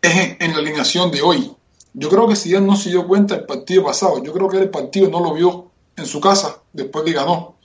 es 0.01 0.37
en, 0.39 0.51
la 0.51 0.57
alineación 0.57 1.11
de 1.11 1.21
hoy. 1.21 1.53
Yo 1.93 2.09
creo 2.09 2.27
que 2.27 2.35
si 2.35 2.53
él 2.53 2.65
no 2.65 2.75
se 2.75 2.89
dio 2.89 3.07
cuenta 3.07 3.35
el 3.35 3.45
partido 3.45 3.83
pasado, 3.83 4.23
yo 4.23 4.33
creo 4.33 4.47
que 4.47 4.57
el 4.57 4.69
partido 4.69 5.09
no 5.09 5.19
lo 5.19 5.33
vio 5.33 5.71
en 5.95 6.05
su 6.05 6.19
casa 6.19 6.61
después 6.73 7.05
que 7.05 7.13
ganó. 7.13 7.55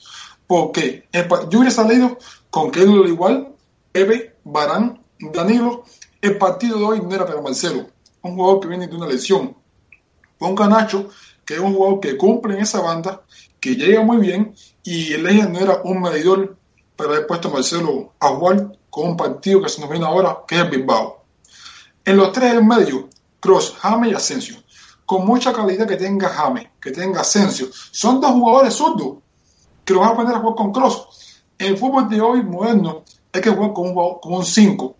Porque 0.47 1.09
yo 1.13 1.59
hubiera 1.59 1.71
salido 1.71 2.19
con 2.51 2.71
que 2.71 2.83
él 2.83 2.91
igual, 3.07 3.55
Pepe, 3.93 4.37
Barán, 4.45 5.03
Danilo. 5.33 5.85
El 6.23 6.39
partido 6.39 6.79
de 6.79 6.85
hoy 6.85 7.01
no 7.01 7.12
era 7.12 7.27
para 7.27 7.41
Marcelo 7.41 7.89
un 8.23 8.37
jugador 8.37 8.61
que 8.61 8.68
viene 8.68 8.87
de 8.87 8.95
una 8.95 9.09
lesión. 9.09 9.57
Ponga 10.39 10.68
Nacho, 10.68 11.09
que 11.45 11.55
es 11.55 11.61
un 11.61 11.75
jugador 11.75 11.99
que 11.99 12.16
cumple 12.16 12.55
en 12.55 12.61
esa 12.61 12.81
banda, 12.81 13.23
que 13.59 13.75
llega 13.75 14.03
muy 14.03 14.18
bien, 14.18 14.55
y 14.85 15.14
el 15.14 15.25
Legia 15.25 15.47
no 15.47 15.59
era 15.59 15.83
un 15.83 16.01
medidor 16.01 16.57
para 16.95 17.11
haber 17.11 17.27
puesto 17.27 17.49
a 17.49 17.55
Marcelo 17.55 18.12
a 18.20 18.29
jugar 18.29 18.79
con 18.89 19.09
un 19.09 19.16
partido 19.16 19.61
que 19.61 19.68
se 19.68 19.81
nos 19.81 19.91
viene 19.91 20.07
ahora, 20.07 20.45
que 20.47 20.55
es 20.55 20.61
el 20.61 20.70
Bilbao. 20.70 21.25
En 22.05 22.16
los 22.16 22.31
tres 22.31 22.53
del 22.53 22.64
medio, 22.64 23.09
Cross, 23.41 23.75
Jame 23.81 24.11
y 24.11 24.14
Asensio. 24.14 24.62
Con 25.05 25.27
mucha 25.27 25.53
calidad 25.53 25.89
que 25.89 25.97
tenga 25.97 26.29
Jame, 26.29 26.70
que 26.81 26.93
tenga 26.93 27.23
Asensio. 27.23 27.66
Son 27.91 28.20
dos 28.20 28.31
jugadores 28.31 28.75
zurdos 28.75 29.16
que 29.85 29.93
los 29.93 30.01
van 30.01 30.12
a 30.12 30.16
poner 30.16 30.37
a 30.37 30.39
jugar 30.39 30.55
con 30.55 30.70
Cross. 30.70 31.43
En 31.59 31.73
el 31.73 31.79
fútbol 31.79 32.09
de 32.09 32.20
hoy 32.20 32.45
moderno 32.45 33.03
hay 33.33 33.41
que 33.41 33.51
jugar 33.51 33.73
con 33.73 34.33
un 34.33 34.45
5 34.45 34.97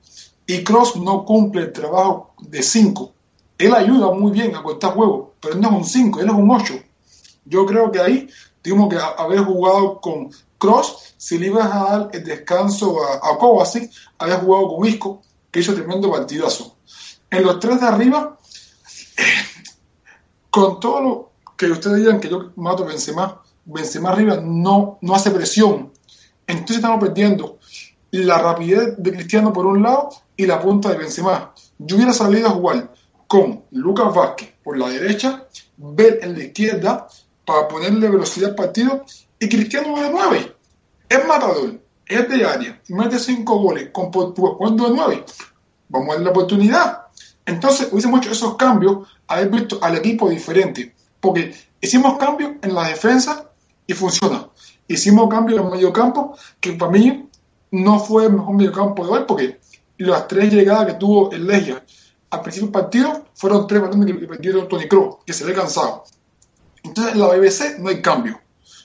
y 0.47 0.65
Cross 0.65 0.97
no 0.97 1.25
cumple 1.25 1.63
el 1.63 1.73
trabajo 1.73 2.35
de 2.41 2.63
5. 2.63 3.13
Él 3.59 3.75
ayuda 3.75 4.13
muy 4.13 4.33
bien 4.33 4.55
a 4.57 4.63
cortar 4.63 4.95
juego, 4.95 5.35
pero 5.41 5.55
no 5.57 5.69
es 5.69 5.75
un 5.75 5.85
5, 5.85 6.21
él 6.21 6.27
es 6.27 6.35
un 6.35 6.51
8. 6.51 6.75
Yo 7.45 7.67
creo 7.67 7.91
que 7.91 8.01
ahí 8.01 8.29
tuvimos 8.61 8.89
que 8.89 8.99
haber 8.99 9.41
jugado 9.41 10.01
con 10.01 10.31
Cross, 10.59 11.15
si 11.17 11.39
le 11.39 11.49
ibas 11.49 11.73
a 11.73 11.85
dar 11.85 12.11
el 12.13 12.25
descanso 12.25 12.97
a, 13.05 13.17
a 13.17 13.39
Kovacic, 13.39 13.91
había 14.19 14.39
jugado 14.39 14.77
con 14.77 14.87
Isco, 14.87 15.23
que 15.51 15.61
hizo 15.61 15.75
tremendo 15.75 16.11
partidazo. 16.11 16.77
En 17.31 17.45
los 17.45 17.59
tres 17.61 17.81
de 17.81 17.87
arriba, 17.87 18.39
con 20.51 20.81
todo 20.81 21.01
lo 21.01 21.31
que 21.57 21.67
ustedes 21.67 21.99
digan 21.99 22.21
que 22.21 22.29
yo 22.29 22.53
mato 22.57 22.85
Benzema, 22.85 23.43
Benzema 23.65 24.11
arriba 24.11 24.37
no, 24.37 24.99
no 25.01 25.15
hace 25.15 25.31
presión. 25.31 25.93
Entonces 26.47 26.77
estamos 26.77 27.01
perdiendo 27.01 27.59
la 28.13 28.39
rapidez 28.39 28.95
de 28.99 29.13
Cristiano 29.13 29.53
por 29.53 29.67
un 29.67 29.83
lado 29.83 30.11
y 30.37 30.47
la 30.47 30.61
punta 30.61 30.91
de 30.91 30.99
Benzema. 30.99 31.53
Yo 31.79 31.97
hubiera 31.97 32.13
salido 32.13 32.49
a 32.49 32.53
jugar 32.53 32.93
con 33.27 33.65
Lucas 33.71 34.15
Vázquez 34.15 34.53
por 34.63 34.79
la 34.79 34.89
derecha, 34.89 35.47
Ver 35.85 36.21
en 36.23 36.35
la 36.35 36.45
izquierda 36.45 37.09
para 37.45 37.67
ponerle 37.67 38.09
velocidad 38.09 38.51
al 38.51 38.55
partido 38.55 39.05
y 39.41 39.49
Cristiano 39.49 40.01
de 40.01 40.11
9. 40.11 40.57
Es 41.09 41.27
matador, 41.27 41.81
es 42.07 42.29
de 42.29 42.45
área, 42.45 42.81
mete 42.89 43.19
5 43.19 43.59
goles 43.59 43.89
con 43.91 44.13
cuando 44.13 44.89
de 44.89 44.95
9. 44.95 45.25
Vamos 45.89 46.09
a 46.09 46.13
darle 46.13 46.25
la 46.27 46.31
oportunidad. 46.31 47.03
Entonces 47.47 47.89
hubiésemos 47.91 48.21
hecho 48.21 48.33
esos 48.33 48.57
cambios, 48.57 49.09
haber 49.27 49.49
visto 49.49 49.79
al 49.83 49.97
equipo 49.97 50.29
diferente, 50.29 50.95
porque 51.19 51.55
hicimos 51.81 52.19
cambios 52.19 52.53
en 52.63 52.75
la 52.75 52.89
defensa 52.89 53.51
y 53.87 53.95
funciona. 53.95 54.49
Hicimos 54.87 55.29
cambios 55.29 55.59
en 55.59 55.67
el 55.67 55.73
medio 55.73 55.93
campo, 55.93 56.37
que 56.61 56.73
para 56.75 56.93
mí 56.93 57.29
no 57.73 57.99
fue 57.99 58.27
el 58.27 58.35
mejor 58.35 58.55
medio 58.55 58.73
campo 58.73 59.05
de 59.05 59.11
hoy, 59.11 59.25
porque 59.27 59.61
las 59.99 60.29
tres 60.29 60.53
llegadas 60.53 60.87
que 60.87 60.95
tuvo 60.95 61.33
el 61.33 61.47
Legia 61.47 61.85
al 62.31 62.41
principio 62.41 62.69
del 62.69 62.73
partido 62.73 63.25
fueron 63.35 63.67
tres 63.67 63.83
balones 63.83 64.07
que 64.17 64.27
perdió 64.27 64.67
Tony 64.67 64.89
Kroos, 64.89 65.17
que 65.27 65.33
se 65.33 65.45
le 65.45 65.53
cansado. 65.53 66.05
Entonces, 66.83 67.15
en 67.15 67.21
la 67.21 67.29
BBC 67.29 67.79
no 67.79 67.89
hay 67.89 68.01
cambio. 68.01 68.41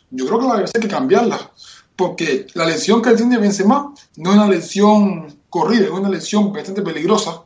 Yo 0.09 0.25
creo 0.25 0.39
que 0.39 0.47
la 0.47 0.55
BBC 0.55 0.75
hay 0.75 0.81
que 0.81 0.88
cambiarla, 0.88 1.51
porque 1.95 2.47
la 2.53 2.65
lesión 2.65 3.01
que 3.01 3.13
tiene 3.13 3.38
Benzema 3.38 3.93
no 4.17 4.29
es 4.29 4.35
una 4.35 4.47
lesión 4.47 5.39
corrida, 5.49 5.85
es 5.85 5.91
una 5.91 6.09
lesión 6.09 6.51
bastante 6.51 6.81
peligrosa. 6.81 7.43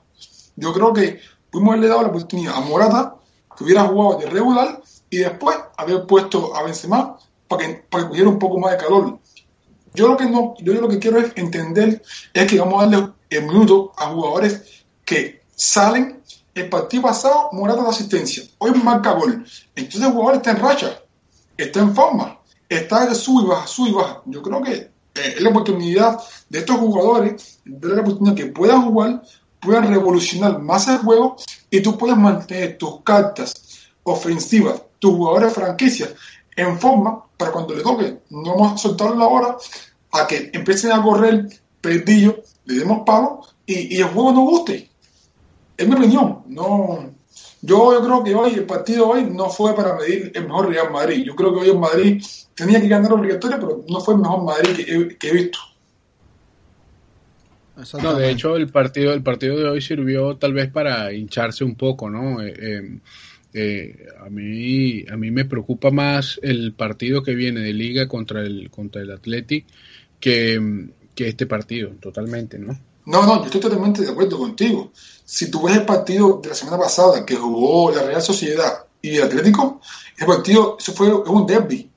Yo 0.56 0.74
creo 0.74 0.94
que 0.94 1.20
pudimos 1.50 1.74
haberle 1.74 1.90
dado 1.90 2.02
la 2.04 2.10
oportunidad 2.10 2.56
a 2.56 2.62
Morata, 2.62 3.16
que 3.56 3.64
hubiera 3.64 3.86
jugado 3.86 4.20
de 4.20 4.30
regular, 4.30 4.82
y 5.10 5.18
después 5.18 5.58
haber 5.78 6.06
puesto 6.06 6.56
a 6.56 6.64
Benzema 6.64 7.18
para 7.48 7.68
que, 7.68 7.74
para 7.90 8.04
que 8.04 8.10
cogiera 8.10 8.30
un 8.30 8.40
poco 8.40 8.60
más 8.60 8.72
de 8.72 8.78
calor. 8.78 9.20
Yo 9.94 10.08
lo 10.08 10.18
que 10.18 10.26
no, 10.26 10.56
yo 10.60 10.74
lo 10.74 10.88
que 10.88 11.00
quiero 11.00 11.20
es 11.20 11.34
entender 11.36 12.02
es 12.34 12.48
que 12.48 12.60
vamos 12.60 12.82
a 12.82 12.88
darle 12.88 13.10
el 13.30 13.44
minuto 13.44 13.92
a 13.98 14.08
jugadores 14.08 14.84
que 15.04 15.42
salen 15.56 16.22
el 16.54 16.70
partido 16.70 17.04
pasado 17.04 17.50
Morata 17.52 17.84
de 17.84 17.90
asistencia, 17.90 18.44
hoy 18.58 18.72
marca 18.72 19.12
gol. 19.14 19.46
Entonces 19.76 20.02
el 20.02 20.14
jugador 20.14 20.36
está 20.36 20.52
en 20.52 20.60
racha, 20.60 21.02
está 21.58 21.80
en 21.80 21.96
forma, 21.96 22.40
está 22.68 23.06
de 23.06 23.16
sub 23.16 23.44
y 23.44 23.48
baja, 23.48 23.68
sub 23.68 23.88
y 23.88 23.92
baja. 23.92 24.22
Yo 24.26 24.42
creo 24.42 24.62
que 24.62 24.74
eh, 24.74 24.90
es 25.14 25.42
la 25.42 25.50
oportunidad 25.50 26.20
de 26.50 26.60
estos 26.60 26.78
jugadores, 26.78 27.60
de 27.66 27.90
la 27.90 28.02
oportunidad 28.02 28.36
que 28.36 28.46
puedan 28.48 28.84
jugar, 28.84 29.22
puedan 29.60 29.88
revolucionar 29.88 30.60
más 30.60 30.88
el 30.88 30.98
juego 30.98 31.36
y 31.70 31.82
tú 31.82 31.98
puedes 31.98 32.18
mantener 32.18 32.78
tus 32.78 33.02
cartas 33.02 33.54
ofensivas, 34.04 34.82
tus 35.00 35.16
jugadores 35.16 35.54
franquicias 35.54 36.10
en 36.56 36.80
forma 36.80 37.24
para 37.38 37.52
cuando 37.52 37.76
le 37.76 37.84
toque. 37.84 38.20
No 38.30 38.56
vamos 38.56 38.74
a 38.74 38.78
soltarlo 38.78 39.24
ahora 39.24 39.58
a 40.12 40.28
que 40.28 40.52
empiecen 40.54 40.92
a 40.92 41.02
correr 41.02 41.48
perdido, 41.80 42.44
le 42.66 42.76
demos 42.76 43.04
palo 43.06 43.42
y, 43.66 43.98
el 43.98 44.08
juego 44.08 44.32
no 44.34 44.42
guste. 44.42 44.90
Es 45.78 45.88
mi 45.88 45.96
opinión. 45.96 46.44
No, 46.48 47.14
Yo, 47.62 47.94
yo 47.94 48.04
creo 48.04 48.24
que 48.24 48.36
hoy, 48.36 48.54
el 48.54 48.66
partido 48.66 49.10
hoy 49.10 49.24
no 49.24 49.50
fue 49.50 49.76
para 49.76 49.96
medir 49.96 50.32
el 50.36 50.44
mejor 50.44 50.70
Real 50.70 50.92
Madrid. 50.92 51.24
Yo 51.26 51.36
creo 51.36 51.54
que 51.54 51.62
hoy 51.62 51.70
el 51.70 51.80
Madrid 51.80 52.24
tenía 52.56 52.82
que 52.82 52.88
ganar 52.88 53.14
obligatorio, 53.14 53.60
pero 53.60 53.84
no 53.88 54.00
fue 54.02 54.16
el 54.16 54.22
mejor 54.22 54.44
Madrid 54.44 54.76
que 54.76 54.94
he, 54.94 55.18
que 55.18 55.30
he 55.30 55.34
visto. 55.34 55.60
No, 58.02 58.14
de 58.16 58.30
hecho 58.30 58.58
el 58.58 58.70
partido, 58.70 59.14
el 59.14 59.24
partido 59.24 59.58
de 59.58 59.70
hoy 59.70 59.82
sirvió 59.82 60.38
tal 60.38 60.54
vez 60.54 60.70
para 60.72 61.14
hincharse 61.14 61.64
un 61.64 61.76
poco, 61.76 62.10
¿no? 62.10 62.42
Eh, 62.42 62.54
eh, 62.58 63.00
eh, 63.54 64.08
a 64.20 64.30
mí, 64.30 65.06
a 65.10 65.18
mí 65.18 65.32
me 65.32 65.46
preocupa 65.46 65.92
más 65.92 66.40
el 66.42 66.74
partido 66.74 67.24
que 67.24 67.36
viene 67.36 67.60
de 67.62 67.74
Liga 67.74 68.08
contra 68.08 68.42
el 68.42 68.70
contra 68.70 69.02
el 69.02 69.12
Athletic 69.12 69.66
que, 70.20 70.90
que 71.16 71.28
este 71.28 71.46
partido, 71.46 71.90
totalmente, 72.00 72.58
¿no? 72.60 72.80
No, 73.06 73.26
no, 73.26 73.40
yo 73.40 73.46
estoy 73.46 73.62
totalmente 73.62 74.04
de 74.04 74.12
acuerdo 74.12 74.38
contigo. 74.38 74.92
Si 75.26 75.50
tú 75.50 75.64
ves 75.64 75.76
el 75.76 75.86
partido 75.86 76.40
de 76.42 76.50
la 76.50 76.56
semana 76.56 76.78
pasada 76.78 77.26
que 77.26 77.36
jugó 77.36 77.92
la 77.92 78.04
Real 78.04 78.22
Sociedad 78.22 78.86
y 79.02 79.16
el 79.16 79.24
Atlético, 79.24 79.82
ese 80.16 80.26
partido, 80.26 80.78
eso 80.80 80.94
fue 80.94 81.14
un 81.14 81.48
derby. 81.48 81.90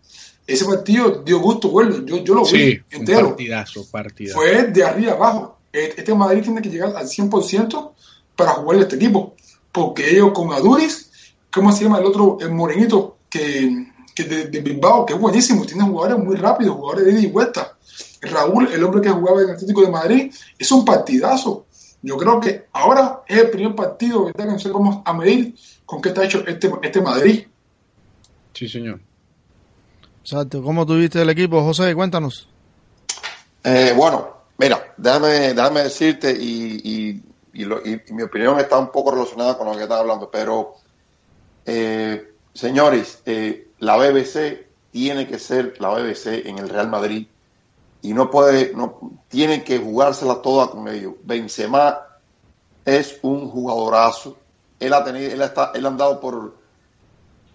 Ese 0.47 0.65
partido 0.65 1.23
dio 1.25 1.41
gusto 1.41 1.69
bueno, 1.69 2.05
yo, 2.05 2.23
yo 2.25 2.35
lo 2.35 2.45
vi 2.45 2.81
entero. 2.91 3.29
partidazo, 3.29 3.87
partidazo. 3.91 4.39
Fue 4.39 4.65
de 4.65 4.85
arriba 4.85 5.13
abajo. 5.13 5.59
Este 5.73 6.15
Madrid 6.15 6.43
tiene 6.43 6.63
que 6.63 6.71
llegar 6.71 6.95
al 6.97 7.07
100% 7.07 7.93
para 8.37 8.53
jugar 8.53 8.81
este 8.81 8.97
equipo. 8.97 9.35
Porque 9.73 10.11
ellos 10.11 10.33
con 10.33 10.53
Aduris, 10.53 11.11
¿cómo 11.55 11.73
se 11.73 11.85
llama 11.85 11.99
el 11.99 12.07
otro, 12.07 12.39
el 12.41 12.51
morenito 12.51 13.19
que, 13.31 13.87
que 14.15 14.25
de, 14.25 14.47
de, 14.47 14.61
Bilbao, 14.61 15.07
que 15.07 15.15
es 15.15 15.21
buenísimo, 15.21 15.65
tiene 15.65 15.85
jugadores 15.85 16.25
muy 16.25 16.37
rápidos, 16.37 16.77
jugadores 16.77 17.07
de 17.07 17.13
ida 17.13 17.21
y 17.21 17.31
vuelta. 17.31 17.77
Raúl, 18.23 18.73
el 18.73 18.83
hombre 18.83 19.01
que 19.01 19.11
jugaba 19.11 19.43
en 19.43 19.49
el 19.51 19.55
Atlético 19.55 19.83
de 19.83 19.91
Madrid, 19.91 20.35
es 20.59 20.73
un 20.73 20.85
partidazo. 20.85 21.67
Yo 22.03 22.17
creo 22.17 22.41
que 22.41 22.67
ahora 22.73 23.23
es 23.27 23.39
el 23.39 23.51
primer 23.51 23.75
partido 23.75 24.27
¿verdad? 24.27 24.45
que 24.45 24.53
no 24.53 24.59
sé 24.59 24.71
cómo 24.71 25.03
a 25.07 25.13
medir 25.15 25.55
con 25.87 26.03
qué 26.03 26.11
está 26.11 26.25
hecho 26.25 26.47
este, 26.47 26.71
este 26.83 27.01
Madrid. 27.01 27.47
Sí, 28.53 28.69
señor. 28.69 29.01
Exacto. 30.21 30.63
¿Cómo 30.63 30.87
tuviste 30.87 31.23
el 31.23 31.31
equipo, 31.31 31.63
José? 31.63 31.95
Cuéntanos. 31.95 32.49
Eh, 33.63 33.95
bueno, 33.97 34.29
mira, 34.59 34.95
déjame, 34.97 35.55
déjame 35.55 35.83
decirte, 35.85 36.31
y, 36.31 36.81
y, 36.85 37.23
y, 37.55 37.65
lo, 37.65 37.81
y, 37.85 38.01
mi 38.11 38.23
opinión 38.23 38.59
está 38.59 38.79
un 38.79 38.91
poco 38.91 39.11
relacionada 39.11 39.57
con 39.57 39.67
lo 39.67 39.75
que 39.75 39.83
estás 39.83 40.01
hablando, 40.01 40.31
pero, 40.31 40.75
eh, 41.67 42.35
señores, 42.53 43.23
eh, 43.27 43.69
la 43.79 43.97
BBC 43.97 44.67
tiene 44.91 45.27
que 45.27 45.39
ser 45.39 45.81
la 45.81 45.91
BBC 45.91 46.47
en 46.47 46.59
el 46.59 46.69
Real 46.69 46.89
Madrid 46.89 47.27
y 48.03 48.13
no 48.13 48.31
puede, 48.31 48.73
no, 48.75 49.19
tiene 49.29 49.65
que 49.65 49.79
jugársela 49.79 50.43
toda 50.43 50.71
con 50.71 50.89
ellos. 50.89 51.15
Benzema 51.25 52.01
es 52.85 53.19
un 53.23 53.49
jugadorazo. 53.49 54.37
Él 54.79 54.93
ha 54.93 55.03
tenido, 55.03 55.33
él, 55.33 55.41
está, 55.41 55.73
él 55.75 55.87
ha 55.87 55.89
andado 55.89 56.21
por, 56.21 56.55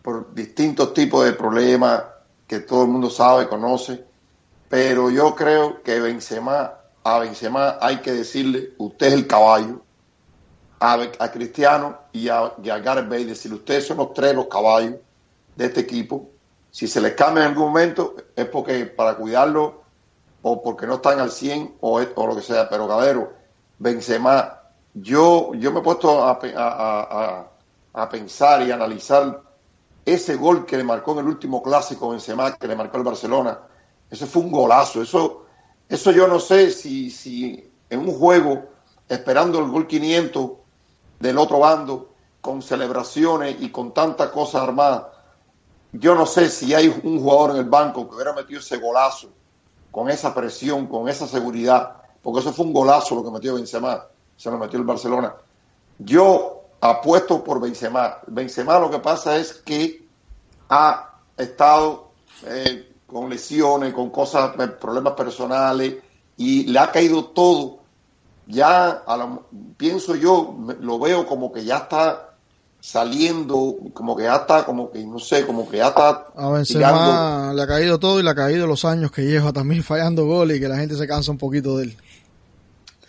por 0.01 0.33
distintos 0.33 0.93
tipos 0.93 1.25
de 1.25 1.33
problemas 1.33 2.03
que 2.47 2.59
todo 2.61 2.83
el 2.83 2.89
mundo 2.89 3.11
sabe, 3.11 3.47
conoce, 3.47 4.03
pero 4.67 5.11
yo 5.11 5.35
creo 5.35 5.83
que 5.83 5.99
Benzema, 5.99 6.73
a 7.03 7.19
Benzema 7.19 7.77
hay 7.79 7.97
que 7.97 8.11
decirle, 8.11 8.73
usted 8.79 9.07
es 9.07 9.13
el 9.13 9.27
caballo, 9.27 9.83
a, 10.79 10.93
a 11.19 11.31
Cristiano 11.31 11.97
y 12.11 12.29
a, 12.29 12.53
y 12.63 12.69
a 12.69 12.79
Gareth 12.79 13.09
Bale, 13.09 13.25
decirle, 13.25 13.57
ustedes 13.57 13.87
son 13.87 13.97
los 13.97 14.13
tres 14.13 14.33
los 14.33 14.47
caballos 14.47 14.95
de 15.55 15.65
este 15.65 15.81
equipo. 15.81 16.29
Si 16.71 16.87
se 16.87 17.01
les 17.01 17.13
cambia 17.13 17.43
en 17.43 17.49
algún 17.49 17.67
momento 17.67 18.15
es 18.35 18.45
porque 18.45 18.85
para 18.85 19.15
cuidarlo 19.15 19.81
o 20.41 20.61
porque 20.61 20.87
no 20.87 20.95
están 20.95 21.19
al 21.19 21.31
100 21.31 21.75
o, 21.81 21.99
o 21.99 22.27
lo 22.27 22.35
que 22.35 22.41
sea, 22.41 22.69
pero 22.69 22.87
Gadero, 22.87 23.33
Benzema, 23.77 24.59
yo, 24.93 25.53
yo 25.55 25.71
me 25.71 25.79
he 25.79 25.83
puesto 25.83 26.23
a, 26.23 26.39
a, 26.55 27.47
a, 27.93 28.09
pensar 28.09 28.61
y 28.61 28.71
analizar 28.71 29.41
ese 30.05 30.35
gol 30.35 30.65
que 30.65 30.77
le 30.77 30.83
marcó 30.83 31.11
en 31.13 31.19
el 31.19 31.27
último 31.27 31.61
clásico 31.61 32.09
Benzema, 32.09 32.55
que 32.55 32.67
le 32.67 32.75
marcó 32.75 32.97
el 32.97 33.03
Barcelona, 33.03 33.59
eso 34.09 34.25
fue 34.25 34.43
un 34.43 34.51
golazo, 34.51 35.01
eso, 35.01 35.45
eso 35.87 36.11
yo 36.11 36.27
no 36.27 36.39
sé 36.39 36.71
si, 36.71 37.11
si 37.11 37.71
en 37.89 37.99
un 37.99 38.17
juego, 38.17 38.63
esperando 39.07 39.59
el 39.59 39.69
gol 39.69 39.87
500 39.87 40.51
del 41.19 41.37
otro 41.37 41.59
bando, 41.59 42.09
con 42.41 42.61
celebraciones 42.61 43.57
y 43.59 43.69
con 43.69 43.93
tantas 43.93 44.29
cosas 44.29 44.61
armadas, 44.61 45.03
yo 45.91 46.15
no 46.15 46.25
sé 46.25 46.49
si 46.49 46.73
hay 46.73 46.87
un 47.03 47.19
jugador 47.19 47.51
en 47.51 47.57
el 47.57 47.69
banco 47.69 48.07
que 48.07 48.15
hubiera 48.15 48.33
metido 48.33 48.59
ese 48.59 48.77
golazo 48.77 49.29
con 49.91 50.09
esa 50.09 50.33
presión, 50.33 50.87
con 50.87 51.09
esa 51.09 51.27
seguridad, 51.27 51.97
porque 52.21 52.41
eso 52.41 52.53
fue 52.53 52.65
un 52.65 52.73
golazo 52.73 53.15
lo 53.15 53.23
que 53.23 53.31
metió 53.31 53.55
Benzema, 53.55 54.05
se 54.37 54.51
lo 54.51 54.57
metió 54.57 54.79
el 54.79 54.85
Barcelona. 54.85 55.33
Yo 55.97 56.59
apuesto 56.81 57.43
por 57.43 57.59
Benzema. 57.59 58.19
Benzema 58.27 58.79
lo 58.79 58.89
que 58.89 58.99
pasa 58.99 59.37
es 59.37 59.53
que 59.53 60.05
ha 60.69 61.19
estado 61.37 62.11
eh, 62.45 62.93
con 63.07 63.29
lesiones, 63.29 63.93
con 63.93 64.09
cosas, 64.09 64.53
eh, 64.59 64.67
problemas 64.67 65.13
personales, 65.13 65.95
y 66.37 66.63
le 66.65 66.79
ha 66.79 66.91
caído 66.91 67.25
todo. 67.25 67.78
Ya, 68.49 68.89
a 68.89 69.15
la, 69.15 69.39
pienso 69.77 70.15
yo, 70.15 70.57
lo 70.81 70.99
veo 70.99 71.25
como 71.25 71.53
que 71.53 71.63
ya 71.63 71.77
está 71.77 72.29
saliendo, 72.81 73.77
como 73.93 74.15
que 74.15 74.23
ya 74.23 74.37
está, 74.37 74.65
como 74.65 74.91
que 74.91 75.05
no 75.05 75.19
sé, 75.19 75.45
como 75.45 75.69
que 75.69 75.77
ya 75.77 75.89
está. 75.89 76.27
A 76.35 76.49
Benzema 76.49 77.53
le 77.53 77.61
ha 77.61 77.67
caído 77.67 77.99
todo 77.99 78.19
y 78.19 78.23
le 78.23 78.29
ha 78.29 78.35
caído 78.35 78.65
los 78.67 78.85
años 78.85 79.11
que 79.11 79.21
lleva 79.21 79.53
también 79.53 79.83
fallando 79.85 80.25
goles 80.25 80.57
y 80.57 80.59
que 80.59 80.67
la 80.67 80.77
gente 80.77 80.95
se 80.95 81.07
cansa 81.07 81.31
un 81.31 81.37
poquito 81.37 81.77
de 81.77 81.85
él. 81.85 81.97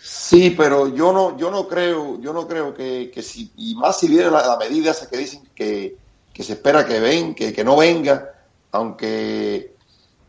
Sí, 0.03 0.55
pero 0.57 0.95
yo 0.95 1.13
no, 1.13 1.37
yo 1.37 1.51
no 1.51 1.67
creo, 1.67 2.21
yo 2.21 2.33
no 2.33 2.47
creo 2.47 2.75
que, 2.75 3.11
que 3.13 3.23
si, 3.23 3.51
y 3.57 3.75
más 3.75 3.99
si 3.99 4.09
viene 4.09 4.31
la, 4.31 4.47
la 4.47 4.57
medida 4.57 4.93
esa 4.93 5.09
que 5.09 5.17
dicen 5.17 5.43
que, 5.55 5.97
que 6.33 6.43
se 6.43 6.53
espera 6.53 6.87
que 6.87 7.01
ven, 7.01 7.35
que, 7.35 7.53
que 7.53 7.65
no 7.65 7.77
venga, 7.77 8.33
aunque, 8.73 9.75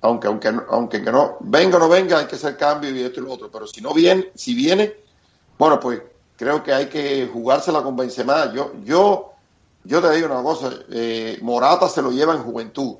aunque, 0.01 0.27
aunque, 0.27 0.53
aunque 0.69 1.03
que 1.03 1.11
no 1.11 1.37
venga 1.41 1.77
o 1.77 1.79
no 1.79 1.89
venga, 1.89 2.19
hay 2.19 2.25
que 2.25 2.35
hacer 2.35 2.57
cambio 2.57 2.89
y 2.89 3.01
esto 3.01 3.19
y 3.19 3.23
lo 3.23 3.31
otro, 3.31 3.51
pero 3.51 3.67
si 3.67 3.81
no 3.81 3.93
viene, 3.93 4.31
si 4.35 4.55
viene, 4.55 4.93
bueno, 5.61 5.79
pues 5.79 6.01
creo 6.37 6.63
que 6.63 6.73
hay 6.73 6.87
que 6.87 7.29
jugársela 7.31 7.83
con 7.83 7.95
Benzema. 7.95 8.51
Yo, 8.51 8.71
yo, 8.83 9.33
yo 9.83 10.01
te 10.01 10.09
digo 10.09 10.25
una 10.25 10.41
cosa, 10.41 10.71
eh, 10.89 11.37
Morata 11.43 11.87
se 11.87 12.01
lo 12.01 12.09
lleva 12.09 12.33
en 12.33 12.41
juventud. 12.41 12.95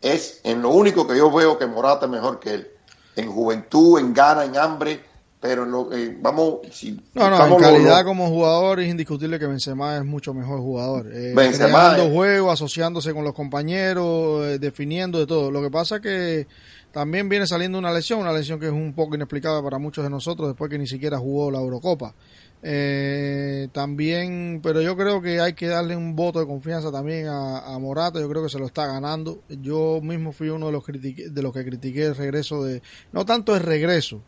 Es 0.00 0.40
en 0.42 0.60
lo 0.60 0.70
único 0.70 1.06
que 1.06 1.16
yo 1.16 1.30
veo 1.30 1.56
que 1.56 1.68
Morata 1.68 2.06
es 2.06 2.10
mejor 2.10 2.40
que 2.40 2.54
él. 2.54 2.70
En 3.14 3.30
juventud, 3.30 4.00
en 4.00 4.12
gana, 4.12 4.42
en 4.42 4.56
hambre, 4.58 5.04
pero 5.44 5.66
lo 5.66 5.90
que 5.90 6.16
vamos... 6.22 6.60
Si 6.70 6.98
no, 7.12 7.28
no, 7.28 7.46
en 7.46 7.62
calidad 7.62 7.98
lo, 7.98 8.04
como 8.06 8.28
jugador 8.30 8.80
es 8.80 8.88
indiscutible 8.88 9.38
que 9.38 9.46
Benzema 9.46 9.98
es 9.98 10.02
mucho 10.06 10.32
mejor 10.32 10.60
jugador. 10.60 11.12
Eh, 11.12 11.34
Benzema 11.36 11.92
creando 11.92 12.14
juego, 12.14 12.50
asociándose 12.50 13.12
con 13.12 13.24
los 13.24 13.34
compañeros, 13.34 14.46
eh, 14.46 14.58
definiendo 14.58 15.18
de 15.18 15.26
todo. 15.26 15.50
Lo 15.50 15.60
que 15.60 15.70
pasa 15.70 16.00
que 16.00 16.46
también 16.92 17.28
viene 17.28 17.46
saliendo 17.46 17.76
una 17.76 17.92
lesión, 17.92 18.20
una 18.20 18.32
lesión 18.32 18.58
que 18.58 18.68
es 18.68 18.72
un 18.72 18.94
poco 18.94 19.16
inexplicable 19.16 19.62
para 19.62 19.76
muchos 19.76 20.02
de 20.02 20.08
nosotros 20.08 20.48
después 20.48 20.70
que 20.70 20.78
ni 20.78 20.86
siquiera 20.86 21.18
jugó 21.18 21.50
la 21.50 21.58
Eurocopa. 21.58 22.14
Eh, 22.62 23.68
también, 23.72 24.60
pero 24.62 24.80
yo 24.80 24.96
creo 24.96 25.20
que 25.20 25.42
hay 25.42 25.52
que 25.52 25.66
darle 25.66 25.94
un 25.94 26.16
voto 26.16 26.40
de 26.40 26.46
confianza 26.46 26.90
también 26.90 27.26
a, 27.26 27.58
a, 27.58 27.78
Morata. 27.78 28.18
Yo 28.18 28.30
creo 28.30 28.42
que 28.42 28.48
se 28.48 28.58
lo 28.58 28.64
está 28.64 28.86
ganando. 28.86 29.42
Yo 29.50 30.00
mismo 30.02 30.32
fui 30.32 30.48
uno 30.48 30.68
de 30.68 30.72
los, 30.72 30.86
de 30.86 31.42
los 31.42 31.52
que 31.52 31.66
critiqué 31.66 32.06
el 32.06 32.16
regreso 32.16 32.64
de, 32.64 32.80
no 33.12 33.26
tanto 33.26 33.54
el 33.54 33.60
regreso, 33.62 34.22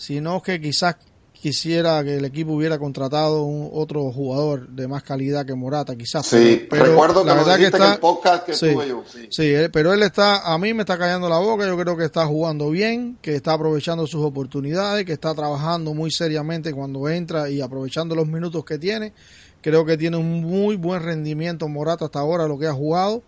sino 0.00 0.42
que 0.42 0.58
quizás 0.58 0.96
quisiera 1.34 2.02
que 2.02 2.16
el 2.16 2.24
equipo 2.24 2.52
hubiera 2.52 2.78
contratado 2.78 3.42
un 3.42 3.68
otro 3.70 4.10
jugador 4.10 4.66
de 4.70 4.88
más 4.88 5.02
calidad 5.02 5.44
que 5.44 5.54
Morata, 5.54 5.94
quizás. 5.94 6.26
Sí, 6.26 6.66
pero, 6.70 6.86
recuerdo 6.86 7.22
la 7.22 7.32
que 7.32 7.38
verdad 7.38 7.56
que 7.58 7.64
está, 7.66 7.86
en 7.86 7.92
el 7.92 7.98
podcast 7.98 8.46
que 8.46 8.54
sí, 8.54 8.72
tuve 8.72 8.88
yo. 8.88 9.04
Sí. 9.06 9.28
sí, 9.30 9.52
pero 9.70 9.92
él 9.92 10.02
está, 10.02 10.50
a 10.50 10.56
mí 10.56 10.72
me 10.72 10.84
está 10.84 10.96
callando 10.96 11.28
la 11.28 11.38
boca, 11.38 11.66
yo 11.66 11.76
creo 11.76 11.98
que 11.98 12.06
está 12.06 12.24
jugando 12.24 12.70
bien, 12.70 13.18
que 13.20 13.34
está 13.34 13.52
aprovechando 13.52 14.06
sus 14.06 14.24
oportunidades, 14.24 15.04
que 15.04 15.12
está 15.12 15.34
trabajando 15.34 15.92
muy 15.92 16.10
seriamente 16.10 16.72
cuando 16.72 17.06
entra 17.10 17.50
y 17.50 17.60
aprovechando 17.60 18.14
los 18.14 18.26
minutos 18.26 18.64
que 18.64 18.78
tiene. 18.78 19.12
Creo 19.60 19.84
que 19.84 19.98
tiene 19.98 20.16
un 20.16 20.40
muy 20.40 20.76
buen 20.76 21.02
rendimiento 21.02 21.68
Morata 21.68 22.06
hasta 22.06 22.20
ahora, 22.20 22.48
lo 22.48 22.58
que 22.58 22.66
ha 22.66 22.72
jugado 22.72 23.22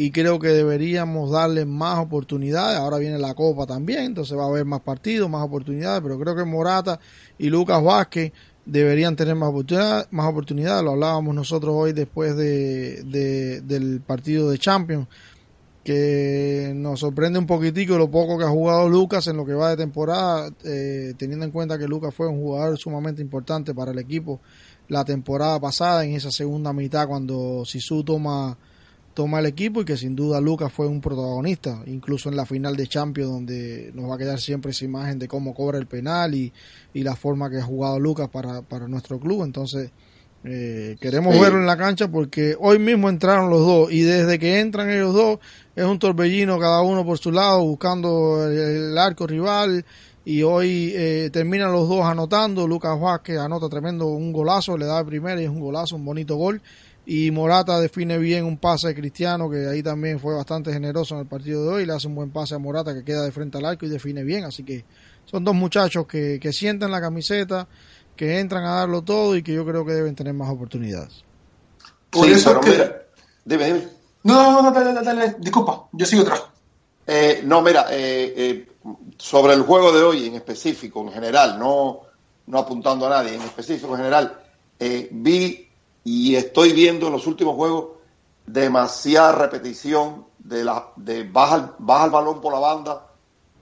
y 0.00 0.12
creo 0.12 0.38
que 0.38 0.46
deberíamos 0.46 1.32
darle 1.32 1.64
más 1.64 1.98
oportunidades. 1.98 2.78
Ahora 2.78 2.98
viene 2.98 3.18
la 3.18 3.34
Copa 3.34 3.66
también, 3.66 4.04
entonces 4.04 4.38
va 4.38 4.44
a 4.44 4.46
haber 4.46 4.64
más 4.64 4.80
partidos, 4.82 5.28
más 5.28 5.44
oportunidades, 5.44 6.00
pero 6.00 6.16
creo 6.20 6.36
que 6.36 6.44
Morata 6.44 7.00
y 7.36 7.48
Lucas 7.50 7.82
Vázquez 7.82 8.32
deberían 8.64 9.16
tener 9.16 9.34
más 9.34 9.48
oportunidades, 9.48 10.06
más 10.12 10.30
oportunidades. 10.30 10.84
Lo 10.84 10.92
hablábamos 10.92 11.34
nosotros 11.34 11.74
hoy 11.76 11.94
después 11.94 12.36
de, 12.36 13.02
de, 13.02 13.60
del 13.62 14.00
partido 14.00 14.48
de 14.48 14.58
Champions, 14.58 15.08
que 15.82 16.70
nos 16.76 17.00
sorprende 17.00 17.40
un 17.40 17.48
poquitico 17.48 17.98
lo 17.98 18.08
poco 18.08 18.38
que 18.38 18.44
ha 18.44 18.50
jugado 18.50 18.88
Lucas 18.88 19.26
en 19.26 19.36
lo 19.36 19.44
que 19.44 19.54
va 19.54 19.70
de 19.70 19.78
temporada, 19.78 20.48
eh, 20.64 21.14
teniendo 21.18 21.44
en 21.44 21.50
cuenta 21.50 21.76
que 21.76 21.88
Lucas 21.88 22.14
fue 22.14 22.28
un 22.28 22.40
jugador 22.40 22.78
sumamente 22.78 23.20
importante 23.20 23.74
para 23.74 23.90
el 23.90 23.98
equipo 23.98 24.40
la 24.86 25.04
temporada 25.04 25.58
pasada, 25.58 26.04
en 26.04 26.12
esa 26.12 26.30
segunda 26.30 26.72
mitad 26.72 27.08
cuando 27.08 27.64
Sisu 27.64 28.04
toma 28.04 28.56
toma 29.18 29.40
el 29.40 29.46
equipo 29.46 29.80
y 29.80 29.84
que 29.84 29.96
sin 29.96 30.14
duda 30.14 30.40
Lucas 30.40 30.72
fue 30.72 30.86
un 30.86 31.00
protagonista, 31.00 31.82
incluso 31.86 32.28
en 32.28 32.36
la 32.36 32.46
final 32.46 32.76
de 32.76 32.86
Champions 32.86 33.32
donde 33.32 33.90
nos 33.92 34.08
va 34.08 34.14
a 34.14 34.18
quedar 34.18 34.38
siempre 34.38 34.70
esa 34.70 34.84
imagen 34.84 35.18
de 35.18 35.26
cómo 35.26 35.54
cobra 35.54 35.76
el 35.76 35.88
penal 35.88 36.36
y, 36.36 36.52
y 36.94 37.02
la 37.02 37.16
forma 37.16 37.50
que 37.50 37.56
ha 37.56 37.64
jugado 37.64 37.98
Lucas 37.98 38.28
para, 38.28 38.62
para 38.62 38.86
nuestro 38.86 39.18
club. 39.18 39.42
Entonces, 39.42 39.90
Eh, 40.44 40.96
queremos 41.00 41.34
verlo 41.40 41.58
en 41.58 41.66
la 41.66 41.76
cancha 41.76 42.06
porque 42.06 42.54
hoy 42.60 42.78
mismo 42.78 43.08
entraron 43.08 43.50
los 43.50 43.58
dos 43.66 43.90
y 43.90 44.02
desde 44.02 44.38
que 44.38 44.60
entran 44.60 44.88
ellos 44.88 45.12
dos 45.12 45.40
es 45.74 45.84
un 45.84 45.98
torbellino 45.98 46.60
cada 46.60 46.80
uno 46.80 47.04
por 47.04 47.18
su 47.18 47.32
lado 47.32 47.64
buscando 47.64 48.48
el, 48.48 48.96
arco 48.96 49.26
rival 49.26 49.84
y 50.24 50.44
hoy 50.44 50.92
eh, 50.94 51.30
terminan 51.32 51.72
los 51.72 51.88
dos 51.88 52.04
anotando. 52.04 52.68
Lucas 52.68 53.00
Vázquez 53.00 53.36
anota 53.38 53.68
tremendo 53.68 54.06
un 54.06 54.32
golazo, 54.32 54.78
le 54.78 54.86
da 54.86 55.00
el 55.00 55.06
primero 55.06 55.40
y 55.40 55.44
es 55.44 55.50
un 55.50 55.58
golazo, 55.58 55.96
un 55.96 56.04
bonito 56.04 56.36
gol. 56.36 56.62
Y 57.10 57.30
Morata 57.30 57.80
define 57.80 58.18
bien 58.18 58.44
un 58.44 58.58
pase 58.58 58.88
de 58.88 58.94
Cristiano, 58.94 59.48
que 59.48 59.66
ahí 59.66 59.82
también 59.82 60.20
fue 60.20 60.34
bastante 60.34 60.70
generoso 60.70 61.14
en 61.14 61.22
el 61.22 61.26
partido 61.26 61.64
de 61.64 61.68
hoy. 61.70 61.86
Le 61.86 61.94
hace 61.94 62.06
un 62.06 62.14
buen 62.14 62.30
pase 62.30 62.54
a 62.54 62.58
Morata 62.58 62.92
que 62.92 63.02
queda 63.02 63.22
de 63.22 63.32
frente 63.32 63.56
al 63.56 63.64
arco 63.64 63.86
y 63.86 63.88
define 63.88 64.22
bien. 64.24 64.44
Así 64.44 64.62
que 64.62 64.84
son 65.24 65.42
dos 65.42 65.54
muchachos 65.54 66.06
que, 66.06 66.38
que 66.38 66.52
sienten 66.52 66.90
la 66.90 67.00
camiseta, 67.00 67.66
que 68.14 68.38
entran 68.38 68.62
a 68.66 68.74
darlo 68.74 69.00
todo 69.00 69.34
y 69.36 69.42
que 69.42 69.54
yo 69.54 69.64
creo 69.64 69.86
que 69.86 69.92
deben 69.92 70.14
tener 70.14 70.34
más 70.34 70.50
oportunidades. 70.50 71.24
Por 72.10 72.28
eso 72.28 72.60
que... 72.60 72.92
dime, 73.42 73.64
dime. 73.64 73.88
No, 74.24 74.52
no, 74.52 74.62
no, 74.64 74.70
dale, 74.70 74.92
dale, 75.02 75.36
disculpa, 75.38 75.88
yo 75.92 76.04
sigo 76.04 76.24
atrás. 76.24 76.42
Eh, 77.06 77.40
no, 77.42 77.62
mira, 77.62 77.86
eh, 77.90 78.34
eh, 78.36 78.68
sobre 79.16 79.54
el 79.54 79.62
juego 79.62 79.92
de 79.92 80.02
hoy 80.02 80.26
en 80.26 80.34
específico, 80.34 81.00
en 81.00 81.12
general, 81.12 81.58
no, 81.58 82.00
no 82.48 82.58
apuntando 82.58 83.06
a 83.06 83.08
nadie, 83.08 83.34
en 83.34 83.40
específico, 83.40 83.92
en 83.92 83.96
general, 83.96 84.38
vi 85.10 85.67
y 86.10 86.36
estoy 86.36 86.72
viendo 86.72 87.08
en 87.08 87.12
los 87.12 87.26
últimos 87.26 87.54
juegos 87.54 87.88
demasiada 88.46 89.32
repetición 89.32 90.24
de 90.38 90.64
la 90.64 90.90
de 90.96 91.24
baja, 91.24 91.74
baja 91.78 92.06
el 92.06 92.10
balón 92.10 92.40
por 92.40 92.50
la 92.50 92.58
banda 92.58 93.08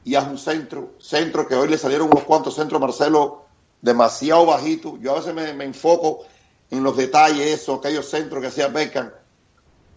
y 0.04 0.14
haz 0.14 0.28
un 0.28 0.38
centro, 0.38 0.90
centro 1.00 1.48
que 1.48 1.56
hoy 1.56 1.68
le 1.68 1.76
salieron 1.76 2.06
unos 2.06 2.22
cuantos 2.22 2.54
centros 2.54 2.80
Marcelo 2.80 3.46
demasiado 3.82 4.46
bajito. 4.46 4.96
Yo 4.98 5.10
a 5.10 5.14
veces 5.16 5.34
me, 5.34 5.64
enfoco 5.64 6.20
en 6.70 6.84
los 6.84 6.96
detalles, 6.96 7.62
eso, 7.62 7.74
aquellos 7.74 8.08
centros 8.08 8.40
que 8.40 8.46
hacía 8.46 8.68
Beckham. 8.68 9.10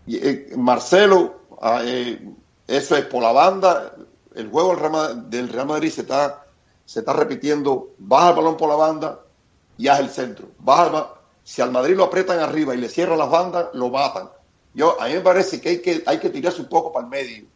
Y, 0.08 0.16
eh, 0.18 0.54
Marcelo, 0.58 1.42
ah, 1.62 1.84
eh, 1.86 2.34
eso 2.66 2.98
es 2.98 3.06
por 3.06 3.22
la 3.22 3.32
banda, 3.32 3.94
el 4.34 4.50
juego 4.50 4.70
del 4.70 4.80
Real, 4.80 5.30
del 5.30 5.50
Real 5.50 5.68
Madrid 5.68 5.92
se 5.92 6.02
está, 6.02 6.48
se 6.84 7.02
está 7.02 7.14
repitiendo, 7.14 7.92
baja 8.00 8.32
el 8.32 8.38
balón 8.38 8.58
por 8.58 8.70
la 8.70 8.76
banda 8.76 9.20
y 9.78 9.88
haz 9.88 10.00
el 10.00 10.10
centro. 10.10 10.48
Baja 10.58 11.19
si 11.50 11.64
al 11.64 11.72
Madrid 11.72 11.96
lo 11.96 12.04
aprietan 12.04 12.38
arriba 12.38 12.76
y 12.76 12.78
le 12.78 12.88
cierran 12.88 13.18
las 13.18 13.32
bandas, 13.32 13.70
lo 13.74 13.90
matan. 13.90 14.30
Yo, 14.76 15.02
a 15.02 15.08
mí 15.08 15.16
me 15.16 15.22
parece 15.22 15.60
que 15.60 15.70
hay 15.70 15.82
que, 15.82 16.04
hay 16.06 16.20
que 16.20 16.30
tirarse 16.30 16.62
un 16.62 16.70
poco 16.70 16.94
para 16.94 17.06
el 17.06 17.10
medio. 17.10 17.48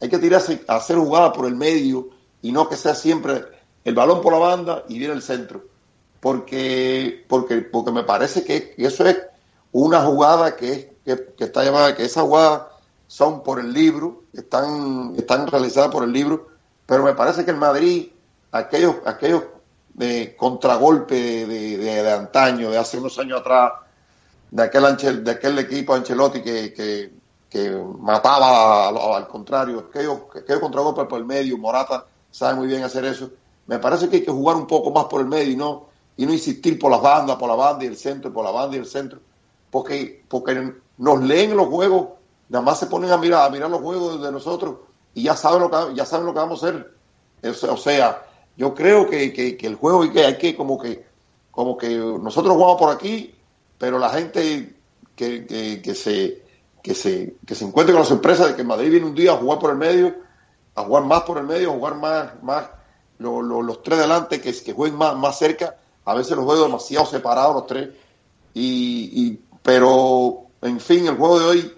Hay 0.00 0.08
que 0.08 0.18
tirarse 0.18 0.64
a 0.66 0.76
hacer 0.76 0.96
jugada 0.96 1.30
por 1.30 1.44
el 1.44 1.54
medio 1.54 2.08
y 2.40 2.52
no 2.52 2.66
que 2.70 2.76
sea 2.78 2.94
siempre 2.94 3.44
el 3.84 3.94
balón 3.94 4.22
por 4.22 4.32
la 4.32 4.38
banda 4.38 4.84
y 4.88 4.98
viene 4.98 5.12
el 5.12 5.20
centro. 5.20 5.62
Porque, 6.20 7.22
porque, 7.28 7.58
porque 7.58 7.92
me 7.92 8.02
parece 8.04 8.44
que 8.44 8.74
eso 8.78 9.06
es 9.06 9.18
una 9.72 10.00
jugada 10.00 10.56
que, 10.56 10.96
que, 11.04 11.44
está 11.44 11.64
llamada, 11.64 11.94
que 11.94 12.06
esas 12.06 12.24
jugadas 12.24 12.62
son 13.08 13.42
por 13.42 13.60
el 13.60 13.74
libro, 13.74 14.22
están, 14.32 15.12
están 15.18 15.48
realizadas 15.48 15.90
por 15.90 16.04
el 16.04 16.12
libro, 16.12 16.48
pero 16.86 17.04
me 17.04 17.12
parece 17.12 17.44
que 17.44 17.50
el 17.50 17.58
Madrid, 17.58 18.08
aquellos, 18.52 18.96
aquellos 19.04 19.42
de 19.94 20.36
contragolpe 20.36 21.46
de, 21.46 21.78
de, 21.78 22.12
antaño, 22.12 22.70
de 22.70 22.78
hace 22.78 22.98
unos 22.98 23.18
años 23.18 23.40
atrás, 23.40 23.72
de 24.50 24.62
aquel, 24.62 25.24
de 25.24 25.30
aquel 25.30 25.58
equipo 25.58 25.94
Ancelotti 25.94 26.42
que, 26.42 26.74
que, 26.74 27.12
que 27.48 27.70
mataba 28.00 28.88
al, 29.16 29.28
contrario, 29.28 29.86
aquellos, 29.88 30.18
aquellos 30.34 30.60
contragolpes 30.60 31.06
por 31.06 31.18
el 31.18 31.24
medio, 31.24 31.56
Morata 31.56 32.04
sabe 32.30 32.54
muy 32.54 32.66
bien 32.66 32.82
hacer 32.82 33.04
eso. 33.04 33.30
Me 33.66 33.78
parece 33.78 34.08
que 34.08 34.16
hay 34.16 34.24
que 34.24 34.30
jugar 34.30 34.56
un 34.56 34.66
poco 34.66 34.90
más 34.90 35.04
por 35.04 35.20
el 35.20 35.28
medio 35.28 35.52
y 35.52 35.56
no, 35.56 35.86
y 36.16 36.26
no 36.26 36.32
insistir 36.32 36.78
por 36.78 36.90
las 36.90 37.00
bandas, 37.00 37.36
por 37.36 37.48
la 37.48 37.54
banda 37.54 37.84
y 37.84 37.88
el 37.88 37.96
centro, 37.96 38.32
por 38.32 38.44
la 38.44 38.50
banda 38.50 38.76
y 38.76 38.80
el 38.80 38.86
centro, 38.86 39.20
porque, 39.70 40.24
porque 40.28 40.74
nos 40.98 41.22
leen 41.22 41.56
los 41.56 41.68
juegos, 41.68 42.08
nada 42.48 42.64
más 42.64 42.78
se 42.78 42.86
ponen 42.86 43.10
a 43.12 43.16
mirar, 43.16 43.46
a 43.46 43.50
mirar 43.50 43.70
los 43.70 43.80
juegos 43.80 44.20
de 44.20 44.32
nosotros 44.32 44.76
y 45.14 45.22
ya 45.22 45.36
saben 45.36 45.60
lo 45.60 45.70
que, 45.70 45.94
ya 45.94 46.04
saben 46.04 46.26
lo 46.26 46.32
que 46.32 46.40
vamos 46.40 46.62
a 46.62 46.66
hacer. 46.68 46.94
O 47.68 47.76
sea, 47.76 48.22
yo 48.56 48.74
creo 48.74 49.08
que, 49.08 49.32
que, 49.32 49.66
el 49.66 49.74
juego 49.74 50.02
hay 50.02 50.10
que, 50.10 50.24
hay 50.24 50.38
que 50.38 50.56
como 50.56 50.78
que 50.78 51.04
como 51.50 51.76
que 51.76 51.88
nosotros 51.96 52.54
jugamos 52.54 52.78
por 52.78 52.90
aquí, 52.90 53.34
pero 53.78 53.98
la 53.98 54.10
gente 54.10 54.74
que, 55.14 55.46
que, 55.82 55.94
se 55.94 56.42
que 56.82 56.94
se 56.94 57.36
que 57.46 57.54
se 57.54 57.64
encuentre 57.64 57.92
con 57.92 58.02
la 58.02 58.08
sorpresa 58.08 58.46
de 58.46 58.56
que 58.56 58.64
Madrid 58.64 58.90
viene 58.90 59.06
un 59.06 59.14
día 59.14 59.32
a 59.32 59.36
jugar 59.36 59.58
por 59.58 59.70
el 59.70 59.76
medio, 59.76 60.14
a 60.74 60.82
jugar 60.82 61.04
más 61.04 61.22
por 61.22 61.38
el 61.38 61.44
medio, 61.44 61.70
a 61.70 61.74
jugar 61.74 61.94
más 61.96 62.42
más 62.42 62.70
los 63.18 63.82
tres 63.82 63.98
delante 63.98 64.40
que, 64.40 64.52
que 64.52 64.72
jueguen 64.72 64.98
más 64.98 65.16
más 65.16 65.38
cerca, 65.38 65.76
a 66.04 66.14
veces 66.14 66.36
los 66.36 66.46
veo 66.46 66.64
demasiado 66.64 67.06
separados 67.06 67.54
los 67.54 67.66
tres. 67.66 67.90
Y, 68.52 69.10
y 69.12 69.40
pero 69.62 70.46
en 70.62 70.78
fin 70.80 71.06
el 71.06 71.16
juego 71.16 71.40
de 71.40 71.46
hoy 71.46 71.72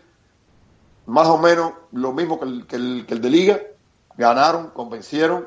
más 1.06 1.28
o 1.28 1.38
menos 1.38 1.72
lo 1.92 2.12
mismo 2.12 2.38
que 2.38 2.46
el, 2.46 2.66
que 2.66 2.76
el, 2.76 3.04
que 3.06 3.14
el 3.14 3.20
de 3.20 3.30
liga, 3.30 3.60
ganaron, 4.16 4.70
convencieron 4.70 5.46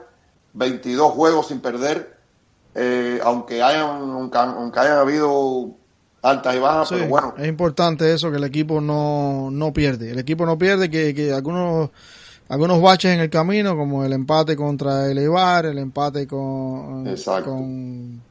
22 0.54 1.12
juegos 1.12 1.48
sin 1.48 1.60
perder, 1.60 2.18
eh, 2.76 3.20
aunque, 3.24 3.62
hayan, 3.62 4.30
aunque 4.34 4.80
hayan 4.80 4.98
habido 4.98 5.72
altas 6.22 6.56
y 6.56 6.60
bajas, 6.60 6.90
pero 6.90 7.08
bueno. 7.08 7.34
Es 7.38 7.48
importante 7.48 8.14
eso, 8.14 8.32
que 8.32 8.38
el 8.38 8.44
equipo 8.44 8.82
no, 8.82 9.50
no 9.52 9.74
pierde. 9.74 10.12
El 10.12 10.20
equipo 10.20 10.46
no 10.46 10.58
pierde, 10.58 10.90
que, 10.90 11.14
que 11.14 11.34
algunos 11.34 11.90
algunos 12.50 12.82
baches 12.82 13.14
en 13.14 13.20
el 13.20 13.30
camino, 13.30 13.78
como 13.78 14.04
el 14.04 14.12
empate 14.12 14.56
contra 14.56 15.06
el 15.10 15.20
Eibar, 15.20 15.68
el 15.68 15.78
empate 15.78 16.26
con, 16.26 17.06
con 17.44 18.22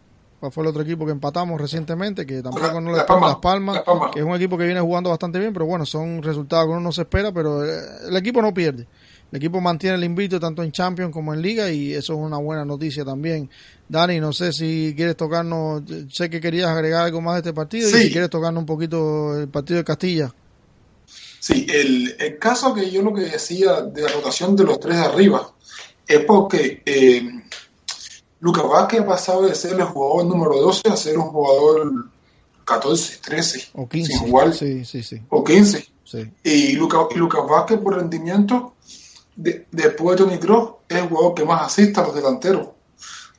¿Cuál 0.40 0.52
fue 0.52 0.62
el 0.62 0.68
otro 0.68 0.82
equipo 0.82 1.04
que 1.04 1.12
empatamos 1.12 1.60
recientemente? 1.60 2.24
Que 2.24 2.42
tampoco 2.42 2.80
no 2.80 2.92
le 2.92 3.02
Palmas, 3.04 3.30
las 3.30 3.38
palmas, 3.38 3.82
que 4.12 4.20
es 4.20 4.24
un 4.24 4.34
equipo 4.34 4.56
que 4.56 4.64
viene 4.64 4.80
jugando 4.80 5.10
bastante 5.10 5.38
bien, 5.38 5.52
pero 5.52 5.66
bueno, 5.66 5.84
son 5.84 6.22
resultados 6.22 6.66
que 6.66 6.72
uno 6.72 6.80
no 6.80 6.92
se 6.92 7.02
espera, 7.02 7.32
pero 7.32 7.64
eh, 7.64 7.80
el 8.08 8.16
equipo 8.16 8.40
no 8.40 8.54
pierde. 8.54 8.86
El 9.30 9.36
equipo 9.36 9.60
mantiene 9.60 9.96
el 9.96 10.04
invito 10.04 10.40
tanto 10.40 10.62
en 10.62 10.72
Champions 10.72 11.12
como 11.12 11.34
en 11.34 11.42
Liga 11.42 11.70
y 11.70 11.92
eso 11.92 12.14
es 12.14 12.18
una 12.18 12.38
buena 12.38 12.64
noticia 12.64 13.04
también. 13.04 13.50
Dani, 13.88 14.20
no 14.20 14.32
sé 14.32 14.52
si 14.52 14.94
quieres 14.96 15.16
tocarnos, 15.16 15.82
sé 16.10 16.30
que 16.30 16.40
querías 16.40 16.68
agregar 16.68 17.04
algo 17.04 17.20
más 17.20 17.34
de 17.34 17.40
este 17.40 17.52
partido 17.52 17.88
y 17.90 17.92
si 17.92 18.10
quieres 18.10 18.30
tocarnos 18.30 18.62
un 18.62 18.66
poquito 18.66 19.38
el 19.38 19.48
partido 19.48 19.78
de 19.78 19.84
Castilla. 19.84 20.34
Sí, 21.40 21.66
el, 21.68 22.16
el, 22.18 22.38
caso 22.38 22.74
que 22.74 22.90
yo 22.90 23.02
lo 23.02 23.14
que 23.14 23.22
decía 23.22 23.82
de 23.82 24.02
la 24.02 24.08
rotación 24.08 24.56
de 24.56 24.64
los 24.64 24.80
tres 24.80 24.96
de 24.96 25.04
arriba 25.04 25.52
es 26.06 26.24
porque 26.24 26.82
eh, 26.84 27.22
Lucas 28.40 28.64
Vázquez 28.68 29.00
ha 29.00 29.06
pasado 29.06 29.46
de 29.46 29.54
ser 29.54 29.74
el 29.74 29.84
jugador 29.84 30.26
número 30.26 30.60
12 30.60 30.88
a 30.88 30.96
ser 30.96 31.18
un 31.18 31.26
jugador 31.26 32.06
14, 32.64 33.18
13. 33.22 33.68
O 33.74 33.88
15. 33.88 34.52
sí, 34.52 34.84
sí, 34.84 35.02
sí. 35.02 35.22
O 35.28 35.44
15. 35.44 35.86
Y 36.44 36.72
Lucas 36.72 37.06
y 37.14 37.18
Luca 37.18 37.40
Vázquez 37.40 37.78
por 37.78 37.96
rendimiento 37.96 38.74
después 39.38 40.18
de 40.18 40.24
Tony 40.24 40.38
Kroos, 40.38 40.72
es 40.88 40.98
el 40.98 41.08
jugador 41.08 41.34
que 41.34 41.44
más 41.44 41.62
asista 41.62 42.00
a 42.00 42.06
los 42.06 42.14
delanteros. 42.14 42.68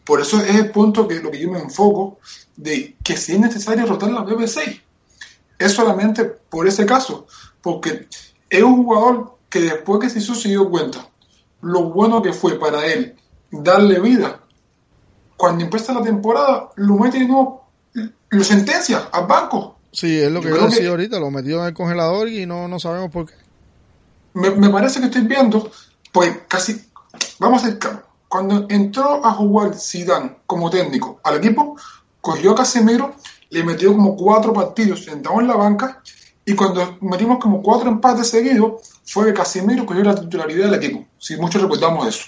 Por 0.06 0.22
eso 0.22 0.40
es 0.40 0.56
el 0.56 0.72
punto 0.72 1.08
que 1.08 1.20
lo 1.20 1.30
que 1.30 1.40
yo 1.40 1.52
me 1.52 1.60
enfoco 1.60 2.20
de 2.56 2.96
que 3.04 3.18
si 3.18 3.34
es 3.34 3.40
necesario 3.40 3.86
rotar 3.86 4.12
la 4.12 4.22
BBC. 4.22 4.82
Es 5.58 5.74
solamente 5.74 6.24
por 6.24 6.68
ese 6.68 6.86
caso, 6.86 7.28
porque 7.62 8.08
es 8.50 8.64
un 8.64 8.86
jugador 8.86 9.38
que 9.50 9.60
después 9.60 10.00
que 10.00 10.10
se 10.10 10.50
dio 10.50 10.70
cuenta 10.70 11.06
lo 11.62 11.90
bueno 11.90 12.22
que 12.22 12.32
fue 12.32 12.58
para 12.58 12.86
él 12.86 13.16
darle 13.52 14.00
vida, 14.00 14.40
cuando 15.36 15.64
empieza 15.64 15.94
la 15.94 16.02
temporada, 16.02 16.70
lo 16.76 16.96
mete 16.96 17.18
y 17.18 17.28
no 17.28 17.64
lo 18.30 18.44
sentencia 18.44 19.10
al 19.12 19.28
banco. 19.28 19.78
Sí, 19.92 20.20
es 20.20 20.32
lo 20.32 20.42
que 20.42 20.50
yo, 20.50 20.68
decía 20.68 20.90
ahorita, 20.90 21.20
lo 21.20 21.32
metió 21.32 21.60
en 21.62 21.68
el 21.68 21.74
congelador 21.74 22.30
y 22.30 22.46
no, 22.46 22.68
no 22.68 22.80
sabemos 22.80 23.12
por 23.12 23.26
qué. 23.26 23.34
Me, 24.34 24.52
me 24.52 24.70
parece 24.70 25.00
que 25.00 25.08
estoy 25.08 25.24
viendo 25.24 25.72
pues 26.12 26.40
casi, 26.48 26.82
vamos 27.40 27.64
a 27.64 27.68
ser 27.68 27.80
cuando 28.28 28.68
entró 28.70 29.26
a 29.26 29.32
jugar 29.34 29.76
Zidane 29.76 30.38
como 30.46 30.70
técnico 30.70 31.20
al 31.24 31.38
equipo, 31.38 31.76
cogió 32.22 32.52
a 32.52 32.56
Casemiro, 32.56 33.16
le 33.50 33.64
metió 33.64 33.92
como 33.92 34.16
cuatro 34.16 34.54
partidos 34.54 35.04
sentado 35.04 35.42
en 35.42 35.48
la 35.48 35.56
banca 35.56 36.02
y 36.46 36.56
cuando 36.56 36.98
metimos 37.02 37.40
como 37.40 37.62
cuatro 37.62 37.90
empates 37.90 38.30
seguidos, 38.30 38.82
fue 39.06 39.26
que 39.26 39.34
Casemiro 39.34 39.86
cogió 39.86 40.04
la 40.04 40.16
titularidad 40.16 40.70
del 40.70 40.76
equipo, 40.76 41.06
si 41.18 41.38
muchos 41.38 41.62
recordamos 41.62 42.08
eso. 42.08 42.26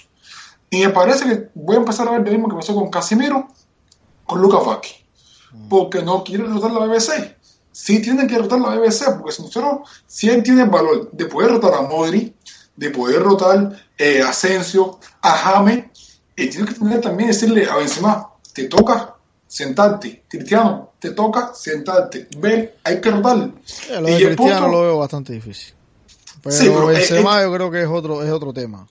Y 0.70 0.80
me 0.80 0.88
parece 0.88 1.24
que 1.24 1.50
voy 1.54 1.76
a 1.76 1.80
empezar 1.80 2.08
a 2.08 2.12
ver 2.12 2.22
lo 2.22 2.30
mismo 2.30 2.48
que 2.48 2.56
pasó 2.56 2.74
con 2.74 2.90
Casemiro, 2.90 3.46
con 4.26 4.40
Lucas 4.40 4.64
Vázquez, 4.64 5.04
mm. 5.52 5.68
porque 5.68 6.02
no 6.02 6.24
quiere 6.24 6.44
rotar 6.44 6.72
la 6.72 6.86
BBC. 6.86 7.36
Sí 7.72 8.00
tiene 8.00 8.26
que 8.26 8.38
rotar 8.38 8.60
la 8.60 8.76
BBC, 8.76 9.16
porque 9.18 9.32
si 9.32 9.42
nosotros, 9.42 9.88
si 10.06 10.28
él 10.28 10.42
tiene 10.42 10.62
el 10.62 10.70
valor 10.70 11.10
de 11.12 11.26
poder 11.26 11.50
rotar 11.50 11.74
a 11.74 11.82
Modri, 11.82 12.34
de 12.82 12.90
poder 12.90 13.22
rotar 13.22 13.70
eh, 13.96 14.20
Asensio, 14.22 14.98
a 15.22 15.30
James, 15.30 15.84
y 16.34 16.48
tiene 16.48 16.66
que 16.66 16.74
tener 16.74 17.00
también 17.00 17.28
decirle 17.28 17.64
a 17.70 17.76
Benzema, 17.76 18.28
te 18.52 18.64
toca 18.64 19.14
sentarte, 19.46 20.24
Cristiano, 20.28 20.90
te 20.98 21.10
toca 21.10 21.52
sentarte, 21.54 22.26
ve, 22.38 22.74
hay 22.82 23.00
que 23.00 23.10
rotar. 23.10 23.36
lo 23.36 24.02
de 24.02 24.26
Cristiano 24.26 24.68
lo 24.68 24.80
veo 24.82 24.98
bastante 24.98 25.32
difícil. 25.32 25.74
Pero 26.42 26.90
eh, 26.90 26.94
Benzema 26.94 27.40
eh, 27.40 27.44
yo 27.44 27.54
creo 27.54 27.70
que 27.70 27.82
es 27.82 27.88
otro, 27.88 28.20
es 28.24 28.30
otro 28.30 28.52
tema. 28.52 28.84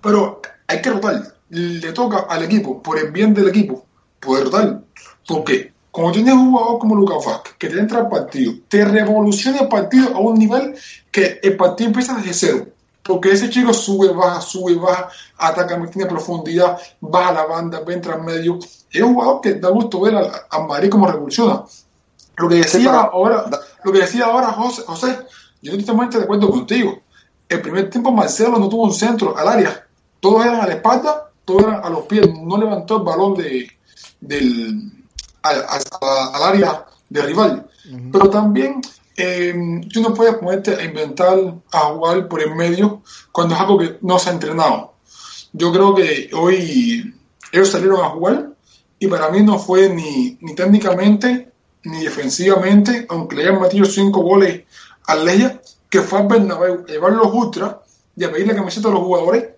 Pero 0.00 0.40
hay 0.66 0.80
que 0.80 0.88
rotar, 0.88 1.34
le 1.50 1.92
toca 1.92 2.20
al 2.20 2.44
equipo, 2.44 2.82
por 2.82 2.98
el 2.98 3.10
bien 3.10 3.34
del 3.34 3.48
equipo, 3.48 3.84
poder 4.20 4.44
rotar. 4.44 4.80
¿Por 5.26 5.44
qué? 5.44 5.70
Cuando 5.90 6.12
tienes 6.12 6.32
un 6.32 6.50
jugador 6.50 6.78
como 6.78 6.94
Lucas 6.94 7.26
Vázquez, 7.26 7.52
que 7.58 7.68
te 7.68 7.78
entra 7.78 7.98
al 7.98 8.08
partido, 8.08 8.54
te 8.68 8.82
revoluciona 8.86 9.58
el 9.58 9.68
partido 9.68 10.16
a 10.16 10.20
un 10.20 10.38
nivel 10.38 10.74
que 11.10 11.38
el 11.42 11.54
partido 11.58 11.88
empieza 11.88 12.14
desde 12.14 12.32
cero. 12.32 12.71
Porque 13.02 13.32
ese 13.32 13.50
chico 13.50 13.72
sube, 13.72 14.12
baja, 14.12 14.40
sube, 14.40 14.76
baja, 14.76 15.08
ataca, 15.38 15.90
tiene 15.90 16.08
profundidad, 16.08 16.78
baja 17.00 17.28
a 17.30 17.32
la 17.32 17.46
banda, 17.46 17.82
entra 17.88 18.14
en 18.14 18.24
medio. 18.24 18.58
Es 18.90 19.02
un 19.02 19.14
jugador 19.14 19.40
que 19.40 19.54
da 19.54 19.70
gusto 19.70 20.00
ver 20.00 20.16
a, 20.16 20.46
a 20.50 20.60
Madrid 20.60 20.90
como 20.90 21.10
revoluciona. 21.10 21.64
Lo 22.36 22.48
que 22.48 22.56
decía 22.56 23.00
ahora, 23.00 23.44
lo 23.84 23.92
que 23.92 23.98
decía 23.98 24.26
ahora 24.26 24.52
José, 24.52 24.82
José 24.86 25.18
yo 25.62 25.78
totalmente 25.78 26.18
de 26.18 26.24
acuerdo 26.24 26.50
contigo. 26.50 26.98
El 27.48 27.60
primer 27.60 27.90
tiempo 27.90 28.10
Marcelo 28.10 28.58
no 28.58 28.68
tuvo 28.68 28.84
un 28.84 28.94
centro 28.94 29.36
al 29.36 29.46
área. 29.46 29.86
Todos 30.20 30.44
eran 30.44 30.60
a 30.60 30.66
la 30.66 30.74
espalda, 30.74 31.30
todos 31.44 31.62
eran 31.62 31.84
a 31.84 31.90
los 31.90 32.06
pies. 32.06 32.26
No 32.42 32.56
levantó 32.56 32.96
el 32.96 33.02
balón 33.02 33.34
de, 33.34 33.68
del, 34.20 34.92
al, 35.42 35.64
al 36.34 36.42
área 36.42 36.86
de 37.08 37.22
rival. 37.22 37.68
Pero 38.12 38.30
también 38.30 38.80
eh, 39.16 39.54
tú 39.92 40.00
no 40.00 40.14
puedes 40.14 40.34
ponerte 40.36 40.74
a 40.74 40.84
inventar, 40.84 41.38
a 41.72 41.78
jugar 41.78 42.28
por 42.28 42.40
el 42.40 42.54
medio 42.54 43.02
cuando 43.30 43.54
es 43.54 43.60
algo 43.60 43.78
que 43.78 43.98
no 44.00 44.18
se 44.18 44.30
ha 44.30 44.32
entrenado. 44.32 44.94
Yo 45.52 45.72
creo 45.72 45.94
que 45.94 46.30
hoy 46.34 47.14
ellos 47.52 47.70
salieron 47.70 48.00
a 48.00 48.10
jugar 48.10 48.50
y 48.98 49.06
para 49.06 49.30
mí 49.30 49.42
no 49.42 49.58
fue 49.58 49.88
ni, 49.88 50.38
ni 50.40 50.54
técnicamente 50.54 51.52
ni 51.84 52.04
defensivamente, 52.04 53.06
aunque 53.08 53.36
le 53.36 53.42
hayan 53.42 53.60
metido 53.60 53.84
cinco 53.86 54.20
goles 54.22 54.62
a 55.06 55.16
Leia, 55.16 55.60
que 55.90 56.00
fue 56.00 56.20
al 56.20 56.28
Bernabéu 56.28 56.84
a 56.86 56.90
llevar 56.90 57.12
los 57.12 57.32
ultras 57.32 57.76
y 58.16 58.24
a 58.24 58.30
pedir 58.30 58.46
la 58.46 58.54
camiseta 58.54 58.88
a 58.88 58.92
los 58.92 59.00
jugadores, 59.00 59.48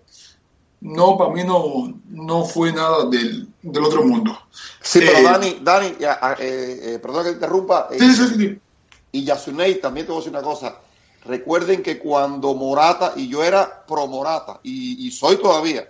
no, 0.81 1.17
para 1.17 1.31
mí 1.31 1.43
no, 1.43 1.99
no 2.09 2.45
fue 2.45 2.71
nada 2.71 3.05
del, 3.09 3.47
del 3.61 3.83
otro 3.83 4.03
mundo. 4.03 4.37
Sí, 4.81 4.99
pero 4.99 5.17
eh, 5.17 5.23
Dani, 5.23 5.59
Dani 5.61 5.87
eh, 6.39 6.79
eh, 6.81 6.99
perdón 7.01 7.23
que 7.23 7.29
te 7.29 7.35
interrumpa. 7.35 7.89
Sí, 7.97 8.13
sí, 8.13 8.27
sí. 8.35 8.59
Y 9.15 9.23
Yasunei, 9.23 9.79
también 9.79 10.05
te 10.05 10.11
voy 10.11 10.19
a 10.19 10.25
decir 10.25 10.37
una 10.37 10.45
cosa. 10.45 10.75
Recuerden 11.23 11.81
que 11.81 11.97
cuando 11.97 12.53
Morata, 12.53 13.13
y 13.15 13.29
yo 13.29 13.45
era 13.45 13.85
pro 13.85 14.07
Morata, 14.07 14.59
y, 14.61 15.09
soy 15.09 15.37
todavía, 15.37 15.89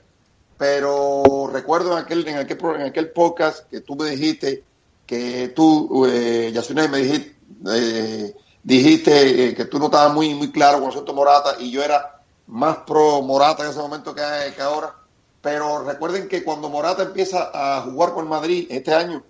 pero 0.60 1.50
recuerdo 1.52 1.94
en 1.94 2.04
aquel, 2.04 2.28
en 2.28 2.38
aquel, 2.38 2.60
en 2.76 2.82
aquel 2.84 3.10
podcast 3.10 3.68
que 3.68 3.82
tú 3.82 3.96
me 3.96 4.12
dijiste 4.12 4.64
que 5.08 5.48
tú, 5.56 6.06
eh, 6.06 6.52
Yasunei, 6.54 6.88
me 6.88 7.00
dijiste, 7.00 7.36
eh, 7.74 8.36
dijiste 8.62 9.56
que 9.56 9.66
tú 9.66 9.80
no 9.80 9.86
estabas 9.86 10.14
muy, 10.14 10.36
muy 10.36 10.52
claro 10.52 10.76
con 10.76 10.84
el 10.84 10.90
asunto 10.92 11.16
Morata, 11.16 11.56
y 11.58 11.72
yo 11.72 11.84
era 11.84 12.22
más 12.46 12.78
pro 12.86 13.24
Morata 13.24 13.64
en 13.64 13.72
ese 13.72 13.80
momento 13.80 14.14
que, 14.14 14.22
ahora. 14.62 14.94
Pero 15.42 15.84
recuerden 15.84 16.28
que 16.28 16.44
cuando 16.44 16.70
Morata 16.70 17.02
empieza 17.02 17.50
a 17.52 17.82
jugar 17.82 18.14
con 18.14 18.28
Madrid 18.28 18.68
este 18.70 18.94
año, 18.94 19.24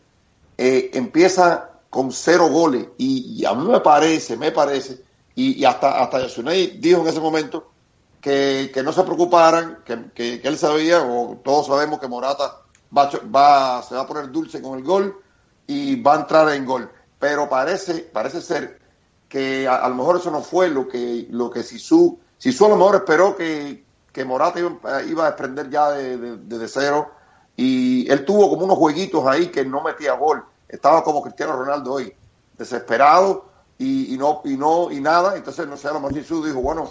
eh, 0.57 0.91
empieza 0.93 1.74
con 1.95 2.11
cero 2.11 2.49
goles. 2.49 2.89
Y, 2.97 3.45
a 3.45 3.53
mí 3.53 3.65
me 3.65 3.79
parece, 3.79 4.35
me 4.35 4.51
parece, 4.51 5.01
y, 5.33 5.63
hasta, 5.63 6.01
hasta 6.03 6.19
Yasunei 6.19 6.77
dijo 6.77 6.99
en 6.99 7.07
ese 7.07 7.21
momento 7.21 7.71
que, 8.19 8.69
que 8.73 8.83
no 8.83 8.91
se 8.91 9.03
preocuparan, 9.03 9.79
que, 9.85 10.11
que, 10.13 10.41
él 10.43 10.57
sabía, 10.57 11.01
o 11.01 11.39
todos 11.41 11.67
sabemos 11.67 12.01
que 12.01 12.09
Morata 12.09 12.57
va, 12.95 13.09
va, 13.33 13.81
se 13.81 13.95
va 13.95 14.01
a 14.01 14.07
poner 14.07 14.29
dulce 14.29 14.61
con 14.61 14.77
el 14.77 14.83
gol 14.83 15.21
y 15.67 15.95
va 16.01 16.15
a 16.15 16.19
entrar 16.19 16.49
en 16.49 16.65
gol. 16.65 16.91
Pero 17.17 17.47
parece, 17.47 18.09
parece 18.11 18.41
ser 18.41 18.81
que 19.29 19.65
a, 19.65 19.87
lo 19.87 19.95
mejor 19.95 20.17
eso 20.17 20.31
no 20.31 20.41
fue 20.41 20.67
lo 20.67 20.89
que, 20.89 21.27
lo 21.29 21.49
que 21.49 21.63
Sisu 21.63 22.19
si 22.37 22.49
a 22.61 22.67
lo 22.67 22.75
mejor 22.75 22.95
esperó 22.95 23.37
que, 23.37 23.85
que 24.11 24.25
Morata 24.25 24.59
iba, 24.59 24.77
iba, 25.07 25.23
a 25.23 25.31
desprender 25.31 25.69
ya 25.69 25.91
de, 25.91 26.17
de, 26.35 26.67
cero 26.67 27.11
y 27.55 28.11
él 28.11 28.25
tuvo 28.25 28.49
como 28.49 28.65
unos 28.65 28.77
jueguitos 28.77 29.25
ahí 29.25 29.47
que 29.47 29.63
no 29.63 29.81
metía 29.81 30.13
gol. 30.13 30.43
Estaba 30.75 31.03
como 31.03 31.21
Cristiano 31.21 31.53
Ronaldo 31.55 31.93
hoy, 31.93 32.13
desesperado 32.57 33.45
y, 33.77 34.13
y 34.13 34.17
no 34.17 34.41
y 34.45 34.57
no 34.57 34.91
y 34.91 34.99
nada. 34.99 35.35
Entonces, 35.35 35.67
no 35.67 35.77
sé, 35.77 35.87
a 35.87 35.93
lo 35.93 35.99
mejor 35.99 36.15
Jesús 36.15 36.45
dijo, 36.45 36.61
bueno, 36.61 36.89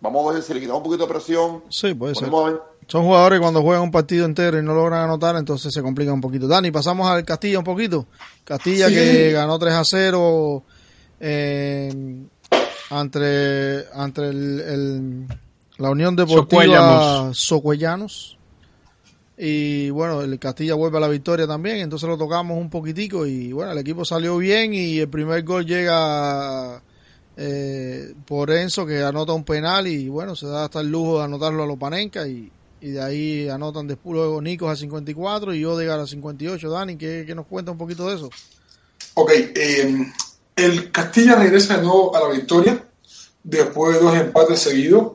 vamos 0.00 0.30
a 0.30 0.34
ver 0.34 0.42
si 0.42 0.54
le 0.54 0.60
quitamos 0.60 0.78
un 0.78 0.84
poquito 0.84 1.06
de 1.06 1.12
presión. 1.12 1.64
Sí, 1.68 1.94
puede 1.94 2.14
ser. 2.14 2.30
Son 2.88 3.02
jugadores 3.02 3.40
cuando 3.40 3.62
juegan 3.62 3.82
un 3.82 3.90
partido 3.90 4.24
entero 4.24 4.58
y 4.58 4.62
no 4.62 4.72
logran 4.72 5.02
anotar, 5.02 5.34
entonces 5.34 5.74
se 5.74 5.82
complica 5.82 6.12
un 6.12 6.20
poquito. 6.20 6.46
Dani, 6.46 6.70
pasamos 6.70 7.08
al 7.08 7.24
Castilla 7.24 7.58
un 7.58 7.64
poquito. 7.64 8.06
Castilla 8.44 8.88
sí. 8.88 8.94
que 8.94 9.32
ganó 9.32 9.58
3 9.58 9.74
a 9.74 9.84
0. 9.84 10.62
Eh, 11.18 12.26
entre, 12.90 13.80
entre 13.92 14.28
el, 14.28 14.60
el, 14.60 15.26
la 15.78 15.90
Unión 15.90 16.14
Deportiva 16.14 17.30
Socuellanos. 17.32 18.35
Y 19.38 19.90
bueno, 19.90 20.22
el 20.22 20.38
Castilla 20.38 20.74
vuelve 20.74 20.96
a 20.96 21.00
la 21.00 21.08
victoria 21.08 21.46
también, 21.46 21.76
entonces 21.78 22.08
lo 22.08 22.16
tocamos 22.16 22.58
un 22.58 22.70
poquitico 22.70 23.26
y 23.26 23.52
bueno, 23.52 23.72
el 23.72 23.78
equipo 23.78 24.04
salió 24.04 24.38
bien 24.38 24.72
y 24.72 24.98
el 24.98 25.08
primer 25.10 25.42
gol 25.42 25.66
llega 25.66 26.82
eh, 27.36 28.14
por 28.26 28.50
Enzo 28.50 28.86
que 28.86 29.02
anota 29.02 29.34
un 29.34 29.44
penal 29.44 29.86
y 29.88 30.08
bueno, 30.08 30.34
se 30.34 30.46
da 30.46 30.64
hasta 30.64 30.80
el 30.80 30.90
lujo 30.90 31.18
de 31.18 31.24
anotarlo 31.24 31.62
a 31.62 31.66
Lopanenka 31.66 32.26
y, 32.26 32.50
y 32.80 32.90
de 32.92 33.02
ahí 33.02 33.48
anotan 33.50 33.86
después 33.86 34.14
luego 34.14 34.40
Nicos 34.40 34.70
a 34.70 34.76
54 34.76 35.54
y 35.54 35.64
Odegar 35.66 36.00
a 36.00 36.06
58. 36.06 36.70
Dani, 36.70 36.96
¿qué, 36.96 37.24
¿qué, 37.26 37.34
nos 37.34 37.46
cuenta 37.46 37.72
un 37.72 37.78
poquito 37.78 38.08
de 38.08 38.16
eso? 38.16 38.30
Ok, 39.14 39.32
eh, 39.34 40.12
el 40.56 40.90
Castilla 40.90 41.34
regresa 41.34 41.76
de 41.76 41.82
nuevo 41.82 42.16
a 42.16 42.20
la 42.20 42.34
victoria 42.34 42.86
después 43.44 43.96
de 43.96 44.02
dos 44.02 44.16
empates 44.16 44.60
seguidos. 44.60 45.12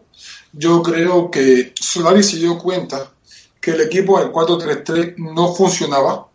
Yo 0.54 0.84
creo 0.84 1.32
que 1.32 1.74
Solari 1.80 2.22
se 2.22 2.38
dio 2.38 2.60
cuenta 2.60 3.12
que 3.62 3.72
el 3.72 3.82
equipo 3.82 4.20
del 4.20 4.32
4-3-3 4.32 5.16
no 5.18 5.54
funcionaba. 5.54 6.28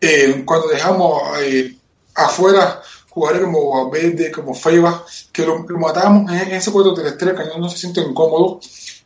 Eh, 0.00 0.44
cuando 0.46 0.68
dejamos 0.68 1.20
eh, 1.40 1.76
afuera 2.14 2.80
jugadores 3.10 3.46
como 3.46 3.90
Verde, 3.90 4.30
como 4.30 4.54
Feiba, 4.54 5.04
que 5.32 5.44
lo, 5.44 5.66
lo 5.66 5.78
matábamos 5.78 6.30
en 6.30 6.52
ese 6.52 6.70
4-3-3, 6.70 7.18
que 7.18 7.58
no 7.58 7.68
se 7.68 7.78
siente 7.78 8.00
incómodo. 8.00 8.60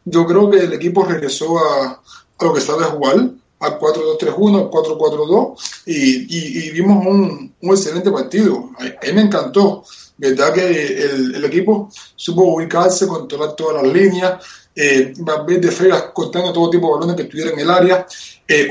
Yo 0.05 0.27
creo 0.27 0.51
que 0.51 0.59
el 0.59 0.73
equipo 0.75 1.05
regresó 1.05 1.59
a, 1.59 2.03
a 2.39 2.45
lo 2.45 2.53
que 2.53 2.61
sabe 2.61 2.85
jugar, 2.85 3.31
al 3.63 3.79
4-2-3-1, 3.79 4.59
al 4.59 4.71
4-4-2, 4.71 5.55
y, 5.87 5.93
y, 5.95 6.67
y, 6.67 6.71
vimos 6.71 7.07
un, 7.07 7.55
un, 7.61 7.71
excelente 7.71 8.11
partido. 8.11 8.71
A, 8.79 8.85
mí 8.85 9.13
me 9.15 9.23
encantó. 9.23 9.85
Verdad 10.17 10.53
que 10.53 11.05
el, 11.05 11.35
el, 11.35 11.45
equipo 11.45 11.89
supo 12.15 12.43
ubicarse, 12.43 13.09
controlar 13.09 13.57
todas 13.57 13.83
las 13.83 13.93
líneas, 13.93 14.45
eh, 14.75 15.13
de 15.15 15.71
Fregas 15.71 16.05
cortando 16.15 16.53
todo 16.53 16.71
tipo 16.71 16.87
de 16.87 16.93
balones 16.95 17.17
que 17.17 17.23
estuvieran 17.23 17.55
en 17.55 17.61
el 17.61 17.71
área. 17.71 18.07
Eh, 18.47 18.69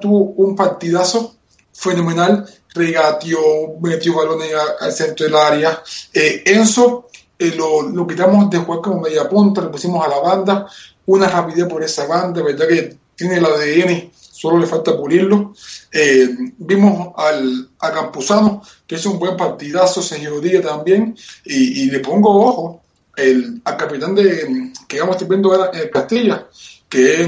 tuvo 0.00 0.32
un 0.36 0.54
partidazo 0.56 1.36
fenomenal, 1.72 2.46
regateó, 2.74 3.38
metió 3.80 4.16
balones 4.16 4.52
al 4.80 4.92
centro 4.92 5.26
del 5.26 5.36
área. 5.36 5.82
Eh, 6.12 6.42
Enzo 6.46 7.08
eh, 7.38 7.54
lo, 7.56 7.82
lo, 7.82 8.06
quitamos 8.06 8.50
de 8.50 8.58
jugar 8.58 8.80
como 8.82 9.00
media 9.00 9.28
punta, 9.28 9.62
le 9.62 9.68
pusimos 9.68 10.04
a 10.04 10.08
la 10.08 10.18
banda, 10.18 10.66
una 11.06 11.26
rapidez 11.26 11.66
por 11.66 11.82
esa 11.82 12.06
banda, 12.06 12.42
verdad 12.42 12.68
que 12.68 12.98
tiene 13.16 13.36
el 13.38 13.46
ADN, 13.46 14.10
solo 14.40 14.58
le 14.58 14.66
falta 14.66 14.96
pulirlo. 14.96 15.52
Eh, 15.92 16.28
vimos 16.56 17.12
al, 17.16 17.68
a 17.78 17.92
Campuzano, 17.92 18.62
que 18.86 18.94
es 18.94 19.04
un 19.04 19.18
buen 19.18 19.36
partidazo, 19.36 20.00
Sergio 20.00 20.40
Díaz 20.40 20.64
también, 20.64 21.14
y, 21.44 21.90
le 21.90 22.00
pongo 22.00 22.46
ojo 22.46 22.82
el, 23.16 23.60
al 23.64 23.76
capitán 23.76 24.14
de 24.14 24.72
que 24.88 25.00
vamos 25.00 25.14
a 25.14 25.18
estar 25.18 25.28
viendo 25.28 25.72
en 25.74 25.90
Castilla, 25.90 26.48
que 26.88 27.22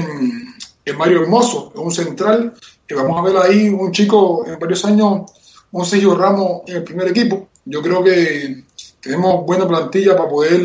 es, 0.85 0.97
Mario 0.97 1.21
Hermoso, 1.21 1.71
un 1.75 1.91
central, 1.91 2.55
que 2.87 2.95
vamos 2.95 3.17
a 3.19 3.21
ver 3.21 3.37
ahí 3.37 3.69
un 3.69 3.91
chico 3.91 4.45
en 4.47 4.57
varios 4.57 4.83
años, 4.83 5.31
un 5.71 5.85
Sergio 5.85 6.15
Ramos 6.15 6.63
en 6.65 6.77
el 6.77 6.83
primer 6.83 7.09
equipo. 7.09 7.47
Yo 7.65 7.81
creo 7.81 8.03
que 8.03 8.63
tenemos 8.99 9.45
buena 9.45 9.67
plantilla 9.67 10.17
para 10.17 10.29
poder 10.29 10.61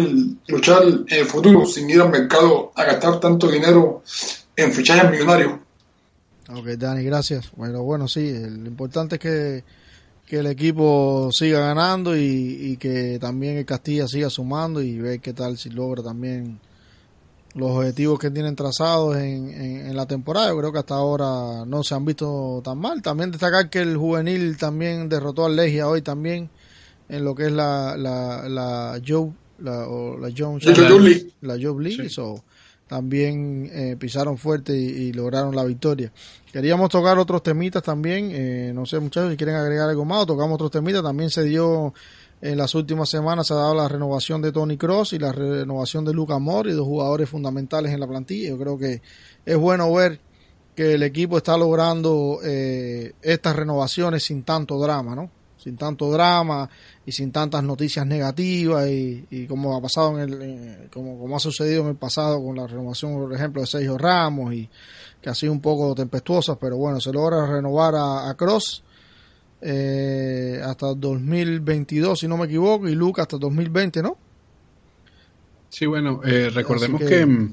luchar 0.48 0.82
en 0.82 1.06
el 1.20 1.26
futuro 1.26 1.66
sin 1.66 1.90
ir 1.90 2.00
al 2.00 2.10
mercado 2.10 2.72
a 2.74 2.84
gastar 2.84 3.20
tanto 3.20 3.48
dinero 3.48 4.02
en 4.56 4.72
fichajes 4.72 5.10
millonarios. 5.10 5.67
Ok, 6.50 6.66
Dani, 6.78 7.04
gracias. 7.04 7.50
Bueno, 7.56 7.82
bueno, 7.82 8.08
sí, 8.08 8.32
lo 8.32 8.68
importante 8.68 9.16
es 9.16 9.20
que, 9.20 9.64
que 10.26 10.38
el 10.38 10.46
equipo 10.46 11.28
siga 11.30 11.60
ganando 11.60 12.16
y, 12.16 12.20
y, 12.20 12.76
que 12.78 13.18
también 13.20 13.58
el 13.58 13.66
Castilla 13.66 14.08
siga 14.08 14.30
sumando 14.30 14.80
y 14.80 14.98
ver 14.98 15.20
qué 15.20 15.34
tal 15.34 15.58
si 15.58 15.68
logra 15.68 16.02
también 16.02 16.58
los 17.54 17.70
objetivos 17.72 18.18
que 18.18 18.30
tienen 18.30 18.56
trazados 18.56 19.16
en, 19.16 19.50
en, 19.50 19.86
en, 19.88 19.96
la 19.96 20.06
temporada. 20.06 20.48
Yo 20.48 20.58
creo 20.58 20.72
que 20.72 20.78
hasta 20.78 20.94
ahora 20.94 21.66
no 21.66 21.82
se 21.82 21.94
han 21.94 22.04
visto 22.06 22.62
tan 22.64 22.78
mal. 22.78 23.02
También 23.02 23.30
destacar 23.30 23.68
que 23.68 23.80
el 23.80 23.96
juvenil 23.96 24.56
también 24.56 25.08
derrotó 25.08 25.44
al 25.44 25.56
Legia 25.56 25.88
hoy 25.88 26.00
también 26.00 26.48
en 27.08 27.24
lo 27.24 27.34
que 27.34 27.46
es 27.46 27.52
la, 27.52 27.96
la, 27.96 28.48
la 28.48 29.00
Joe, 29.06 29.32
la, 29.58 29.86
o 29.88 30.18
la 30.18 30.32
Jones, 30.36 30.64
la, 30.64 31.54
la 31.54 31.58
Joe 31.60 31.82
League. 31.82 32.04
Sí. 32.04 32.08
So, 32.08 32.42
también 32.88 33.70
eh, 33.72 33.96
pisaron 33.98 34.38
fuerte 34.38 34.76
y, 34.76 34.86
y, 34.86 35.12
lograron 35.12 35.54
la 35.54 35.64
victoria. 35.64 36.10
Queríamos 36.50 36.88
tocar 36.88 37.18
otros 37.18 37.42
temitas 37.42 37.82
también, 37.82 38.30
eh, 38.32 38.72
no 38.74 38.86
sé 38.86 38.98
muchachos 38.98 39.30
si 39.30 39.36
quieren 39.36 39.54
agregar 39.54 39.90
algo 39.90 40.04
más, 40.04 40.26
tocamos 40.26 40.54
otros 40.54 40.70
temitas, 40.70 41.02
también 41.02 41.30
se 41.30 41.44
dio 41.44 41.92
en 42.40 42.56
las 42.56 42.74
últimas 42.74 43.08
semanas, 43.10 43.46
se 43.46 43.52
ha 43.52 43.56
dado 43.56 43.74
la 43.74 43.88
renovación 43.88 44.40
de 44.40 44.52
Tony 44.52 44.78
Cross 44.78 45.12
y 45.12 45.18
la 45.18 45.32
renovación 45.32 46.04
de 46.04 46.14
Luca 46.14 46.38
Mori, 46.38 46.72
dos 46.72 46.86
jugadores 46.86 47.28
fundamentales 47.28 47.92
en 47.92 48.00
la 48.00 48.06
plantilla, 48.06 48.48
yo 48.48 48.58
creo 48.58 48.78
que 48.78 49.02
es 49.44 49.56
bueno 49.56 49.92
ver 49.92 50.20
que 50.74 50.94
el 50.94 51.02
equipo 51.02 51.36
está 51.36 51.58
logrando 51.58 52.38
eh, 52.42 53.12
estas 53.20 53.54
renovaciones 53.54 54.24
sin 54.24 54.44
tanto 54.44 54.78
drama, 54.78 55.14
¿no? 55.14 55.30
sin 55.58 55.76
tanto 55.76 56.10
drama 56.10 56.70
y 57.08 57.12
sin 57.12 57.32
tantas 57.32 57.64
noticias 57.64 58.06
negativas 58.06 58.86
y, 58.86 59.46
como 59.48 59.74
ha 59.74 59.80
pasado 59.80 60.20
en 60.20 60.28
el, 60.28 60.90
como, 60.90 61.18
como 61.18 61.36
ha 61.36 61.40
sucedido 61.40 61.84
en 61.84 61.88
el 61.88 61.94
pasado 61.96 62.44
con 62.44 62.54
la 62.54 62.66
renovación, 62.66 63.14
por 63.14 63.32
ejemplo, 63.32 63.62
de 63.62 63.66
Sergio 63.66 63.96
Ramos 63.96 64.52
y 64.52 64.68
que 65.22 65.30
ha 65.30 65.34
sido 65.34 65.54
un 65.54 65.62
poco 65.62 65.94
tempestuosa, 65.94 66.58
pero 66.58 66.76
bueno, 66.76 67.00
se 67.00 67.10
logra 67.10 67.46
renovar 67.46 67.94
a, 67.96 68.34
Cross 68.36 68.84
eh, 69.62 70.60
hasta 70.62 70.88
2022, 70.88 72.20
si 72.20 72.28
no 72.28 72.36
me 72.36 72.44
equivoco, 72.44 72.86
y 72.86 72.94
Luca 72.94 73.22
hasta 73.22 73.38
2020, 73.38 74.02
¿no? 74.02 74.18
Sí, 75.70 75.86
bueno, 75.86 76.20
eh, 76.26 76.50
recordemos 76.52 77.00
que... 77.00 77.48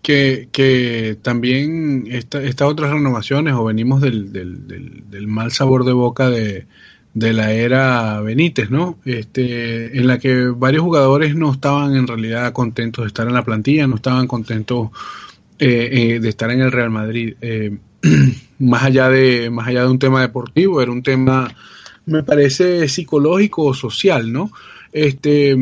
Que, 0.00 0.48
que, 0.52 1.18
también 1.22 2.06
estas 2.10 2.62
otras 2.62 2.90
renovaciones 2.90 3.54
o 3.54 3.64
venimos 3.64 4.02
del, 4.02 4.32
del, 4.32 5.26
mal 5.26 5.50
sabor 5.50 5.86
de 5.86 5.94
boca 5.94 6.28
de, 6.28 6.66
de 7.14 7.32
la 7.32 7.52
era 7.52 8.20
Benítez, 8.20 8.70
¿no? 8.70 8.98
Este, 9.04 9.96
en 9.96 10.06
la 10.06 10.18
que 10.18 10.48
varios 10.48 10.82
jugadores 10.82 11.36
no 11.36 11.52
estaban 11.52 11.94
en 11.94 12.08
realidad 12.08 12.52
contentos 12.52 13.04
de 13.04 13.08
estar 13.08 13.26
en 13.26 13.34
la 13.34 13.44
plantilla, 13.44 13.86
no 13.86 13.96
estaban 13.96 14.26
contentos 14.26 14.90
eh, 15.58 15.88
eh, 15.92 16.20
de 16.20 16.28
estar 16.28 16.50
en 16.50 16.60
el 16.60 16.72
Real 16.72 16.90
Madrid. 16.90 17.36
Eh, 17.40 17.78
más 18.58 18.82
allá 18.82 19.08
de 19.08 19.48
más 19.48 19.68
allá 19.68 19.82
de 19.82 19.90
un 19.90 19.98
tema 20.00 20.20
deportivo, 20.20 20.82
era 20.82 20.90
un 20.90 21.04
tema, 21.04 21.54
me 22.06 22.24
parece 22.24 22.88
psicológico 22.88 23.66
o 23.66 23.74
social, 23.74 24.32
¿no? 24.32 24.50
Este, 24.94 25.56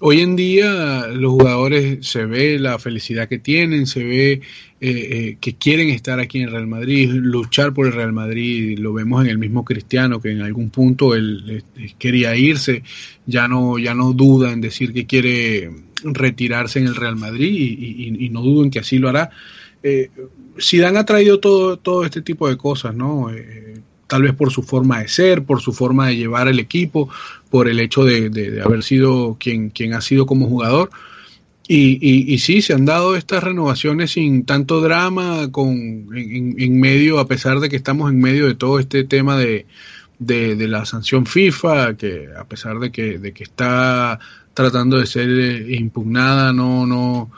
hoy 0.00 0.20
en 0.22 0.34
día 0.34 1.06
los 1.06 1.30
jugadores 1.30 2.04
se 2.04 2.26
ve 2.26 2.58
la 2.58 2.80
felicidad 2.80 3.28
que 3.28 3.38
tienen, 3.38 3.86
se 3.86 4.02
ve 4.02 4.32
eh, 4.32 4.40
eh, 4.80 5.36
que 5.40 5.54
quieren 5.54 5.90
estar 5.90 6.18
aquí 6.18 6.38
en 6.38 6.46
el 6.46 6.50
Real 6.50 6.66
Madrid, 6.66 7.08
luchar 7.12 7.72
por 7.72 7.86
el 7.86 7.92
Real 7.92 8.12
Madrid, 8.12 8.76
lo 8.80 8.92
vemos 8.92 9.22
en 9.22 9.30
el 9.30 9.38
mismo 9.38 9.64
Cristiano 9.64 10.20
que 10.20 10.32
en 10.32 10.42
algún 10.42 10.70
punto 10.70 11.14
él, 11.14 11.62
quería 11.96 12.34
irse, 12.34 12.82
ya 13.24 13.46
no, 13.46 13.78
ya 13.78 13.94
no 13.94 14.14
duda 14.14 14.50
en 14.50 14.60
decir 14.60 14.92
que 14.92 15.06
quiere 15.06 15.70
retirarse 16.02 16.80
en 16.80 16.86
el 16.86 16.96
Real 16.96 17.14
Madrid 17.14 17.54
y, 17.54 18.28
no 18.30 18.42
dudo 18.42 18.64
en 18.64 18.70
que 18.72 18.80
así 18.80 18.98
lo 18.98 19.10
hará. 19.10 19.30
Eh, 19.80 20.10
Zidane 20.60 20.98
ha 20.98 21.04
traído 21.04 21.38
todo, 21.38 21.76
todo 21.76 22.04
este 22.04 22.20
tipo 22.20 22.48
de 22.48 22.56
cosas, 22.56 22.96
¿no? 22.96 23.32
Eh, 23.32 23.80
tal 24.12 24.24
vez 24.24 24.34
por 24.34 24.52
su 24.52 24.62
forma 24.62 25.00
de 25.00 25.08
ser, 25.08 25.42
por 25.42 25.62
su 25.62 25.72
forma 25.72 26.08
de 26.08 26.16
llevar 26.18 26.46
el 26.46 26.58
equipo, 26.58 27.08
por 27.48 27.66
el 27.66 27.80
hecho 27.80 28.04
de, 28.04 28.60
haber 28.62 28.82
sido 28.82 29.38
quien, 29.40 29.70
quien 29.70 29.94
ha 29.94 30.02
sido 30.02 30.26
como 30.26 30.48
jugador. 30.48 30.90
Y, 31.66 31.98
y, 32.30 32.38
sí, 32.38 32.60
se 32.60 32.74
han 32.74 32.84
dado 32.84 33.16
estas 33.16 33.42
renovaciones 33.42 34.10
sin 34.10 34.44
tanto 34.44 34.82
drama, 34.82 35.50
con, 35.50 35.70
en, 36.14 36.78
medio, 36.78 37.20
a 37.20 37.26
pesar 37.26 37.58
de 37.60 37.70
que 37.70 37.76
estamos 37.76 38.10
en 38.10 38.20
medio 38.20 38.48
de 38.48 38.54
todo 38.54 38.78
este 38.78 39.04
tema 39.04 39.38
de, 39.38 39.64
de, 40.18 40.68
la 40.68 40.84
sanción 40.84 41.24
FIFA, 41.24 41.96
que 41.96 42.28
a 42.38 42.44
pesar 42.44 42.80
de 42.80 42.92
que, 42.92 43.18
de 43.18 43.32
que 43.32 43.44
está 43.44 44.18
tratando 44.52 44.98
de 44.98 45.06
ser 45.06 45.30
eh, 45.30 45.76
impugnada, 45.78 46.52
no, 46.52 46.86
no, 46.86 47.30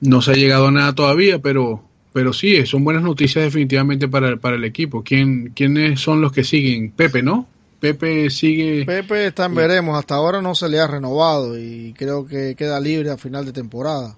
no 0.00 0.22
se 0.22 0.30
ha 0.30 0.34
llegado 0.34 0.68
a 0.68 0.70
nada 0.70 0.94
todavía, 0.94 1.40
pero, 1.40 1.82
pero 2.12 2.32
sí, 2.32 2.64
son 2.66 2.84
buenas 2.84 3.02
noticias 3.02 3.44
definitivamente 3.44 4.08
para, 4.08 4.36
para 4.36 4.56
el 4.56 4.64
equipo. 4.64 5.02
¿Quién, 5.02 5.52
¿Quiénes 5.54 6.00
son 6.00 6.20
los 6.20 6.32
que 6.32 6.44
siguen? 6.44 6.90
Pepe, 6.90 7.22
¿no? 7.22 7.46
Pepe 7.80 8.30
sigue. 8.30 8.84
Pepe 8.84 9.26
está 9.26 9.46
en 9.46 9.54
veremos. 9.56 9.98
Hasta 9.98 10.14
ahora 10.14 10.40
no 10.40 10.54
se 10.54 10.68
le 10.68 10.78
ha 10.78 10.86
renovado 10.86 11.58
y 11.58 11.94
creo 11.98 12.26
que 12.26 12.54
queda 12.54 12.78
libre 12.78 13.10
a 13.10 13.16
final 13.16 13.44
de 13.44 13.52
temporada. 13.52 14.16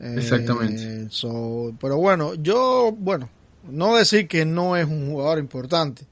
Exactamente. 0.00 1.04
Eh, 1.04 1.08
pero 1.80 1.96
bueno, 1.98 2.34
yo, 2.34 2.94
bueno, 2.96 3.28
no 3.70 3.96
decir 3.96 4.26
que 4.26 4.44
no 4.44 4.76
es 4.76 4.86
un 4.86 5.10
jugador 5.10 5.38
importante, 5.38 6.04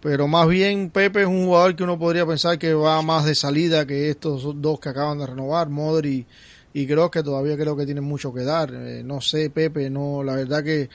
pero 0.00 0.28
más 0.28 0.48
bien 0.48 0.90
Pepe 0.90 1.22
es 1.22 1.26
un 1.26 1.46
jugador 1.46 1.76
que 1.76 1.84
uno 1.84 1.98
podría 1.98 2.26
pensar 2.26 2.58
que 2.58 2.74
va 2.74 3.00
más 3.02 3.24
de 3.24 3.34
salida 3.34 3.86
que 3.86 4.10
estos 4.10 4.60
dos 4.60 4.80
que 4.80 4.88
acaban 4.88 5.18
de 5.18 5.26
renovar, 5.26 5.68
Modri 5.68 6.26
y 6.72 6.86
creo 6.86 7.10
que 7.10 7.22
todavía 7.22 7.56
creo 7.56 7.76
que 7.76 7.84
tienen 7.84 8.04
mucho 8.04 8.32
que 8.32 8.44
dar. 8.44 8.72
Eh, 8.72 9.02
no 9.04 9.20
sé, 9.20 9.50
Pepe, 9.50 9.90
no, 9.90 10.22
la 10.22 10.36
verdad 10.36 10.62
que 10.62 10.88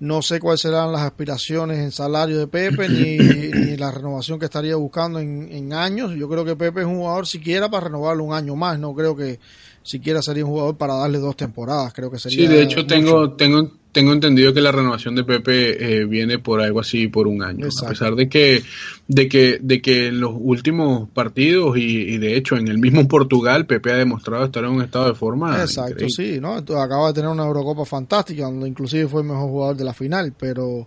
no 0.00 0.22
sé 0.22 0.40
cuáles 0.40 0.62
serán 0.62 0.92
las 0.92 1.02
aspiraciones 1.02 1.78
en 1.78 1.92
salario 1.92 2.38
de 2.38 2.46
Pepe 2.46 2.88
ni, 2.88 3.18
ni 3.66 3.76
la 3.76 3.90
renovación 3.90 4.38
que 4.38 4.46
estaría 4.46 4.76
buscando 4.76 5.18
en, 5.18 5.48
en, 5.52 5.72
años. 5.72 6.12
Yo 6.16 6.28
creo 6.28 6.44
que 6.44 6.56
Pepe 6.56 6.80
es 6.80 6.86
un 6.86 6.96
jugador 6.96 7.26
siquiera 7.26 7.70
para 7.70 7.86
renovarlo 7.86 8.24
un 8.24 8.34
año 8.34 8.56
más. 8.56 8.78
No 8.78 8.94
creo 8.94 9.14
que 9.14 9.38
siquiera 9.82 10.22
sería 10.22 10.44
un 10.44 10.50
jugador 10.50 10.76
para 10.76 10.94
darle 10.94 11.18
dos 11.18 11.36
temporadas. 11.36 11.92
Creo 11.92 12.10
que 12.10 12.18
sería. 12.18 12.38
Sí, 12.38 12.46
de 12.46 12.62
hecho 12.62 12.86
tengo 12.86 13.32
tengo 13.34 13.70
tengo 13.92 14.12
entendido 14.12 14.54
que 14.54 14.60
la 14.60 14.72
renovación 14.72 15.14
de 15.14 15.24
Pepe 15.24 16.00
eh, 16.00 16.04
viene 16.04 16.38
por 16.38 16.60
algo 16.60 16.80
así 16.80 17.08
por 17.08 17.26
un 17.26 17.42
año, 17.42 17.68
a 17.84 17.88
pesar 17.88 18.14
de 18.14 18.28
que 18.28 18.62
de 19.08 19.28
que 19.28 19.58
de 19.60 19.82
que 19.82 20.08
en 20.08 20.20
los 20.20 20.32
últimos 20.36 21.08
partidos 21.10 21.76
y, 21.76 22.18
de 22.18 22.36
hecho 22.36 22.56
en 22.56 22.68
el 22.68 22.78
mismo 22.78 23.06
Portugal 23.08 23.66
Pepe 23.66 23.92
ha 23.92 23.96
demostrado 23.96 24.44
estar 24.44 24.64
en 24.64 24.70
un 24.70 24.82
estado 24.82 25.08
de 25.08 25.14
forma. 25.14 25.60
Exacto, 25.60 26.08
sí, 26.08 26.38
no, 26.40 26.54
acaba 26.54 27.08
de 27.08 27.14
tener 27.14 27.30
una 27.30 27.44
Eurocopa 27.44 27.84
fantástica, 27.84 28.44
donde 28.44 28.68
inclusive 28.68 29.08
fue 29.08 29.22
el 29.22 29.28
mejor 29.28 29.48
jugador 29.48 29.76
de 29.76 29.84
la 29.84 29.94
final, 29.94 30.34
pero 30.38 30.86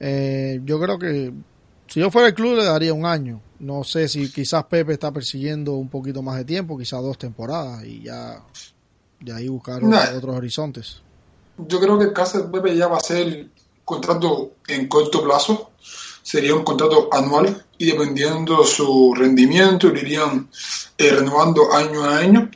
eh, 0.00 0.60
yo 0.64 0.80
creo 0.80 0.98
que 0.98 1.32
si 1.86 2.00
yo 2.00 2.10
fuera 2.10 2.28
el 2.28 2.34
club 2.34 2.56
le 2.56 2.64
daría 2.64 2.92
un 2.92 3.06
año. 3.06 3.42
No 3.60 3.82
sé 3.82 4.06
si 4.06 4.30
quizás 4.30 4.64
Pepe 4.64 4.92
está 4.92 5.10
persiguiendo 5.10 5.74
un 5.74 5.88
poquito 5.88 6.22
más 6.22 6.36
de 6.36 6.44
tiempo, 6.44 6.78
quizás 6.78 7.02
dos 7.02 7.18
temporadas 7.18 7.84
y 7.84 8.02
ya 8.02 8.40
de 9.20 9.32
ahí 9.32 9.48
buscar 9.48 9.82
otros 9.82 10.36
horizontes. 10.36 11.02
Yo 11.58 11.80
creo 11.80 11.98
que 11.98 12.06
el 12.06 12.12
caso 12.12 12.38
de 12.38 12.48
Pepe 12.48 12.76
ya 12.76 12.88
va 12.88 12.98
a 12.98 13.00
ser 13.00 13.48
contrato 13.84 14.52
en 14.66 14.86
corto 14.86 15.22
plazo, 15.22 15.70
sería 16.22 16.54
un 16.54 16.62
contrato 16.62 17.08
anual 17.10 17.64
y 17.78 17.86
dependiendo 17.86 18.60
de 18.60 18.66
su 18.66 19.14
rendimiento 19.14 19.88
irían 19.88 20.48
eh, 20.96 21.10
renovando 21.10 21.72
año 21.72 22.04
a 22.04 22.18
año. 22.18 22.50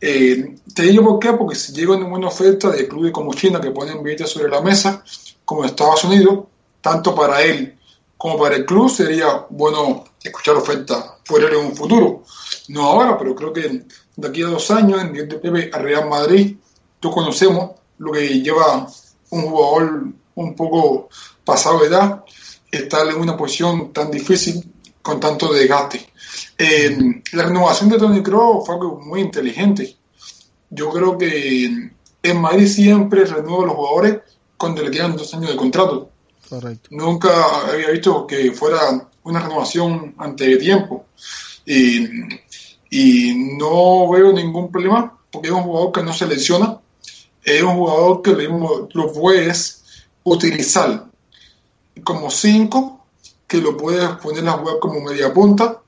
Eh, 0.00 0.56
te 0.74 0.82
digo 0.82 1.04
por 1.04 1.18
qué, 1.18 1.32
porque 1.32 1.56
si 1.56 1.72
llega 1.72 1.96
una 1.96 2.08
buena 2.08 2.28
oferta 2.28 2.70
de 2.70 2.86
clubes 2.86 3.12
como 3.12 3.34
China 3.34 3.60
que 3.60 3.70
ponen 3.70 4.02
billetes 4.02 4.30
sobre 4.30 4.48
la 4.48 4.60
mesa, 4.60 5.02
como 5.44 5.64
Estados 5.64 6.04
Unidos, 6.04 6.44
tanto 6.80 7.14
para 7.14 7.42
él 7.42 7.76
como 8.16 8.38
para 8.38 8.56
el 8.56 8.64
club 8.64 8.90
sería 8.90 9.46
bueno 9.50 10.04
escuchar 10.22 10.56
oferta 10.56 11.18
por 11.26 11.42
él 11.42 11.52
en 11.52 11.66
un 11.66 11.76
futuro. 11.76 12.22
No 12.68 12.82
ahora, 12.82 13.18
pero 13.18 13.34
creo 13.34 13.52
que 13.52 13.84
de 14.16 14.28
aquí 14.28 14.42
a 14.42 14.48
dos 14.48 14.70
años, 14.70 15.00
en 15.00 15.14
el 15.14 15.28
de 15.28 15.36
Pepe 15.36 15.70
a 15.72 15.78
Real 15.78 16.08
Madrid, 16.08 16.56
tú 16.98 17.10
conocemos 17.10 17.72
lo 17.98 18.12
que 18.12 18.40
lleva 18.40 18.86
un 19.30 19.42
jugador 19.42 20.06
un 20.34 20.54
poco 20.54 21.08
pasado 21.44 21.80
de 21.80 21.86
edad, 21.86 22.24
estar 22.70 23.06
en 23.08 23.16
una 23.16 23.36
posición 23.36 23.92
tan 23.92 24.10
difícil 24.10 24.72
con 25.02 25.20
tanto 25.20 25.52
desgaste. 25.52 26.06
Eh, 26.58 27.22
la 27.32 27.44
renovación 27.44 27.88
de 27.88 27.98
Tony 27.98 28.22
Kroos 28.22 28.66
fue 28.66 28.74
algo 28.74 29.00
muy 29.00 29.20
inteligente. 29.20 29.96
Yo 30.70 30.90
creo 30.90 31.16
que 31.16 31.90
en 32.22 32.40
Madrid 32.40 32.66
siempre 32.66 33.24
renueva 33.24 33.66
los 33.66 33.76
jugadores 33.76 34.18
cuando 34.56 34.82
le 34.82 34.90
quedan 34.90 35.16
dos 35.16 35.32
años 35.34 35.50
de 35.50 35.56
contrato. 35.56 36.10
Nunca 36.90 37.30
había 37.70 37.90
visto 37.90 38.26
que 38.26 38.52
fuera 38.52 39.08
una 39.22 39.40
renovación 39.40 40.14
antes 40.18 40.48
de 40.48 40.56
tiempo. 40.56 41.06
Y, 41.64 42.04
y 42.90 43.56
no 43.58 44.08
veo 44.10 44.32
ningún 44.32 44.70
problema 44.70 45.16
porque 45.30 45.48
es 45.48 45.54
un 45.54 45.62
jugador 45.62 45.92
que 45.92 46.02
no 46.02 46.12
se 46.12 46.26
lesiona 46.26 46.80
es 47.46 47.62
un 47.62 47.76
jugador 47.76 48.22
que 48.22 48.32
lo 48.32 49.12
puedes 49.12 49.84
utilizar 50.24 51.06
como 52.02 52.30
5, 52.30 53.06
que 53.46 53.60
lo 53.60 53.76
puedes 53.76 54.08
poner 54.16 54.46
a 54.48 54.52
jugar 54.52 54.78
como 54.80 55.00
media 55.00 55.32
punta, 55.32 55.80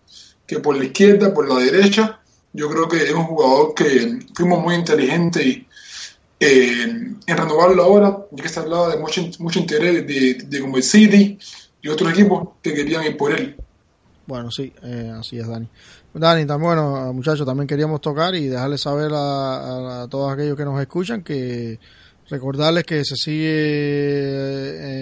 que 0.46 0.60
por 0.60 0.76
la 0.76 0.84
izquierda, 0.84 1.34
por 1.34 1.48
la 1.48 1.56
derecha. 1.56 2.20
Yo 2.52 2.70
creo 2.70 2.88
que 2.88 3.04
es 3.04 3.12
un 3.12 3.24
jugador 3.24 3.74
que 3.74 4.20
fuimos 4.34 4.62
muy 4.62 4.76
inteligentes 4.76 5.44
y, 5.44 5.66
eh, 6.40 6.82
en 6.82 7.36
renovarlo 7.36 7.82
ahora, 7.82 8.26
ya 8.30 8.42
que 8.42 8.48
se 8.48 8.60
hablaba 8.60 8.90
de 8.90 8.98
mucho, 8.98 9.22
mucho 9.40 9.58
interés 9.58 10.06
de, 10.06 10.34
de, 10.46 10.60
como 10.60 10.76
el 10.76 10.84
City 10.84 11.38
y 11.82 11.88
otros 11.88 12.12
equipos 12.12 12.50
que 12.62 12.72
querían 12.72 13.04
ir 13.04 13.16
por 13.16 13.32
él. 13.32 13.56
Bueno, 14.26 14.50
sí, 14.50 14.72
eh, 14.82 15.12
así 15.18 15.38
es, 15.38 15.48
Dani. 15.48 15.68
Dani, 16.14 16.46
también, 16.46 16.74
bueno, 16.74 17.12
muchachos, 17.12 17.46
también 17.46 17.66
queríamos 17.66 18.00
tocar 18.00 18.34
y 18.34 18.46
dejarles 18.46 18.80
saber 18.80 19.10
a, 19.14 20.06
todos 20.10 20.32
aquellos 20.32 20.56
que 20.56 20.64
nos 20.64 20.80
escuchan 20.80 21.22
que 21.22 21.78
recordarles 22.28 22.84
que 22.84 23.04
se 23.04 23.16
sigue 23.16 23.46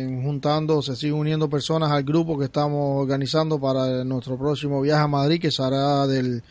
eh, 0.04 0.20
juntando, 0.22 0.82
se 0.82 0.94
siguen 0.94 1.14
uniendo 1.14 1.48
personas 1.48 1.90
al 1.90 2.04
grupo 2.04 2.38
que 2.38 2.46
estamos 2.46 3.00
organizando 3.00 3.60
para 3.60 4.04
nuestro 4.04 4.36
próximo 4.36 4.80
viaje 4.80 5.02
a 5.02 5.08
Madrid, 5.08 5.40
que 5.40 5.50
se 5.50 5.62
hará 5.62 6.06
del, 6.06 6.42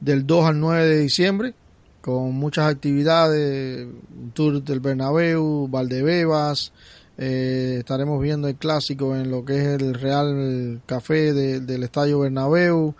del 0.00 0.26
2 0.26 0.46
al 0.46 0.60
9 0.60 0.86
de 0.86 0.98
diciembre, 1.00 1.54
con 2.00 2.34
muchas 2.34 2.70
actividades, 2.70 3.88
tour 4.32 4.62
del 4.62 4.80
Bernabéu, 4.80 5.68
Valdebebas, 5.68 6.72
eh, 7.18 7.76
estaremos 7.78 8.20
viendo 8.20 8.46
el 8.46 8.56
clásico 8.56 9.16
en 9.16 9.30
lo 9.30 9.44
que 9.44 9.58
es 9.58 9.66
el 9.80 9.94
Real 9.94 10.82
Café 10.84 11.32
del 11.32 11.82
Estadio 11.82 12.20
Bernabéu. 12.20 12.94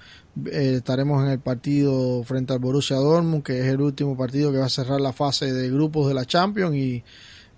Eh, 0.44 0.74
estaremos 0.76 1.24
en 1.24 1.30
el 1.30 1.38
partido 1.40 2.22
frente 2.24 2.52
al 2.52 2.58
Borussia 2.58 2.96
Dortmund, 2.96 3.42
que 3.42 3.58
es 3.60 3.66
el 3.66 3.80
último 3.80 4.16
partido 4.16 4.52
que 4.52 4.58
va 4.58 4.66
a 4.66 4.70
cerrar 4.70 5.00
la 5.00 5.14
fase 5.14 5.52
de 5.52 5.70
grupos 5.70 6.08
de 6.08 6.14
la 6.14 6.26
Champions 6.26 6.76
y 6.76 7.02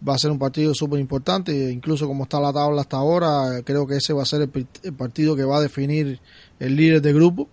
va 0.06 0.14
a 0.14 0.18
ser 0.18 0.30
un 0.30 0.38
partido 0.38 0.72
súper 0.74 1.00
importante. 1.00 1.72
Incluso 1.72 2.06
como 2.06 2.24
está 2.24 2.38
la 2.38 2.52
tabla 2.52 2.82
hasta 2.82 2.98
ahora, 2.98 3.62
creo 3.64 3.86
que 3.86 3.96
ese 3.96 4.12
va 4.12 4.22
a 4.22 4.26
ser 4.26 4.42
el, 4.42 4.92
partido 4.94 5.34
que 5.34 5.44
va 5.44 5.58
a 5.58 5.60
definir 5.60 6.20
el 6.60 6.76
líder 6.76 7.02
de 7.02 7.12
grupo. 7.12 7.48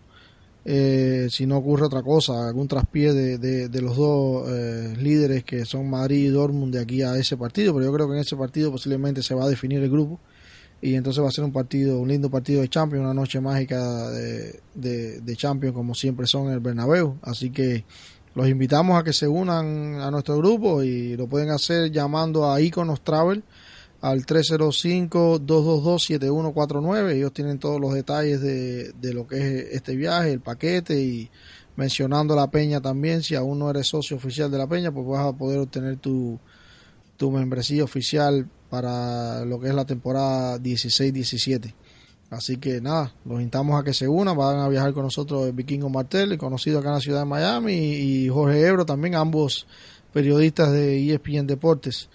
eh, 0.65 1.27
si 1.29 1.45
no 1.45 1.57
ocurre 1.57 1.85
otra 1.85 2.03
cosa, 2.03 2.47
algún 2.47 2.67
traspié 2.67 3.13
de, 3.13 3.37
de, 3.69 3.81
los 3.81 3.95
dos 3.97 4.49
eh, 4.49 4.95
líderes 4.99 5.43
que 5.43 5.65
son 5.65 5.89
Madrid 5.89 6.25
y 6.25 6.29
Dortmund 6.29 6.73
de 6.73 6.81
aquí 6.81 7.01
a 7.03 7.15
ese 7.17 7.37
partido, 7.37 7.73
pero 7.73 7.85
yo 7.85 7.93
creo 7.93 8.07
que 8.07 8.15
en 8.15 8.21
ese 8.21 8.35
partido 8.35 8.71
posiblemente 8.71 9.21
se 9.21 9.35
va 9.35 9.45
a 9.45 9.49
definir 9.49 9.81
el 9.83 9.89
grupo 9.91 10.19
y 10.85 10.93
entonces 10.93 11.23
va 11.23 11.29
a 11.29 11.31
ser 11.31 11.43
un 11.43 11.51
partido, 11.51 11.97
un 11.97 12.07
lindo 12.07 12.29
partido 12.29 12.61
de 12.61 12.69
Champions, 12.69 13.03
una 13.03 13.15
noche 13.15 13.41
mágica 13.41 14.11
de, 14.11 14.59
de, 14.75 15.19
de 15.19 15.35
Champions 15.35 15.73
como 15.73 15.95
siempre 15.95 16.27
son 16.27 16.45
en 16.45 16.53
el 16.53 16.59
Bernabéu, 16.59 17.17
así 17.23 17.49
que 17.49 17.85
los 18.35 18.47
invitamos 18.47 18.99
a 18.99 19.03
que 19.03 19.11
se 19.11 19.27
unan 19.27 19.99
a 19.99 20.11
nuestro 20.11 20.37
grupo 20.37 20.83
y 20.83 21.17
lo 21.17 21.25
pueden 21.25 21.49
hacer 21.49 21.91
llamando 21.91 22.51
a 22.51 22.61
Iconos 22.61 23.03
Travel 23.03 23.43
al 23.99 24.27
305-222-7149. 24.27 27.13
Ellos 27.13 27.33
tienen 27.33 27.57
todos 27.57 27.81
los 27.81 27.95
detalles 27.95 28.41
de, 28.41 28.91
de, 28.91 29.13
lo 29.15 29.25
que 29.25 29.37
es 29.37 29.69
este 29.71 29.95
viaje, 29.95 30.33
el 30.33 30.41
paquete 30.41 31.01
y 31.01 31.31
mencionando 31.77 32.35
la 32.35 32.51
peña 32.51 32.79
también. 32.79 33.23
Si 33.23 33.33
aún 33.33 33.57
no 33.57 33.71
eres 33.71 33.87
socio 33.87 34.17
oficial 34.17 34.51
de 34.51 34.59
la 34.59 34.67
peña, 34.67 34.91
pues 34.91 35.07
vas 35.07 35.25
a 35.25 35.33
poder 35.33 35.57
obtener 35.57 35.97
tu, 35.97 36.39
tu 37.17 37.31
membresía 37.31 37.83
oficial 37.83 38.47
para 38.69 39.45
lo 39.45 39.59
que 39.59 39.69
es 39.69 39.75
la 39.75 39.85
temporada 39.85 40.57
16-17. 40.57 41.73
Así 42.29 42.57
que 42.57 42.81
nada, 42.81 43.13
los 43.23 43.39
invitamos 43.39 43.79
a 43.79 43.83
que 43.83 43.93
se 43.93 44.07
unan, 44.07 44.35
van 44.35 44.59
a 44.59 44.67
viajar 44.67 44.93
con 44.93 45.03
nosotros 45.03 45.45
el 45.45 45.53
Vikingo 45.53 45.89
Martel, 45.89 46.37
conocido 46.37 46.79
acá 46.79 46.89
en 46.89 46.95
la 46.95 46.99
ciudad 46.99 47.19
de 47.19 47.25
Miami, 47.25 47.73
y 47.73 48.29
Jorge 48.29 48.61
Ebro 48.61 48.85
también, 48.85 49.15
ambos 49.15 49.67
periodistas 50.11 50.71
de 50.71 51.13
ESPN 51.13 51.45
Deportes. 51.45 52.09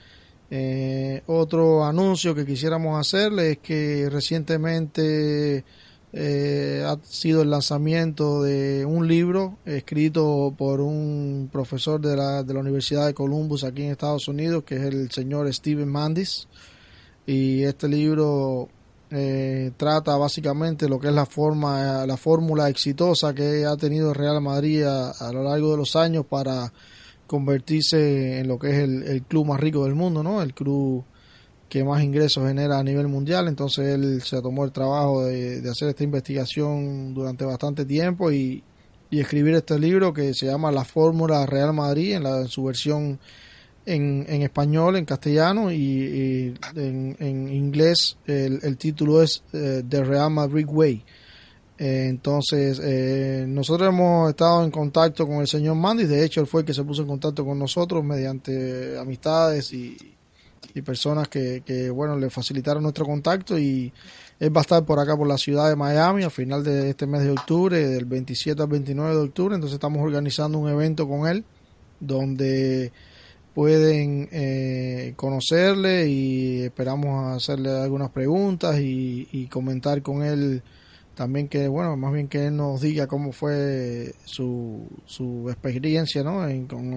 Eh, 0.50 1.22
otro 1.26 1.84
anuncio 1.84 2.34
que 2.34 2.44
quisiéramos 2.44 2.98
hacerle 2.98 3.52
es 3.52 3.58
que 3.58 4.08
recientemente 4.10 5.64
eh, 6.12 6.84
ha 6.86 6.98
sido 7.04 7.42
el 7.42 7.50
lanzamiento 7.50 8.42
de 8.42 8.84
un 8.84 9.06
libro 9.06 9.58
escrito 9.64 10.54
por 10.56 10.80
un 10.80 11.48
profesor 11.52 12.00
de 12.00 12.16
la, 12.16 12.42
de 12.42 12.54
la 12.54 12.60
Universidad 12.60 13.06
de 13.06 13.14
Columbus 13.14 13.64
aquí 13.64 13.82
en 13.82 13.92
Estados 13.92 14.28
Unidos, 14.28 14.64
que 14.64 14.76
es 14.76 14.82
el 14.82 15.10
señor 15.10 15.52
Steven 15.52 15.88
Mandis. 15.88 16.48
Y 17.26 17.62
este 17.62 17.88
libro 17.88 18.68
eh, 19.10 19.72
trata 19.76 20.16
básicamente 20.16 20.88
lo 20.88 20.98
que 20.98 21.08
es 21.08 21.14
la 21.14 21.26
forma, 21.26 22.06
la 22.06 22.16
fórmula 22.16 22.68
exitosa 22.68 23.34
que 23.34 23.64
ha 23.64 23.76
tenido 23.76 24.10
el 24.10 24.14
Real 24.16 24.40
Madrid 24.40 24.84
a 24.84 25.32
lo 25.32 25.44
largo 25.44 25.70
de 25.72 25.76
los 25.76 25.94
años 25.96 26.26
para 26.26 26.72
convertirse 27.30 28.40
en 28.40 28.48
lo 28.48 28.58
que 28.58 28.70
es 28.70 28.78
el, 28.78 29.22
club 29.22 29.46
más 29.46 29.60
rico 29.60 29.84
del 29.84 29.94
mundo, 29.94 30.20
¿no? 30.24 30.42
El 30.42 30.52
club 30.52 31.04
que 31.70 31.84
más 31.84 32.02
ingresos 32.02 32.46
genera 32.46 32.78
a 32.78 32.82
nivel 32.82 33.08
mundial. 33.08 33.48
Entonces 33.48 33.94
él 33.94 34.20
se 34.22 34.42
tomó 34.42 34.64
el 34.64 34.72
trabajo 34.72 35.24
de, 35.24 35.66
hacer 35.70 35.88
esta 35.88 36.04
investigación 36.04 37.14
durante 37.14 37.46
bastante 37.46 37.86
tiempo 37.86 38.30
y, 38.30 38.62
escribir 39.10 39.54
este 39.54 39.76
libro 39.76 40.12
que 40.12 40.32
se 40.34 40.46
llama 40.46 40.70
La 40.70 40.84
Fórmula 40.84 41.44
Real 41.44 41.72
Madrid 41.72 42.14
en, 42.14 42.22
la, 42.22 42.46
su 42.46 42.62
versión 42.62 43.18
en, 43.84 44.24
en 44.28 44.42
español, 44.42 44.94
en 44.94 45.04
castellano 45.04 45.72
y, 45.72 46.54
en, 46.76 47.48
inglés 47.48 48.18
el, 48.26 48.76
título 48.76 49.20
es 49.20 49.42
eh, 49.52 49.82
The 49.88 50.04
Real 50.04 50.30
Madrid 50.30 50.66
Way. 50.68 51.04
Eh, 51.76 52.06
entonces, 52.08 52.80
eh, 52.84 53.46
nosotros 53.48 53.88
hemos 53.88 54.30
estado 54.30 54.62
en 54.62 54.70
contacto 54.70 55.26
con 55.26 55.40
el 55.40 55.48
señor 55.48 55.74
Mandy, 55.74 56.04
de 56.04 56.24
hecho 56.24 56.40
él 56.40 56.46
fue 56.46 56.60
el 56.60 56.66
que 56.66 56.74
se 56.74 56.84
puso 56.84 57.02
en 57.02 57.08
contacto 57.08 57.44
con 57.44 57.58
nosotros 57.58 58.04
mediante 58.04 58.96
amistades 58.96 59.72
y, 59.72 59.96
personas 60.84 61.28
que, 61.28 61.62
que, 61.64 61.90
bueno, 61.90 62.16
le 62.16 62.30
facilitaron 62.30 62.82
nuestro 62.82 63.04
contacto 63.04 63.58
y 63.58 63.92
él 64.38 64.56
va 64.56 64.60
a 64.60 64.62
estar 64.62 64.84
por 64.84 64.98
acá 64.98 65.16
por 65.16 65.26
la 65.26 65.38
ciudad 65.38 65.68
de 65.68 65.76
Miami 65.76 66.22
a 66.22 66.30
final 66.30 66.64
de 66.64 66.90
este 66.90 67.06
mes 67.06 67.22
de 67.22 67.30
octubre, 67.30 67.78
del 67.78 68.04
27 68.04 68.62
al 68.62 68.68
29 68.68 69.14
de 69.14 69.20
octubre, 69.20 69.54
entonces 69.54 69.74
estamos 69.74 70.02
organizando 70.02 70.58
un 70.58 70.68
evento 70.68 71.08
con 71.08 71.26
él 71.26 71.44
donde 71.98 72.92
pueden 73.54 74.28
eh, 74.32 75.12
conocerle 75.16 76.08
y 76.08 76.62
esperamos 76.62 77.36
hacerle 77.36 77.70
algunas 77.70 78.10
preguntas 78.10 78.78
y, 78.78 79.28
y 79.32 79.46
comentar 79.46 80.02
con 80.02 80.22
él 80.22 80.62
también 81.20 81.48
que, 81.48 81.68
bueno, 81.68 81.98
más 81.98 82.14
bien 82.14 82.28
que 82.28 82.46
él 82.46 82.56
nos 82.56 82.80
diga 82.80 83.06
cómo 83.06 83.32
fue 83.32 84.14
su, 84.24 84.88
su 85.04 85.50
experiencia 85.50 86.22
¿no? 86.22 86.40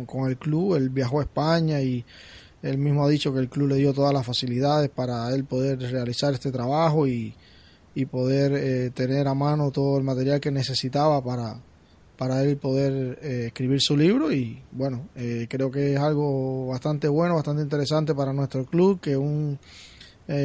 con, 0.08 0.30
el 0.30 0.38
club. 0.38 0.76
Él 0.76 0.90
viajó 0.90 1.20
a 1.20 1.24
España 1.24 1.82
y 1.82 2.06
él 2.64 2.78
mismo 2.78 3.06
ha 3.06 3.10
dicho 3.10 3.34
que 3.34 3.40
el 3.40 3.50
club 3.50 3.68
le 3.68 3.76
dio 3.76 3.94
todas 3.94 4.14
las 4.14 4.26
facilidades 4.26 4.90
para 4.90 5.30
él 5.36 5.44
poder 5.44 5.80
realizar 5.80 6.34
este 6.34 6.52
trabajo 6.52 7.06
y, 7.08 7.36
y 7.94 8.06
poder 8.06 8.54
eh, 8.54 8.90
tener 8.92 9.28
a 9.28 9.34
mano 9.34 9.70
todo 9.72 9.98
el 9.98 10.04
material 10.04 10.40
que 10.40 10.50
necesitaba 10.50 11.22
para, 11.24 11.60
para 12.18 12.42
él 12.44 12.58
poder 12.58 13.20
eh, 13.22 13.44
escribir 13.48 13.82
su 13.82 13.98
libro 13.98 14.32
y 14.32 14.64
bueno, 14.72 15.10
eh, 15.16 15.48
creo 15.50 15.70
que 15.70 15.94
es 15.94 16.00
algo 16.00 16.68
bastante 16.68 17.08
bueno, 17.08 17.36
bastante 17.36 17.62
interesante 17.62 18.16
para 18.16 18.34
nuestro 18.34 18.66
club, 18.66 19.00
que 19.00 19.16
un 19.18 19.60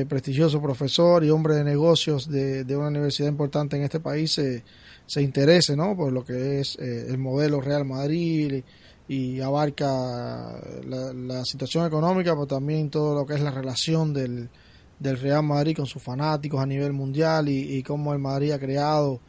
prestigioso 0.09 0.61
profesor 0.61 1.23
y 1.23 1.31
hombre 1.31 1.55
de 1.55 1.63
negocios 1.63 2.29
de, 2.29 2.65
una 2.77 2.89
universidad 2.89 3.29
importante 3.29 3.77
en 3.77 3.85
este 3.85 4.01
país 4.01 4.33
se, 4.33 4.65
se 5.07 5.23
interese 5.23 5.77
¿no? 5.77 5.97
por 5.97 6.13
lo 6.13 6.25
que 6.25 6.59
es 6.59 6.77
el 6.81 7.17
modelo 7.17 7.61
Real 7.61 7.85
Madrid 7.85 8.65
y, 9.09 9.41
abarca 9.41 10.61
la, 10.85 11.45
situación 11.45 11.87
económica, 11.87 12.35
pero 12.35 12.47
también 12.47 12.91
todo 12.91 13.15
lo 13.15 13.27
que 13.27 13.35
es 13.35 13.41
la 13.41 13.51
relación 13.51 14.13
del, 14.13 14.51
del 14.99 15.19
Real 15.19 15.43
Madrid 15.43 15.77
con 15.77 15.87
sus 15.87 16.03
fanáticos 16.03 16.61
a 16.61 16.67
nivel 16.67 16.93
mundial 16.93 17.49
y, 17.49 17.77
y 17.77 17.83
cómo 17.83 18.13
el 18.13 18.19
Madrid 18.19 18.53
ha 18.53 18.59
creado 18.59 19.21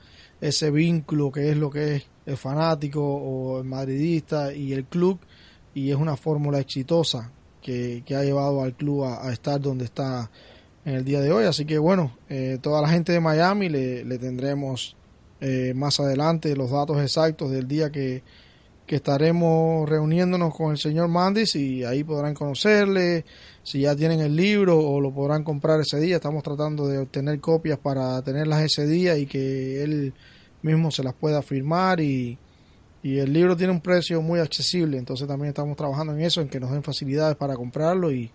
ese 0.41 0.71
vínculo 0.71 1.31
que 1.31 1.49
es 1.49 1.57
lo 1.57 1.69
que 1.69 1.95
es 1.95 2.03
el 2.25 2.37
fanático 2.37 3.01
o 3.01 3.59
el 3.59 3.65
madridista 3.65 4.53
y 4.53 4.73
el 4.73 4.85
club 4.85 5.19
y 5.73 5.89
es 5.89 5.95
una 5.95 6.15
fórmula 6.15 6.59
exitosa 6.59 7.31
que, 7.61 8.03
ha 8.09 8.23
llevado 8.23 8.61
al 8.61 8.75
club 8.75 9.05
a, 9.05 9.31
estar 9.31 9.59
donde 9.59 9.85
está 9.85 10.29
en 10.85 10.95
el 10.95 11.05
día 11.05 11.21
de 11.21 11.31
hoy. 11.31 11.45
Así 11.45 11.65
que 11.65 11.77
bueno, 11.77 12.17
eh, 12.29 12.57
toda 12.61 12.81
la 12.81 12.89
gente 12.89 13.11
de 13.11 13.19
Miami 13.19 13.69
le, 13.69 14.17
tendremos 14.17 14.95
eh, 15.41 15.73
más 15.75 15.99
adelante 15.99 16.55
los 16.55 16.71
datos 16.71 17.01
exactos 17.01 17.51
del 17.51 17.67
día 17.67 17.91
que, 17.91 18.23
que 18.89 18.95
estaremos 18.95 19.87
reuniéndonos 19.87 20.51
con 20.55 20.71
el 20.71 20.79
señor 20.79 21.09
Mandis 21.09 21.55
y 21.55 21.83
ahí 21.83 22.03
podrán 22.03 22.33
conocerle, 22.33 23.23
si 23.61 23.81
ya 23.81 23.95
tienen 23.95 24.19
el 24.19 24.35
libro 24.35 24.79
o 24.79 24.99
lo 24.99 25.13
podrán 25.13 25.43
comprar 25.43 25.79
ese 25.79 25.99
día. 25.99 26.15
Estamos 26.15 26.41
tratando 26.41 26.87
de 26.87 26.97
obtener 26.97 27.39
copias 27.39 27.77
para 27.77 28.19
tenerlas 28.23 28.63
ese 28.63 28.87
día 28.87 29.15
y 29.15 29.27
que 29.27 29.83
él 29.83 30.11
mismo 30.63 30.89
se 30.89 31.03
las 31.03 31.13
pueda 31.13 31.43
firmar 31.43 31.99
y, 31.99 32.35
y 33.03 33.19
el 33.19 33.31
libro 33.31 33.55
tiene 33.55 33.73
un 33.73 33.79
precio 33.79 34.23
muy 34.23 34.39
accesible, 34.39 34.97
entonces 34.97 35.27
también 35.27 35.49
estamos 35.49 35.77
trabajando 35.77 36.13
en 36.15 36.21
eso, 36.21 36.41
en 36.41 36.49
que 36.49 36.59
nos 36.59 36.71
den 36.71 36.81
facilidades 36.81 37.37
para 37.37 37.53
comprarlo 37.55 38.11
y, 38.11 38.31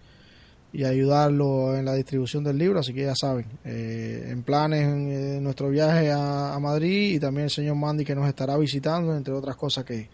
ayudarlo 0.85 1.77
en 1.77 1.85
la 1.85 1.95
distribución 1.95 2.45
del 2.45 2.59
libro, 2.59 2.79
así 2.79 2.93
que 2.93 3.03
ya 3.03 3.15
saben, 3.15 3.47
eh, 3.65 4.29
en 4.29 4.43
planes 4.45 4.83
en, 4.83 5.43
nuestro 5.43 5.69
viaje 5.69 6.11
a, 6.13 6.57
Madrid 6.61 7.15
y 7.15 7.21
también 7.21 7.45
el 7.45 7.51
señor 7.51 7.75
Mandy 7.77 8.05
que 8.05 8.15
nos 8.15 8.29
estará 8.29 8.57
visitando, 8.57 9.17
entre 9.17 9.35
otras 9.35 9.57
cosas 9.57 9.85
que, 9.85 10.09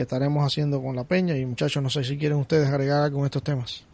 estaremos 0.00 0.46
haciendo 0.46 0.82
con 0.82 0.96
la 0.96 1.04
peña 1.04 1.36
y 1.36 1.44
muchachos, 1.44 1.82
no 1.82 1.90
sé 1.90 2.04
si 2.04 2.16
quieren 2.16 2.38
ustedes 2.38 2.68
agregar 2.68 3.12
en 3.12 3.24
estos 3.26 3.42
temas. 3.42 3.84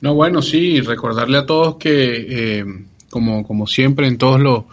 No, 0.00 0.14
bueno, 0.14 0.40
sí, 0.40 0.80
recordarle 0.80 1.36
a 1.36 1.44
todos 1.44 1.76
que, 1.76 2.60
eh, 2.60 2.64
como, 3.10 3.46
como 3.46 3.66
siempre 3.66 4.06
en 4.06 4.16
todos 4.16 4.40
los 4.40 4.64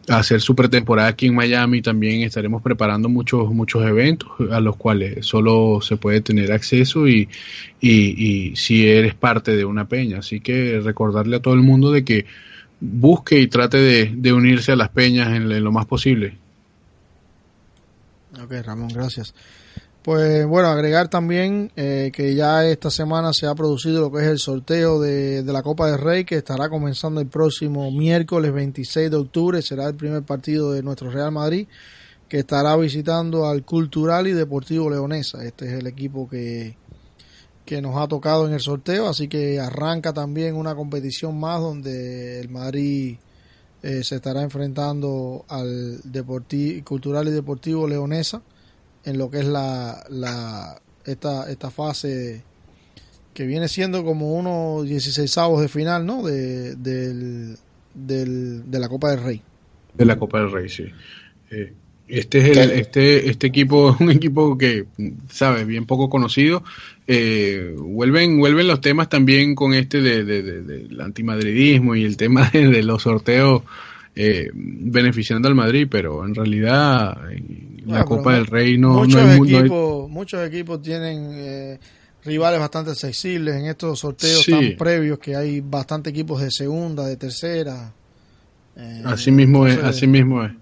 hacer 0.09 0.41
su 0.41 0.55
pretemporada 0.55 1.09
aquí 1.09 1.27
en 1.27 1.35
Miami. 1.35 1.83
También 1.83 2.23
estaremos 2.23 2.63
preparando 2.63 3.09
muchos, 3.09 3.51
muchos 3.53 3.85
eventos 3.85 4.31
a 4.51 4.61
los 4.61 4.77
cuales 4.77 5.27
solo 5.27 5.81
se 5.83 5.97
puede 5.97 6.21
tener 6.21 6.53
acceso 6.53 7.09
y, 7.09 7.29
y, 7.81 8.55
si 8.57 8.89
eres 8.89 9.15
parte 9.15 9.57
de 9.57 9.65
una 9.65 9.89
peña. 9.89 10.19
Así 10.19 10.41
que 10.41 10.81
recordarle 10.81 11.37
a 11.37 11.41
todo 11.41 11.55
el 11.55 11.63
mundo 11.63 11.91
de 11.91 12.05
que 12.05 12.27
busque 12.81 13.41
y 13.41 13.49
trate 13.49 13.79
de, 13.79 14.33
unirse 14.33 14.73
a 14.73 14.77
las 14.77 14.91
peñas 14.91 15.29
en, 15.29 15.63
lo 15.63 15.73
más 15.73 15.87
posible. 15.87 16.37
Ok, 18.43 18.53
Ramón, 18.65 18.89
gracias. 18.89 19.35
Pues 20.07 20.47
bueno, 20.47 20.69
agregar 20.69 21.09
también 21.09 21.73
eh, 21.75 22.13
que 22.15 22.37
ya 22.37 22.65
esta 22.65 22.91
semana 22.91 23.33
se 23.33 23.49
ha 23.49 23.57
producido 23.57 24.03
lo 24.03 24.13
que 24.13 24.23
es 24.23 24.29
el 24.29 24.39
sorteo 24.39 25.01
de, 25.01 25.43
de, 25.43 25.53
la 25.53 25.65
Copa 25.65 25.91
del 25.91 25.99
Rey, 25.99 26.25
que 26.25 26.37
estará 26.37 26.69
comenzando 26.69 27.21
el 27.21 27.27
próximo 27.27 27.91
miércoles 27.91 28.53
26 28.53 29.11
de 29.11 29.17
octubre. 29.17 29.61
Será 29.63 29.89
el 29.89 29.97
primer 29.97 30.23
partido 30.23 30.71
de 30.71 30.85
nuestro 30.85 31.11
Real 31.11 31.33
Madrid, 31.33 31.67
que 32.29 32.39
estará 32.39 32.77
visitando 32.77 33.49
al 33.49 33.65
Cultural 33.65 34.29
y 34.29 34.33
Deportivo 34.33 34.89
Leonesa. 34.89 35.45
Este 35.45 35.67
es 35.67 35.73
el 35.73 35.89
equipo 35.89 36.29
que, 36.29 36.77
que 37.65 37.83
nos 37.83 37.97
ha 37.97 38.07
tocado 38.07 38.47
en 38.47 38.55
el 38.55 38.61
sorteo, 38.61 39.09
así 39.09 39.27
que 39.27 39.59
arranca 39.59 40.13
también 40.13 40.55
una 40.55 40.77
competición 40.77 41.37
más 41.37 41.61
donde 41.61 42.39
el 42.39 42.49
Madrid 42.49 43.17
eh, 43.83 44.05
se 44.05 44.15
estará 44.15 44.43
enfrentando 44.43 45.45
al 45.49 46.01
Cultural 46.85 47.27
y 47.27 47.33
Deportivo 47.33 47.89
Leonesa 47.89 48.41
en 49.07 49.17
lo 49.17 49.31
que 49.31 49.39
es 49.39 49.47
la, 49.47 50.05
la 50.11 50.79
esta, 51.07 51.51
esta 51.51 51.71
fase 51.71 52.43
que 53.33 53.47
viene 53.47 53.69
siendo 53.69 54.05
como 54.05 54.35
unos 54.35 54.87
16 54.87 55.39
avos 55.39 55.63
de 55.63 55.69
final, 55.69 56.05
¿no? 56.05 56.23
De, 56.23 56.75
del, 56.75 57.57
del, 57.95 58.71
de 58.71 58.79
la 58.79 58.89
Copa 58.89 59.11
del 59.11 59.23
Rey. 59.23 59.43
De 59.95 60.05
la 60.05 60.19
Copa 60.19 60.41
del 60.41 60.51
Rey, 60.51 60.69
sí. 60.69 60.85
Eh, 61.51 61.73
este 62.09 62.39
es 62.39 62.57
el, 62.57 62.71
este, 62.71 63.29
este 63.31 63.49
equipo 63.49 63.91
es 63.91 64.01
un 64.01 64.11
equipo 64.11 64.57
que, 64.57 64.87
sabes, 65.29 65.67
bien 65.67 65.87
poco 65.87 66.09
conocido. 66.09 66.63
Eh, 67.07 67.75
vuelven, 67.79 68.39
vuelven 68.39 68.69
los 68.69 68.81
temas 68.81 69.09
también 69.09 69.55
con 69.55 69.75
este 69.75 70.01
de, 70.01 70.25
de, 70.25 70.43
de, 70.43 70.63
del 70.63 71.01
antimadridismo 71.01 71.95
y 71.95 72.05
el 72.05 72.17
tema 72.17 72.49
de, 72.51 72.83
los 72.83 73.03
sorteos 73.03 73.63
eh, 74.19 74.51
beneficiando 74.55 75.47
al 75.47 75.55
Madrid, 75.55 75.87
pero 75.91 76.25
en 76.25 76.35
realidad 76.35 77.19
la 77.85 78.03
Copa 78.05 78.35
del 78.35 78.47
Rey 78.47 78.79
no, 78.79 78.95
muchos 78.95 79.23
no, 79.23 79.45
equipos, 79.45 80.09
Muchos 80.09 80.49
equipos 80.49 80.81
tienen 80.81 81.31
eh, 81.35 81.79
rivales 82.25 82.59
bastante 82.59 82.93
accesibles 82.93 83.57
en 83.57 83.67
estos 83.67 83.99
sorteos 83.99 84.43
sí. 84.43 84.53
tan 84.53 84.77
previos 84.79 85.19
que 85.19 85.37
hay 85.37 85.61
bastante 85.61 86.09
equipos 86.09 86.41
de 86.41 86.51
segunda, 86.51 87.07
de 87.07 87.19
tercera. 87.19 87.93
Eh, 88.75 89.03
así 89.05 89.31
mismo 89.31 89.67
entonces, 89.67 89.85
es, 89.85 89.97
así 89.97 90.07
mismo 90.07 90.43
es. 90.43 90.53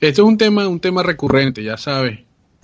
Esto 0.00 0.22
es 0.22 0.28
un 0.28 0.36
tema, 0.36 0.66
un 0.66 0.80
tema 0.80 1.04
recurrente, 1.04 1.62
ya 1.62 1.76
sabes 1.76 2.18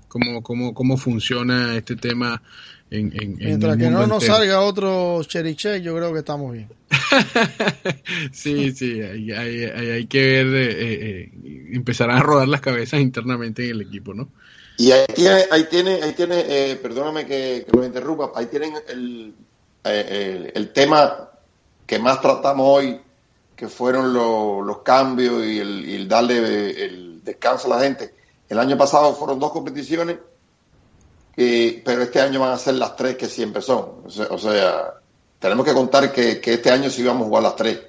cómo, 0.09 0.43
cómo, 0.43 0.75
cómo 0.75 0.97
funciona 0.97 1.77
este 1.77 1.95
tema 1.95 2.43
en, 2.91 3.13
en, 3.21 3.37
Mientras 3.37 3.75
en 3.75 3.79
que 3.79 3.91
no 3.91 4.07
nos 4.07 4.25
salga 4.25 4.61
otro 4.63 5.23
Cheriche, 5.23 5.81
yo 5.81 5.95
creo 5.95 6.13
que 6.13 6.19
estamos 6.19 6.53
bien. 6.53 6.69
sí, 8.33 8.73
sí, 8.73 9.01
hay, 9.01 9.31
hay, 9.31 9.65
hay 9.65 10.07
que 10.07 10.45
ver, 10.45 10.47
eh, 10.47 11.21
eh, 11.23 11.33
empezarán 11.73 12.17
a 12.19 12.23
rodar 12.23 12.49
las 12.49 12.61
cabezas 12.61 13.01
internamente 13.01 13.65
en 13.65 13.71
el 13.77 13.83
equipo, 13.83 14.13
¿no? 14.13 14.29
Y 14.77 14.91
ahí 14.91 15.07
tiene, 15.15 15.45
ahí 15.51 15.65
tiene, 15.71 16.03
ahí 16.03 16.13
tiene 16.15 16.45
eh, 16.49 16.77
perdóname 16.77 17.27
que, 17.27 17.65
que, 17.71 17.77
lo 17.77 17.85
interrumpa, 17.85 18.33
ahí 18.35 18.47
tienen 18.47 18.75
el, 18.89 19.35
el, 19.85 20.53
el, 20.55 20.73
tema 20.73 21.31
que 21.87 21.99
más 21.99 22.21
tratamos 22.21 22.67
hoy, 22.69 23.01
que 23.55 23.69
fueron 23.69 24.13
lo, 24.13 24.63
los 24.63 24.79
cambios 24.79 25.45
y 25.45 25.59
el, 25.59 25.89
y 25.89 25.95
el 25.95 26.09
darle 26.09 26.85
el 26.87 27.23
descanso 27.23 27.73
a 27.73 27.77
la 27.77 27.85
gente. 27.85 28.15
El 28.49 28.59
año 28.59 28.77
pasado 28.77 29.15
fueron 29.15 29.39
dos 29.39 29.53
competiciones 29.53 30.17
y, 31.41 31.81
pero 31.83 32.03
este 32.03 32.21
año 32.21 32.39
van 32.39 32.53
a 32.53 32.59
ser 32.59 32.75
las 32.75 32.95
tres 32.97 33.17
que 33.17 33.27
siempre 33.27 33.63
son. 33.63 34.03
O 34.05 34.11
sea, 34.11 34.27
o 34.27 34.39
sea 34.39 34.95
tenemos 35.39 35.65
que 35.65 35.73
contar 35.73 36.13
que, 36.13 36.39
que, 36.39 36.55
este 36.55 36.71
año 36.71 36.91
sí 36.91 37.03
vamos 37.03 37.23
a 37.23 37.27
jugar 37.29 37.43
las 37.43 37.57
tres. 37.57 37.81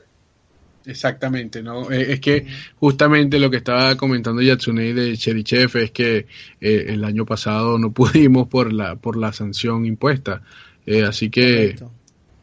Exactamente, 0.85 1.61
¿no? 1.61 1.91
Eh, 1.91 2.13
es 2.13 2.21
que 2.21 2.47
justamente 2.79 3.39
lo 3.39 3.51
que 3.51 3.57
estaba 3.57 3.95
comentando 3.97 4.41
Yatsunei 4.41 4.93
de 4.93 5.17
Cherichev 5.17 5.77
es 5.77 5.91
que 5.91 6.27
eh, 6.61 6.85
el 6.87 7.03
año 7.03 7.25
pasado 7.25 7.77
no 7.77 7.91
pudimos 7.93 8.47
por 8.47 8.71
la 8.71 8.95
por 8.95 9.17
la 9.17 9.33
sanción 9.33 9.85
impuesta. 9.85 10.41
Eh, 10.85 11.03
así 11.03 11.29
que 11.29 11.75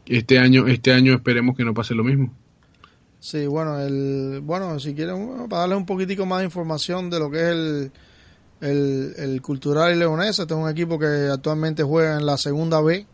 este 0.05 0.37
año 0.37 0.67
este 0.67 0.93
año 0.93 1.15
esperemos 1.15 1.57
que 1.57 1.65
no 1.65 1.73
pase 1.73 1.95
lo 1.95 2.03
mismo. 2.03 2.31
Sí, 3.19 3.47
bueno, 3.47 3.79
el 3.79 4.41
bueno, 4.41 4.79
si 4.79 4.93
quieren 4.93 5.27
bueno, 5.27 5.49
para 5.49 5.61
darles 5.61 5.79
un 5.79 5.85
poquitico 5.85 6.25
más 6.25 6.39
de 6.39 6.45
información 6.45 7.09
de 7.09 7.19
lo 7.19 7.29
que 7.29 7.37
es 7.39 7.47
el 7.47 7.91
el, 8.61 9.13
el 9.17 9.41
Cultural 9.41 9.93
y 9.95 9.99
Leonesa, 9.99 10.43
este 10.43 10.53
es 10.53 10.59
un 10.59 10.69
equipo 10.69 10.99
que 10.99 11.29
actualmente 11.31 11.81
juega 11.83 12.17
en 12.17 12.25
la 12.25 12.37
segunda 12.37 12.81
B, 12.81 13.05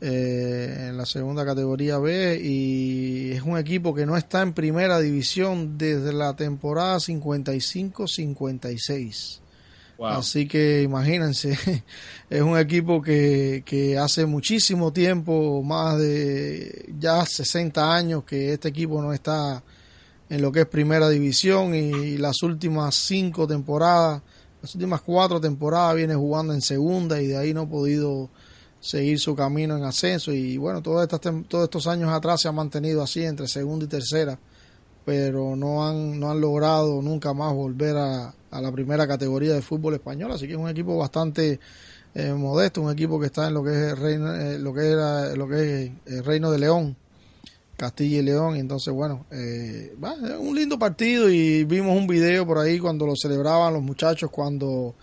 eh, 0.00 0.86
en 0.88 0.96
la 0.96 1.04
segunda 1.04 1.44
categoría 1.44 1.98
B, 1.98 2.40
y 2.42 3.32
es 3.32 3.42
un 3.42 3.58
equipo 3.58 3.94
que 3.94 4.06
no 4.06 4.16
está 4.16 4.40
en 4.42 4.54
primera 4.54 4.98
división 4.98 5.76
desde 5.76 6.10
la 6.12 6.34
temporada 6.34 6.96
55-56. 6.96 9.40
Wow. 9.98 10.08
Así 10.08 10.48
que 10.48 10.82
imagínense, 10.82 11.84
es 12.30 12.40
un 12.40 12.58
equipo 12.58 13.02
que, 13.02 13.62
que 13.66 13.98
hace 13.98 14.24
muchísimo 14.24 14.94
tiempo, 14.94 15.62
más 15.62 15.98
de 15.98 16.90
ya 16.98 17.26
60 17.26 17.94
años, 17.94 18.24
que 18.24 18.54
este 18.54 18.68
equipo 18.68 19.02
no 19.02 19.12
está 19.12 19.62
en 20.30 20.40
lo 20.40 20.52
que 20.52 20.60
es 20.60 20.66
primera 20.66 21.08
división 21.08 21.74
y 21.74 22.16
las 22.16 22.42
últimas 22.42 22.94
cinco 22.94 23.48
temporadas, 23.48 24.22
las 24.62 24.74
últimas 24.74 25.00
cuatro 25.02 25.40
temporadas 25.40 25.96
viene 25.96 26.14
jugando 26.14 26.54
en 26.54 26.62
segunda 26.62 27.20
y 27.20 27.26
de 27.26 27.36
ahí 27.36 27.52
no 27.52 27.62
ha 27.62 27.68
podido 27.68 28.30
seguir 28.78 29.18
su 29.18 29.34
camino 29.34 29.76
en 29.76 29.82
ascenso. 29.82 30.32
Y 30.32 30.56
bueno, 30.56 30.82
todos 30.82 31.02
estos, 31.02 31.20
todos 31.48 31.64
estos 31.64 31.86
años 31.88 32.10
atrás 32.10 32.40
se 32.40 32.48
ha 32.48 32.52
mantenido 32.52 33.02
así 33.02 33.24
entre 33.24 33.48
segunda 33.48 33.84
y 33.86 33.88
tercera, 33.88 34.38
pero 35.04 35.56
no 35.56 35.86
han, 35.86 36.20
no 36.20 36.30
han 36.30 36.40
logrado 36.40 37.02
nunca 37.02 37.34
más 37.34 37.52
volver 37.52 37.96
a, 37.96 38.32
a 38.52 38.60
la 38.60 38.70
primera 38.70 39.08
categoría 39.08 39.52
de 39.52 39.62
fútbol 39.62 39.94
español, 39.94 40.30
así 40.30 40.46
que 40.46 40.52
es 40.52 40.58
un 40.58 40.68
equipo 40.68 40.96
bastante 40.96 41.58
eh, 42.14 42.32
modesto, 42.32 42.82
un 42.82 42.92
equipo 42.92 43.18
que 43.18 43.26
está 43.26 43.48
en 43.48 43.54
lo 43.54 43.64
que 43.64 43.70
es 43.70 43.98
reino, 43.98 44.32
eh, 44.32 44.60
lo 44.60 44.72
que 44.72 44.90
era 44.90 45.34
lo 45.34 45.48
que 45.48 45.84
es 45.84 45.92
el 46.06 46.24
Reino 46.24 46.52
de 46.52 46.58
León 46.60 46.96
Castilla 47.80 48.18
y 48.18 48.22
León. 48.22 48.56
Entonces, 48.56 48.92
bueno, 48.92 49.24
eh, 49.30 49.94
un 50.38 50.54
lindo 50.54 50.78
partido 50.78 51.30
y 51.30 51.64
vimos 51.64 51.96
un 51.96 52.06
video 52.06 52.46
por 52.46 52.58
ahí 52.58 52.78
cuando 52.78 53.06
lo 53.06 53.16
celebraban 53.16 53.72
los 53.72 53.82
muchachos, 53.82 54.30
cuando, 54.30 54.94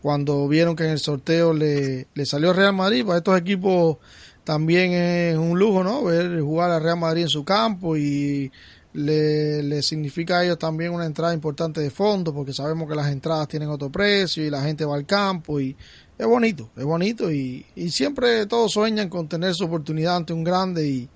cuando 0.00 0.48
vieron 0.48 0.74
que 0.74 0.84
en 0.84 0.92
el 0.92 0.98
sorteo 0.98 1.52
le, 1.52 2.06
le 2.14 2.24
salió 2.24 2.54
Real 2.54 2.72
Madrid. 2.72 3.04
Para 3.04 3.18
estos 3.18 3.38
equipos 3.38 3.98
también 4.44 4.92
es 4.92 5.36
un 5.36 5.58
lujo, 5.58 5.84
¿no? 5.84 6.04
Ver 6.04 6.40
jugar 6.40 6.70
a 6.70 6.78
Real 6.78 6.98
Madrid 6.98 7.24
en 7.24 7.28
su 7.28 7.44
campo 7.44 7.98
y 7.98 8.50
le, 8.94 9.62
le, 9.62 9.82
significa 9.82 10.38
a 10.38 10.44
ellos 10.44 10.58
también 10.58 10.94
una 10.94 11.04
entrada 11.04 11.34
importante 11.34 11.82
de 11.82 11.90
fondo 11.90 12.32
porque 12.32 12.54
sabemos 12.54 12.88
que 12.88 12.94
las 12.94 13.12
entradas 13.12 13.46
tienen 13.46 13.68
otro 13.68 13.92
precio 13.92 14.42
y 14.42 14.48
la 14.48 14.62
gente 14.62 14.86
va 14.86 14.94
al 14.94 15.04
campo 15.04 15.60
y 15.60 15.76
es 16.16 16.26
bonito, 16.26 16.70
es 16.78 16.84
bonito 16.84 17.30
y, 17.30 17.66
y 17.76 17.90
siempre 17.90 18.46
todos 18.46 18.72
sueñan 18.72 19.10
con 19.10 19.28
tener 19.28 19.54
su 19.54 19.64
oportunidad 19.64 20.16
ante 20.16 20.32
un 20.32 20.44
grande 20.44 20.88
y, 20.88 21.08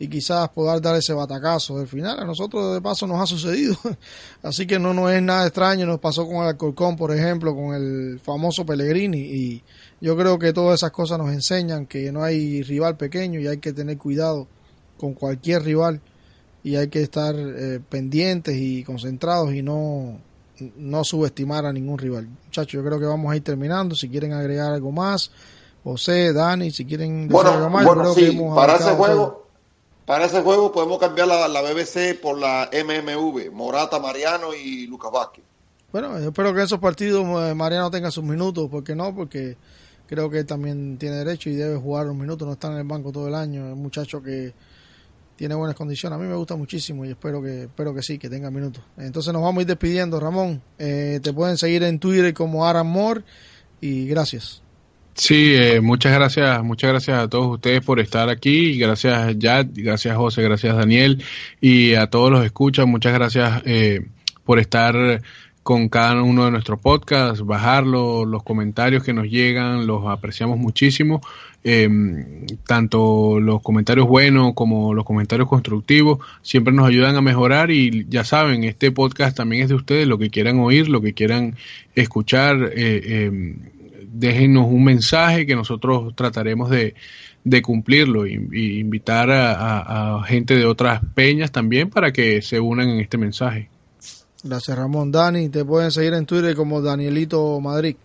y 0.00 0.08
quizás 0.08 0.48
poder 0.48 0.80
dar 0.80 0.96
ese 0.96 1.12
batacazo 1.12 1.78
del 1.78 1.86
final. 1.86 2.18
A 2.18 2.24
nosotros 2.24 2.72
de 2.72 2.80
paso 2.80 3.06
nos 3.06 3.20
ha 3.20 3.26
sucedido, 3.26 3.76
así 4.42 4.66
que 4.66 4.78
no 4.78 4.94
nos 4.94 5.12
es 5.12 5.22
nada 5.22 5.46
extraño, 5.46 5.84
nos 5.84 6.00
pasó 6.00 6.26
con 6.26 6.36
el 6.36 6.48
Alcorcón, 6.48 6.96
por 6.96 7.14
ejemplo, 7.14 7.54
con 7.54 7.74
el 7.74 8.18
famoso 8.18 8.64
Pellegrini 8.64 9.20
y 9.20 9.62
yo 10.00 10.16
creo 10.16 10.38
que 10.38 10.54
todas 10.54 10.80
esas 10.80 10.90
cosas 10.90 11.18
nos 11.18 11.30
enseñan 11.30 11.84
que 11.84 12.10
no 12.10 12.24
hay 12.24 12.62
rival 12.62 12.96
pequeño 12.96 13.40
y 13.40 13.46
hay 13.46 13.58
que 13.58 13.74
tener 13.74 13.98
cuidado 13.98 14.48
con 14.96 15.12
cualquier 15.12 15.64
rival 15.64 16.00
y 16.64 16.76
hay 16.76 16.88
que 16.88 17.02
estar 17.02 17.34
eh, 17.36 17.78
pendientes 17.86 18.56
y 18.56 18.82
concentrados 18.82 19.52
y 19.52 19.62
no 19.62 20.18
no 20.76 21.04
subestimar 21.04 21.64
a 21.64 21.72
ningún 21.72 21.98
rival. 21.98 22.28
Muchachos, 22.46 22.72
yo 22.72 22.84
creo 22.84 22.98
que 22.98 23.06
vamos 23.06 23.32
a 23.32 23.36
ir 23.36 23.42
terminando. 23.42 23.94
Si 23.94 24.10
quieren 24.10 24.34
agregar 24.34 24.72
algo 24.72 24.92
más, 24.92 25.30
José, 25.82 26.32
Dani, 26.34 26.70
si 26.70 26.84
quieren 26.84 27.28
bueno, 27.28 27.50
algo 27.50 27.70
más, 27.70 27.84
bueno, 27.84 28.04
yo 28.04 28.12
creo 28.12 28.14
sí, 28.14 28.30
que 28.30 28.36
hemos 28.36 28.54
para 28.54 28.76
ese 28.76 28.90
juego, 28.90 29.14
todo. 29.14 29.49
Para 30.10 30.24
ese 30.24 30.42
juego 30.42 30.72
podemos 30.72 30.98
cambiar 30.98 31.28
la, 31.28 31.46
la, 31.46 31.62
BBC 31.62 32.20
por 32.20 32.36
la 32.36 32.68
MMV, 32.72 33.52
Morata, 33.52 34.00
Mariano 34.00 34.52
y 34.52 34.88
Lucas 34.88 35.12
Vázquez. 35.12 35.44
Bueno, 35.92 36.18
yo 36.18 36.30
espero 36.30 36.52
que 36.52 36.58
en 36.58 36.64
esos 36.64 36.80
partidos 36.80 37.24
eh, 37.48 37.54
Mariano 37.54 37.92
tenga 37.92 38.10
sus 38.10 38.24
minutos, 38.24 38.66
porque 38.68 38.96
no, 38.96 39.14
porque 39.14 39.56
creo 40.08 40.28
que 40.28 40.40
él 40.40 40.46
también 40.46 40.98
tiene 40.98 41.14
derecho 41.14 41.48
y 41.48 41.54
debe 41.54 41.76
jugar 41.76 42.06
los 42.06 42.16
minutos, 42.16 42.44
no 42.44 42.54
está 42.54 42.72
en 42.72 42.78
el 42.78 42.88
banco 42.88 43.12
todo 43.12 43.28
el 43.28 43.36
año, 43.36 43.68
es 43.68 43.72
un 43.72 43.82
muchacho 43.82 44.20
que 44.20 44.52
tiene 45.36 45.54
buenas 45.54 45.76
condiciones, 45.76 46.18
a 46.18 46.20
mí 46.20 46.26
me 46.26 46.34
gusta 46.34 46.56
muchísimo 46.56 47.04
y 47.04 47.10
espero 47.10 47.40
que 47.40 47.62
espero 47.62 47.94
que 47.94 48.02
sí, 48.02 48.18
que 48.18 48.28
tenga 48.28 48.50
minutos. 48.50 48.82
Entonces 48.98 49.32
nos 49.32 49.42
vamos 49.42 49.60
a 49.60 49.62
ir 49.62 49.68
despidiendo, 49.68 50.18
Ramón, 50.18 50.60
eh, 50.80 51.20
te 51.22 51.32
pueden 51.32 51.56
seguir 51.56 51.84
en 51.84 52.00
Twitter 52.00 52.34
como 52.34 52.66
Aran 52.66 52.88
Moore 52.88 53.22
y 53.80 54.08
gracias. 54.08 54.60
Sí, 55.20 55.54
eh, 55.54 55.82
muchas 55.82 56.14
gracias, 56.14 56.64
muchas 56.64 56.92
gracias 56.92 57.18
a 57.18 57.28
todos 57.28 57.56
ustedes 57.56 57.84
por 57.84 58.00
estar 58.00 58.30
aquí, 58.30 58.78
gracias 58.78 59.38
Yad, 59.38 59.66
gracias 59.74 60.16
José, 60.16 60.40
gracias 60.40 60.74
Daniel 60.74 61.22
y 61.60 61.92
a 61.92 62.06
todos 62.06 62.30
los 62.30 62.42
escuchas, 62.42 62.86
muchas 62.86 63.12
gracias 63.12 63.62
eh, 63.66 64.06
por 64.44 64.58
estar 64.58 65.20
con 65.62 65.90
cada 65.90 66.22
uno 66.22 66.46
de 66.46 66.52
nuestros 66.52 66.80
podcasts, 66.80 67.44
bajarlo, 67.44 68.24
los 68.24 68.42
comentarios 68.42 69.04
que 69.04 69.12
nos 69.12 69.26
llegan, 69.26 69.86
los 69.86 70.06
apreciamos 70.06 70.56
muchísimo, 70.56 71.20
em, 71.64 72.46
tanto 72.66 73.38
los 73.40 73.60
comentarios 73.60 74.08
buenos 74.08 74.54
como 74.54 74.94
los 74.94 75.04
comentarios 75.04 75.50
constructivos, 75.50 76.20
siempre 76.40 76.72
nos 76.72 76.88
ayudan 76.88 77.16
a 77.16 77.20
mejorar 77.20 77.70
y 77.70 78.06
ya 78.08 78.24
saben, 78.24 78.64
este 78.64 78.90
podcast 78.90 79.36
también 79.36 79.64
es 79.64 79.68
de 79.68 79.74
ustedes, 79.74 80.08
lo 80.08 80.16
que 80.16 80.30
quieran 80.30 80.60
oír, 80.60 80.88
lo 80.88 81.02
que 81.02 81.12
quieran 81.12 81.56
escuchar, 81.94 82.72
eh, 82.74 83.26
em, 83.26 83.79
déjenos 84.06 84.66
un 84.66 84.84
mensaje 84.84 85.46
que 85.46 85.54
nosotros 85.54 86.14
trataremos 86.16 86.70
de, 86.70 86.94
cumplirlo 87.62 88.26
e 88.26 88.32
invitar 88.32 89.30
a 89.30 90.22
gente 90.26 90.54
de 90.54 90.66
otras 90.66 91.00
peñas 91.14 91.50
también 91.50 91.90
para 91.90 92.12
que 92.12 92.42
se 92.42 92.60
unan 92.60 92.88
en 92.90 93.00
este 93.00 93.18
mensaje. 93.18 93.70
Gracias, 94.42 94.76
Ramón. 94.76 95.12
Dani, 95.12 95.48
te 95.50 95.64
pueden 95.64 95.90
seguir 95.90 96.14
en 96.14 96.24
Twitter 96.24 96.54
como 96.54 96.80
Danielito 96.80 97.60
Madrid. 97.60 97.96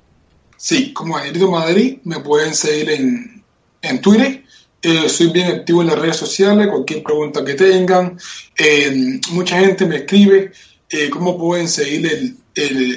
Sí, 0.58 0.92
como 0.94 1.18
Danielito 1.18 1.50
Madrid, 1.50 2.00
me 2.04 2.20
pueden 2.20 2.54
seguir 2.54 2.90
en, 2.90 3.44
en 3.82 4.02
Twitter. 4.02 4.44
Eh, 4.82 5.10
soy 5.10 5.32
bien 5.32 5.48
activo 5.48 5.82
en 5.82 5.88
las 5.88 5.98
redes 5.98 6.18
sociales, 6.18 6.68
cualquier 6.68 7.04
pregunta 7.04 7.44
que 7.44 7.54
tengan. 7.54 8.18
Eh, 8.58 9.20
mucha 9.32 9.60
gente 9.60 9.86
me 9.86 9.98
escribe 9.98 10.52
eh, 10.90 11.10
cómo 11.10 11.38
pueden 11.38 11.68
seguir 11.68 12.06
el, 12.06 12.38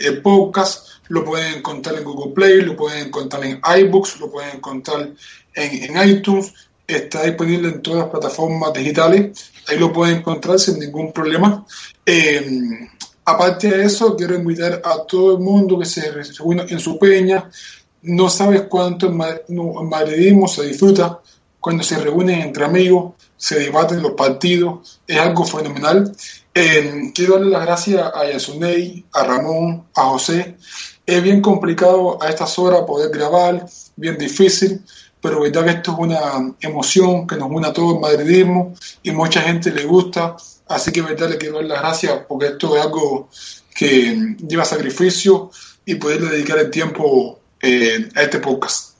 el, 0.05 0.21
podcast. 0.21 0.89
Lo 1.09 1.25
pueden 1.25 1.59
encontrar 1.59 1.97
en 1.97 2.05
Google 2.05 2.33
Play, 2.35 2.63
lo 2.63 2.77
pueden 2.77 3.07
encontrar 3.07 3.45
en 3.45 3.61
iBooks, 3.81 4.21
lo 4.21 4.31
pueden 4.31 4.57
encontrar 4.57 5.13
en, 5.55 5.97
en 5.97 6.09
iTunes. 6.09 6.53
Está 6.87 7.25
disponible 7.25 7.69
en 7.69 7.83
todas 7.83 8.01
las 8.01 8.09
plataformas 8.09 8.73
digitales. 8.73 9.51
Ahí 9.69 9.79
lo 9.79 9.93
pueden 9.93 10.19
encontrar 10.19 10.59
sin 10.59 10.79
ningún 10.79 11.13
problema. 11.13 11.67
Aparte 13.25 13.69
de 13.69 13.85
eso, 13.85 14.17
quiero 14.17 14.35
invitar 14.37 14.81
a 14.83 15.05
todo 15.05 15.37
el 15.37 15.41
mundo 15.41 15.79
que 15.79 15.85
se 15.85 16.11
reúna 16.11 16.65
en 16.67 16.81
su 16.81 16.99
peña. 16.99 17.51
No 18.03 18.31
sabes 18.31 18.63
cuánto 18.63 19.07
el 19.07 19.13
madridismo 19.13 20.49
se 20.49 20.67
disfruta 20.67 21.21
cuando 21.61 21.83
se 21.83 21.99
reúnen 21.99 22.41
entre 22.41 22.65
amigos, 22.65 23.15
se 23.37 23.59
debaten 23.59 24.01
los 24.01 24.13
partidos, 24.13 25.01
es 25.07 25.19
algo 25.19 25.45
fenomenal. 25.45 26.15
Eh, 26.55 27.13
quiero 27.15 27.35
darle 27.35 27.51
las 27.51 27.67
gracias 27.67 28.11
a 28.15 28.25
Yasunei, 28.31 29.05
a 29.13 29.25
Ramón, 29.25 29.85
a 29.95 30.05
José. 30.05 30.57
Es 31.09 31.23
bien 31.23 31.41
complicado 31.41 32.23
a 32.23 32.29
estas 32.29 32.59
horas 32.59 32.83
poder 32.83 33.11
grabar, 33.11 33.67
bien 33.97 34.19
difícil, 34.19 34.83
pero 35.23 35.41
verdad 35.41 35.65
que 35.65 35.71
esto 35.71 35.93
es 35.93 35.99
una 35.99 36.55
emoción 36.61 37.27
que 37.27 37.37
nos 37.37 37.51
une 37.51 37.67
a 37.67 37.73
todo 37.73 37.95
el 37.95 38.01
madridismo 38.01 38.75
y 39.03 39.11
mucha 39.13 39.41
gente 39.41 39.73
le 39.73 39.85
gusta 39.85 40.37
Así 40.69 40.93
que 40.93 41.01
verdad 41.01 41.31
le 41.31 41.39
quiero 41.39 41.57
dar 41.57 41.65
las 41.65 41.81
gracias 41.81 42.21
porque 42.29 42.49
esto 42.49 42.77
es 42.77 42.85
algo 42.85 43.29
que 43.75 44.37
lleva 44.47 44.65
sacrificio 44.65 45.51
y 45.87 45.95
poder 45.95 46.21
dedicar 46.21 46.59
el 46.59 46.71
tiempo 46.71 47.41
eh, 47.63 48.09
a 48.15 48.23
este 48.23 48.39
podcast. 48.39 48.97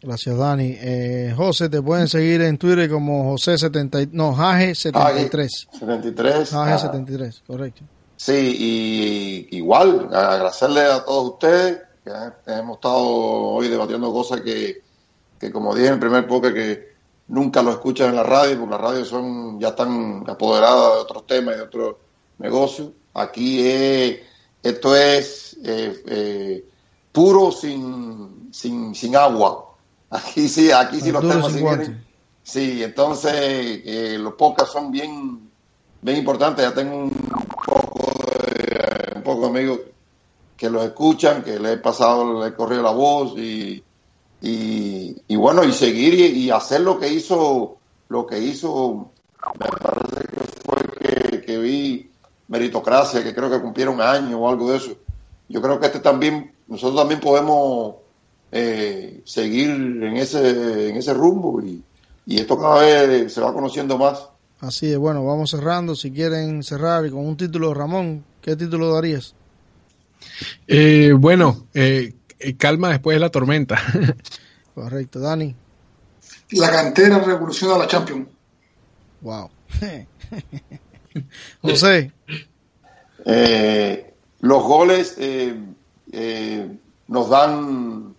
Gracias, 0.00 0.36
Dani. 0.36 0.76
Eh, 0.78 1.34
José, 1.36 1.68
te 1.68 1.82
pueden 1.82 2.06
seguir 2.06 2.40
en 2.42 2.56
Twitter 2.56 2.88
como 2.88 3.32
José 3.32 3.58
70, 3.58 3.98
no, 4.12 4.32
Jage 4.32 4.76
73. 4.76 5.68
73. 5.72 6.50
Jage 6.50 6.78
73, 6.78 7.42
correcto. 7.44 7.82
Sí, 8.18 9.46
y 9.50 9.56
igual, 9.58 10.08
agradecerle 10.12 10.80
a 10.82 11.04
todos 11.04 11.34
ustedes 11.34 11.82
que 12.04 12.52
hemos 12.52 12.78
estado 12.78 12.98
hoy 12.98 13.68
debatiendo 13.68 14.12
cosas 14.12 14.40
que, 14.40 14.82
que 15.38 15.52
como 15.52 15.72
dije 15.72 15.86
en 15.86 15.94
el 15.94 16.00
primer 16.00 16.26
podcast, 16.26 16.54
que 16.54 16.88
nunca 17.28 17.62
lo 17.62 17.70
escuchan 17.70 18.08
en 18.08 18.16
la 18.16 18.24
radio, 18.24 18.58
porque 18.58 18.72
las 18.72 18.80
radios 18.80 19.08
son, 19.08 19.60
ya 19.60 19.68
están 19.68 20.24
apoderadas 20.26 20.94
de 20.94 21.00
otros 21.00 21.26
temas 21.28 21.54
y 21.54 21.58
de 21.58 21.62
otros 21.62 21.96
negocios. 22.38 22.88
Aquí 23.14 23.60
es, 23.64 24.18
esto 24.64 24.96
es 24.96 25.56
eh, 25.64 26.02
eh, 26.06 26.64
puro 27.12 27.52
sin, 27.52 28.48
sin, 28.52 28.96
sin, 28.96 29.14
agua. 29.14 29.76
Aquí 30.10 30.48
sí, 30.48 30.72
aquí 30.72 31.00
sí 31.00 31.12
los 31.12 31.22
temas 31.22 31.52
se 31.52 31.96
Sí, 32.42 32.82
entonces 32.82 33.32
eh, 33.32 34.16
los 34.18 34.32
podcasts 34.32 34.72
son 34.72 34.90
bien, 34.90 35.48
bien 36.02 36.16
importantes. 36.16 36.64
Ya 36.64 36.74
tengo 36.74 36.96
un 36.96 37.10
amigos 39.46 39.80
que 40.56 40.68
los 40.68 40.84
escuchan, 40.84 41.42
que 41.42 41.58
les 41.58 41.74
he 41.74 41.78
pasado, 41.78 42.40
les 42.40 42.52
he 42.52 42.54
corrido 42.54 42.82
la 42.82 42.90
voz 42.90 43.38
y 43.38 43.82
y, 44.40 45.36
bueno, 45.36 45.64
y 45.64 45.72
seguir 45.72 46.14
y, 46.14 46.50
hacer 46.50 46.80
lo 46.82 46.98
que 46.98 47.08
hizo, 47.08 47.76
lo 48.08 48.26
que 48.26 48.38
hizo, 48.38 49.10
me 49.58 49.66
parece 49.66 50.28
que 50.28 50.40
fue 50.64 51.40
que, 51.40 51.58
vi 51.58 52.10
meritocracia, 52.48 53.22
que 53.22 53.34
creo 53.34 53.50
que 53.50 53.60
cumplieron 53.60 53.96
un 53.96 54.02
año 54.02 54.38
o 54.38 54.48
algo 54.48 54.70
de 54.70 54.76
eso. 54.78 54.92
Yo 55.48 55.60
creo 55.60 55.80
que 55.80 55.86
este 55.86 56.00
también, 56.00 56.52
nosotros 56.68 57.00
también 57.00 57.20
podemos 57.20 57.96
eh, 58.52 59.22
seguir 59.24 59.70
en 59.70 60.16
ese, 60.16 60.90
en 60.90 60.96
ese 60.96 61.14
rumbo 61.14 61.60
y, 61.60 61.82
y 62.26 62.38
esto 62.38 62.58
cada 62.58 62.80
vez 62.80 63.32
se 63.32 63.40
va 63.40 63.52
conociendo 63.52 63.98
más. 63.98 64.28
Así 64.60 64.90
es, 64.90 64.98
bueno, 64.98 65.24
vamos 65.24 65.50
cerrando. 65.50 65.94
Si 65.94 66.10
quieren 66.10 66.62
cerrar 66.62 67.08
con 67.10 67.26
un 67.26 67.36
título, 67.36 67.74
Ramón, 67.74 68.24
¿qué 68.42 68.56
título 68.56 68.92
darías? 68.92 69.34
Eh, 70.66 71.12
bueno, 71.16 71.66
eh, 71.74 72.14
eh, 72.38 72.56
calma 72.56 72.90
después 72.90 73.16
de 73.16 73.20
la 73.20 73.30
tormenta. 73.30 73.78
Correcto, 74.74 75.20
Dani. 75.20 75.54
La 76.52 76.70
cantera 76.70 77.18
revoluciona 77.18 77.78
la 77.78 77.86
Champions. 77.86 78.28
Wow. 79.20 79.50
José. 81.62 82.12
Eh, 83.24 84.14
los 84.40 84.62
goles 84.62 85.16
eh, 85.18 85.56
nos 87.08 87.28
dan 87.28 88.14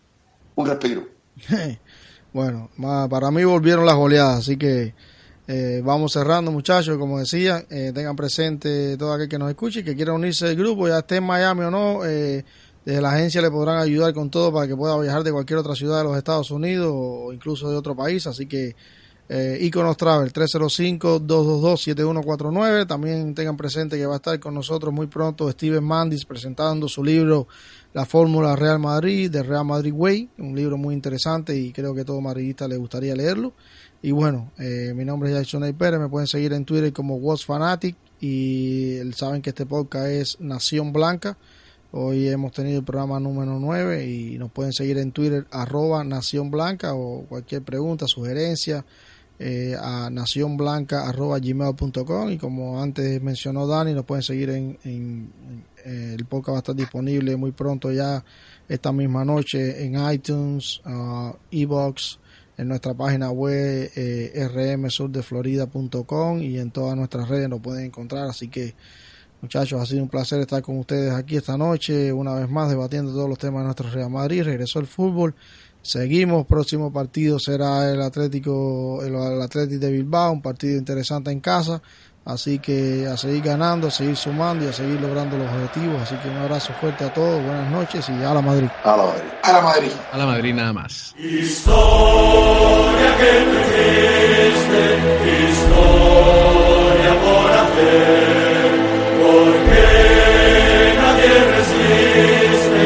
un 0.56 0.68
respiro. 0.68 1.08
bueno, 2.34 2.70
para 3.10 3.32
mí 3.32 3.44
volvieron 3.44 3.86
las 3.86 3.96
goleadas, 3.96 4.40
así 4.40 4.58
que 4.58 4.94
vamos 5.84 6.14
cerrando, 6.14 6.52
muchachos. 6.52 6.98
Como 6.98 7.20
decía, 7.20 7.66
tengan 7.68 8.16
presente 8.16 8.98
todo 8.98 9.14
aquel 9.14 9.28
que 9.28 9.40
nos 9.40 9.50
escuche 9.50 9.84
que 9.84 9.96
quiera 9.96 10.14
unirse 10.14 10.48
al 10.48 10.56
grupo, 10.56 10.88
ya 10.88 11.00
esté 11.00 11.18
en 11.18 11.26
Miami 11.26 11.62
o 11.62 11.72
no. 11.72 12.00
Desde 12.86 13.02
la 13.02 13.14
agencia 13.14 13.42
le 13.42 13.52
podrán 13.52 13.78
ayudar 13.78 14.14
con 14.14 14.30
todo 14.30 14.54
para 14.54 14.68
que 14.68 14.76
pueda 14.76 14.98
viajar 15.00 15.24
de 15.24 15.32
cualquier 15.32 15.60
otra 15.60 15.76
ciudad 15.76 16.00
de 16.00 16.06
los 16.06 16.18
Estados 16.18 16.50
Unidos 16.50 16.92
o 16.92 17.34
incluso 17.34 17.70
de 17.70 17.76
otro 17.76 17.96
país. 17.96 18.26
Así 18.26 18.48
que 18.48 18.76
eh, 19.32 19.60
Iconos 19.62 19.96
Travel 19.96 20.34
305-222-7149. 20.34 22.88
También 22.88 23.36
tengan 23.36 23.58
presente 23.58 23.96
que 23.96 24.08
va 24.08 24.14
a 24.14 24.18
estar 24.18 24.40
con 24.40 24.56
nosotros 24.56 24.92
muy 24.92 25.06
pronto 25.06 25.52
Steven 25.52 25.84
Mandis 25.84 26.26
presentando 26.26 26.88
su 26.88 27.04
libro 27.04 27.48
La 27.94 28.08
Fórmula 28.08 28.56
Real 28.56 28.80
Madrid 28.80 29.30
de 29.30 29.44
Real 29.44 29.66
Madrid 29.66 29.94
Way. 29.94 30.32
Un 30.40 30.56
libro 30.56 30.78
muy 30.78 30.96
interesante 30.96 31.56
y 31.56 31.72
creo 31.72 31.94
que 31.94 32.04
todo 32.04 32.20
madridista 32.22 32.68
le 32.68 32.78
gustaría 32.78 33.16
leerlo. 33.16 33.54
Y 34.02 34.12
bueno, 34.12 34.52
eh, 34.58 34.94
mi 34.96 35.04
nombre 35.04 35.30
es 35.30 35.38
Jason 35.38 35.74
Pérez. 35.74 36.00
Me 36.00 36.08
pueden 36.08 36.28
seguir 36.28 36.54
en 36.54 36.66
Twitter 36.66 36.94
como 36.94 37.16
Was 37.16 37.46
Fanatic 37.46 37.96
y 38.22 39.00
saben 39.14 39.42
que 39.42 39.50
este 39.50 39.66
podcast 39.66 40.08
es 40.08 40.40
Nación 40.40 40.94
Blanca. 40.94 41.38
Hoy 41.92 42.28
hemos 42.28 42.52
tenido 42.52 42.80
el 42.80 42.86
programa 42.86 43.20
número 43.20 43.60
9 43.60 44.06
y 44.06 44.38
nos 44.38 44.52
pueden 44.52 44.74
seguir 44.74 45.00
en 45.00 45.12
Twitter 45.12 45.48
arroba 45.52 46.04
Nación 46.04 46.52
Blanca 46.52 46.94
o 46.94 47.26
cualquier 47.28 47.64
pregunta, 47.64 48.08
sugerencia 48.08 48.86
eh, 49.42 49.74
a 49.82 50.10
nacionblanca 50.10 51.08
arroba 51.08 51.40
gmail.com 51.40 52.30
y 52.30 52.38
como 52.38 52.82
antes 52.82 53.22
mencionó 53.22 53.66
Dani, 53.68 53.94
nos 53.94 54.04
pueden 54.04 54.22
seguir 54.22 54.50
en, 54.50 55.32
eh, 55.86 56.16
el 56.18 56.26
podcast 56.26 56.50
va 56.50 56.56
a 56.56 56.60
estar 56.60 56.76
disponible 56.76 57.38
muy 57.38 57.54
pronto 57.54 57.90
ya 57.90 58.22
esta 58.68 58.92
misma 58.92 59.24
noche 59.24 59.86
en 59.86 59.96
iTunes, 60.12 60.82
uh, 60.86 61.32
Ebox, 61.52 62.20
en 62.60 62.68
nuestra 62.68 62.94
página 62.94 63.32
web 63.32 63.90
eh, 63.96 64.50
rmsurdeflorida.com 64.54 66.42
y 66.42 66.60
en 66.60 66.72
todas 66.72 66.98
nuestras 66.98 67.30
redes 67.30 67.48
nos 67.48 67.62
pueden 67.62 67.86
encontrar, 67.86 68.28
así 68.28 68.50
que 68.50 68.76
Muchachos, 69.42 69.82
ha 69.82 69.86
sido 69.86 70.04
un 70.04 70.10
placer 70.10 70.42
estar 70.42 70.62
con 70.62 70.78
ustedes 70.80 71.14
aquí 71.14 71.38
esta 71.38 71.58
noche, 71.58 72.12
una 72.12 72.34
vez 72.34 72.50
más 72.50 72.70
debatiendo 72.70 73.14
todos 73.14 73.30
los 73.30 73.38
temas 73.38 73.62
de 73.62 73.66
nuestro 73.68 73.90
Real 73.90 74.10
Madrid. 74.10 74.44
Regresó 74.44 74.80
el 74.80 74.88
fútbol. 74.88 75.34
Seguimos, 75.82 76.46
próximo 76.46 76.92
partido 76.92 77.40
será 77.40 77.90
el 77.90 78.02
Atlético, 78.02 79.02
el, 79.02 79.16
Atlético 79.42 79.80
de 79.80 79.92
Bilbao, 79.94 80.34
un 80.34 80.42
partido 80.42 80.78
interesante 80.78 81.32
en 81.32 81.40
casa. 81.40 81.82
Así 82.30 82.60
que 82.60 83.08
a 83.08 83.18
seguir 83.18 83.42
ganando, 83.42 83.88
a 83.88 83.92
seguir 83.92 84.16
sumando 84.16 84.64
y 84.64 84.68
a 84.68 84.74
seguir 84.74 85.02
logrando 85.02 85.36
los 85.36 85.48
objetivos. 85.48 86.04
Así 86.04 86.14
que 86.18 86.30
un 86.30 86.38
abrazo 86.38 86.72
fuerte 86.80 87.04
a 87.04 87.12
todos, 87.12 87.44
buenas 87.44 87.72
noches 87.72 88.08
y 88.08 88.24
a 88.24 88.36
la 88.36 88.42
Madrid. 88.42 88.70
A 88.84 88.96
la 88.96 89.04
Madrid. 89.04 89.24
A 89.42 89.52
la 89.52 89.62
Madrid. 89.62 89.92
A 90.12 90.18
la 90.18 90.26
Madrid 90.28 90.54
nada 90.54 90.74
más. 90.74 91.16
Historia 91.18 93.18
que 93.18 93.46
no 93.50 93.60
historia 95.50 97.12
por 97.24 97.52
hacer, 97.52 98.70
porque 99.24 99.88
nadie 101.02 101.34
resiste 101.58 102.84